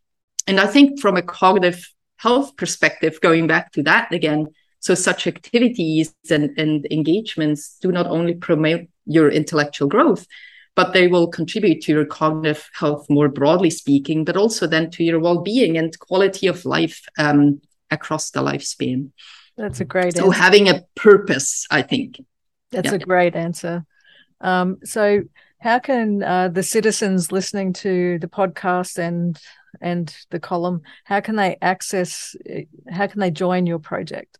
and 0.48 0.58
I 0.58 0.66
think 0.66 1.00
from 1.00 1.16
a 1.16 1.22
cognitive 1.22 1.88
health 2.16 2.56
perspective, 2.56 3.20
going 3.20 3.46
back 3.46 3.70
to 3.72 3.82
that 3.84 4.12
again, 4.12 4.48
so 4.80 4.96
such 4.96 5.28
activities 5.28 6.12
and, 6.28 6.50
and 6.58 6.84
engagements 6.90 7.78
do 7.80 7.92
not 7.92 8.08
only 8.08 8.34
promote 8.34 8.88
your 9.06 9.30
intellectual 9.30 9.86
growth, 9.86 10.26
but 10.74 10.92
they 10.92 11.06
will 11.06 11.28
contribute 11.28 11.82
to 11.82 11.92
your 11.92 12.04
cognitive 12.04 12.68
health 12.74 13.06
more 13.08 13.28
broadly 13.28 13.70
speaking, 13.70 14.24
but 14.24 14.36
also 14.36 14.66
then 14.66 14.90
to 14.90 15.04
your 15.04 15.20
well-being 15.20 15.78
and 15.78 15.96
quality 16.00 16.48
of 16.48 16.64
life 16.64 17.04
um, 17.18 17.60
across 17.92 18.32
the 18.32 18.42
lifespan. 18.42 19.12
That's 19.56 19.78
a 19.78 19.84
great. 19.84 20.16
So 20.16 20.26
answer. 20.26 20.42
having 20.42 20.68
a 20.68 20.82
purpose, 20.96 21.68
I 21.70 21.82
think. 21.82 22.20
That's 22.72 22.88
yeah. 22.88 22.94
a 22.94 22.98
great 22.98 23.36
answer. 23.36 23.86
Um, 24.40 24.78
so, 24.84 25.22
how 25.60 25.80
can 25.80 26.22
uh, 26.22 26.48
the 26.48 26.62
citizens 26.62 27.32
listening 27.32 27.72
to 27.74 28.18
the 28.20 28.28
podcast 28.28 28.98
and 28.98 29.38
and 29.80 30.14
the 30.30 30.40
column, 30.40 30.82
how 31.04 31.20
can 31.20 31.36
they 31.36 31.56
access? 31.60 32.34
How 32.90 33.06
can 33.06 33.20
they 33.20 33.30
join 33.30 33.66
your 33.66 33.78
project? 33.78 34.38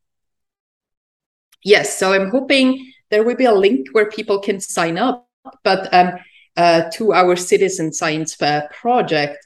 Yes, 1.64 1.99
so 1.99 2.12
I'm 2.12 2.30
hoping 2.30 2.92
there 3.11 3.24
will 3.24 3.36
be 3.36 3.44
a 3.44 3.53
link 3.53 3.88
where 3.92 4.11
people 4.11 4.40
can 4.40 4.61
sign 4.61 4.96
up, 4.99 5.28
but 5.64 5.92
um, 5.92 6.12
uh, 6.57 6.90
to 6.94 7.12
our 7.12 7.36
citizen 7.36 7.92
science 7.92 8.34
fair 8.34 8.68
project. 8.72 9.38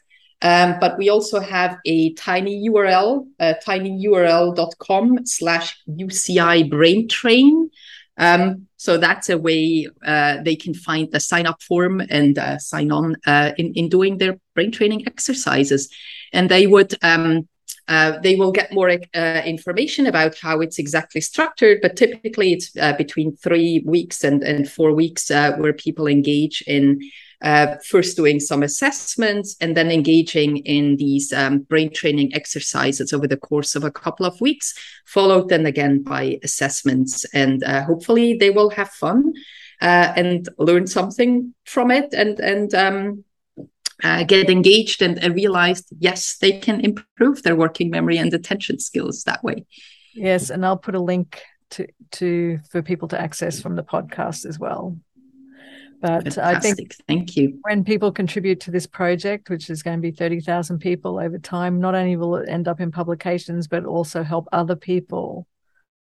Um, 0.42 0.76
but 0.80 0.98
we 0.98 1.08
also 1.08 1.38
have 1.38 1.78
a 1.86 2.12
tiny 2.14 2.68
URL, 2.68 3.26
uh, 3.38 3.54
tinyurl.com 3.64 5.24
slash 5.24 5.80
UCI 5.88 6.68
brain 6.68 7.06
train. 7.06 7.70
Um, 8.18 8.66
so 8.76 8.98
that's 8.98 9.28
a 9.30 9.38
way 9.38 9.88
uh, 10.04 10.38
they 10.42 10.56
can 10.56 10.74
find 10.74 11.10
the 11.10 11.20
sign 11.20 11.46
up 11.46 11.62
form 11.62 12.02
and 12.10 12.38
uh, 12.38 12.58
sign 12.58 12.92
on 12.92 13.16
uh, 13.26 13.52
in, 13.56 13.72
in 13.74 13.88
doing 13.88 14.18
their 14.18 14.38
brain 14.54 14.70
training 14.70 15.06
exercises. 15.06 15.88
And 16.32 16.50
they 16.50 16.66
would 16.66 16.94
um, 17.02 17.48
uh, 17.88 18.18
they 18.20 18.36
will 18.36 18.52
get 18.52 18.72
more 18.72 18.90
uh, 18.90 19.42
information 19.44 20.06
about 20.06 20.38
how 20.38 20.60
it's 20.60 20.78
exactly 20.78 21.20
structured, 21.20 21.80
but 21.82 21.96
typically 21.96 22.52
it's 22.52 22.70
uh, 22.76 22.92
between 22.96 23.36
three 23.36 23.82
weeks 23.84 24.22
and, 24.22 24.42
and 24.42 24.70
four 24.70 24.92
weeks 24.92 25.30
where 25.30 25.72
people 25.72 26.06
engage 26.06 26.62
in 26.66 27.00
uh, 27.42 27.76
first 27.88 28.16
doing 28.16 28.38
some 28.38 28.62
assessments 28.62 29.56
and 29.60 29.76
then 29.76 29.90
engaging 29.90 30.58
in 30.58 30.96
these 30.96 31.32
um, 31.32 31.58
brain 31.58 31.92
training 31.92 32.34
exercises 32.34 33.12
over 33.12 33.26
the 33.26 33.36
course 33.36 33.74
of 33.74 33.84
a 33.84 33.90
couple 33.90 34.24
of 34.24 34.40
weeks, 34.40 34.74
followed 35.06 35.48
then 35.48 35.66
again 35.66 36.02
by 36.02 36.38
assessments. 36.42 37.24
And 37.34 37.64
uh, 37.64 37.84
hopefully 37.84 38.34
they 38.34 38.50
will 38.50 38.70
have 38.70 38.90
fun 38.90 39.32
uh, 39.80 40.12
and 40.16 40.48
learn 40.58 40.86
something 40.86 41.52
from 41.64 41.90
it 41.90 42.14
and, 42.14 42.38
and, 42.38 42.74
um, 42.74 43.24
uh, 44.04 44.24
get 44.24 44.50
engaged 44.50 45.00
and, 45.00 45.22
and 45.22 45.34
realize 45.34 45.84
yes 45.98 46.36
they 46.38 46.58
can 46.58 46.80
improve 46.80 47.42
their 47.42 47.54
working 47.54 47.88
memory 47.88 48.18
and 48.18 48.34
attention 48.34 48.76
skills 48.80 49.22
that 49.24 49.44
way 49.44 49.64
yes 50.12 50.50
and 50.50 50.66
i'll 50.66 50.76
put 50.76 50.96
a 50.96 51.00
link 51.00 51.40
to 51.70 51.86
to 52.10 52.58
for 52.70 52.82
people 52.82 53.06
to 53.06 53.20
access 53.20 53.62
from 53.62 53.76
the 53.76 53.82
podcast 53.82 54.44
as 54.44 54.58
well 54.58 54.96
but 56.02 56.24
Fantastic. 56.24 56.42
I 56.42 56.60
think 56.60 56.96
thank 57.06 57.36
you. 57.36 57.60
When 57.62 57.84
people 57.84 58.10
contribute 58.10 58.58
to 58.62 58.72
this 58.72 58.88
project, 58.88 59.48
which 59.48 59.70
is 59.70 59.84
going 59.84 59.98
to 59.98 60.02
be 60.02 60.10
30,000 60.10 60.80
people 60.80 61.20
over 61.20 61.38
time, 61.38 61.80
not 61.80 61.94
only 61.94 62.16
will 62.16 62.36
it 62.36 62.48
end 62.48 62.66
up 62.66 62.80
in 62.80 62.90
publications, 62.90 63.68
but 63.68 63.84
also 63.84 64.24
help 64.24 64.48
other 64.50 64.74
people 64.74 65.46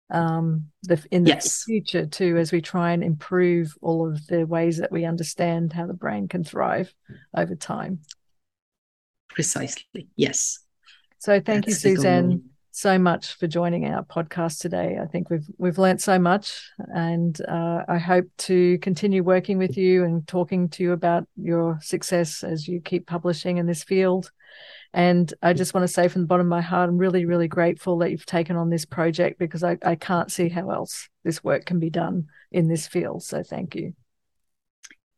um, 0.10 0.66
the, 0.84 1.06
in 1.12 1.24
the 1.24 1.30
yes. 1.30 1.64
future 1.64 2.08
too, 2.08 2.38
as 2.38 2.52
we 2.52 2.62
try 2.62 2.93
and 2.93 3.04
improve 3.04 3.78
all 3.80 4.10
of 4.10 4.26
the 4.26 4.45
ways 4.45 4.78
that 4.80 4.91
we 4.91 5.06
understand 5.06 5.72
how 5.72 5.86
the 5.86 5.93
brain 5.93 6.28
can 6.28 6.43
thrive 6.43 6.91
over 7.38 7.56
time. 7.56 7.99
Precisely. 9.30 10.10
Yes. 10.16 10.60
So 11.20 11.39
thank 11.39 11.66
That's 11.66 11.84
you, 11.86 11.95
Susanne. 11.95 12.51
So 12.72 12.97
much 12.97 13.34
for 13.34 13.47
joining 13.47 13.86
our 13.86 14.03
podcast 14.03 14.59
today. 14.59 14.97
I 15.01 15.05
think 15.05 15.30
we've 15.30 15.45
we've 15.57 15.78
learnt 15.78 16.01
so 16.01 16.17
much, 16.17 16.69
and 16.93 17.39
uh, 17.47 17.84
I 17.88 17.97
hope 17.97 18.26
to 18.39 18.78
continue 18.80 19.24
working 19.24 19.57
with 19.57 19.78
you 19.78 20.03
and 20.03 20.28
talking 20.28 20.69
to 20.69 20.84
you 20.84 20.93
about 20.93 21.28
your 21.36 21.80
success 21.82 22.43
as 22.43 22.67
you 22.67 22.82
keep 22.82 23.07
publishing 23.07 23.57
in 23.57 23.65
this 23.65 23.84
field. 23.84 24.32
And 24.93 25.34
I 25.41 25.53
just 25.53 25.74
want 25.74 25.86
to 25.86 25.93
say 25.93 26.07
from 26.07 26.22
the 26.22 26.28
bottom 26.28 26.47
of 26.47 26.49
my 26.49 26.61
heart, 26.61 26.89
I'm 26.89 26.97
really, 26.97 27.26
really 27.26 27.47
grateful 27.47 27.97
that 27.99 28.11
you've 28.11 28.26
taken 28.26 28.57
on 28.57 28.69
this 28.69 28.84
project 28.84 29.39
because 29.39 29.63
I, 29.63 29.78
I 29.84 29.95
can't 29.95 30.32
see 30.32 30.49
how 30.49 30.69
else 30.69 31.07
this 31.24 31.43
work 31.43 31.65
can 31.65 31.80
be 31.80 31.89
done 31.89 32.28
in 32.51 32.67
this 32.67 32.88
field. 32.88 33.24
So 33.24 33.41
thank 33.41 33.76
you. 33.76 33.93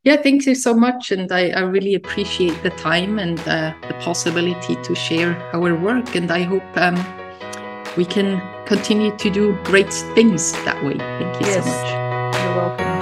Yeah, 0.04 0.18
thank 0.18 0.46
you 0.46 0.54
so 0.54 0.76
much. 0.76 1.12
And 1.12 1.32
I, 1.32 1.50
I 1.50 1.62
really 1.62 1.96
appreciate 1.96 2.62
the 2.62 2.72
time 2.72 3.20
and 3.20 3.40
uh, 3.48 3.74
the 3.88 3.94
possibility 3.96 4.76
to 4.76 4.94
share 4.94 5.36
our 5.54 5.76
work. 5.76 6.16
And 6.16 6.30
I 6.30 6.44
hope 6.44 6.64
um, 6.76 6.96
we 7.96 8.06
can 8.06 8.42
continue 8.66 9.16
to 9.18 9.30
do 9.30 9.56
great 9.64 9.94
things 10.16 10.52
that 10.66 10.84
way. 10.84 10.98
Thank 10.98 11.42
you 11.42 11.48
yes, 11.48 11.64
so 11.64 11.72
much. 11.72 12.44
You're 12.44 12.56
welcome. 12.56 12.93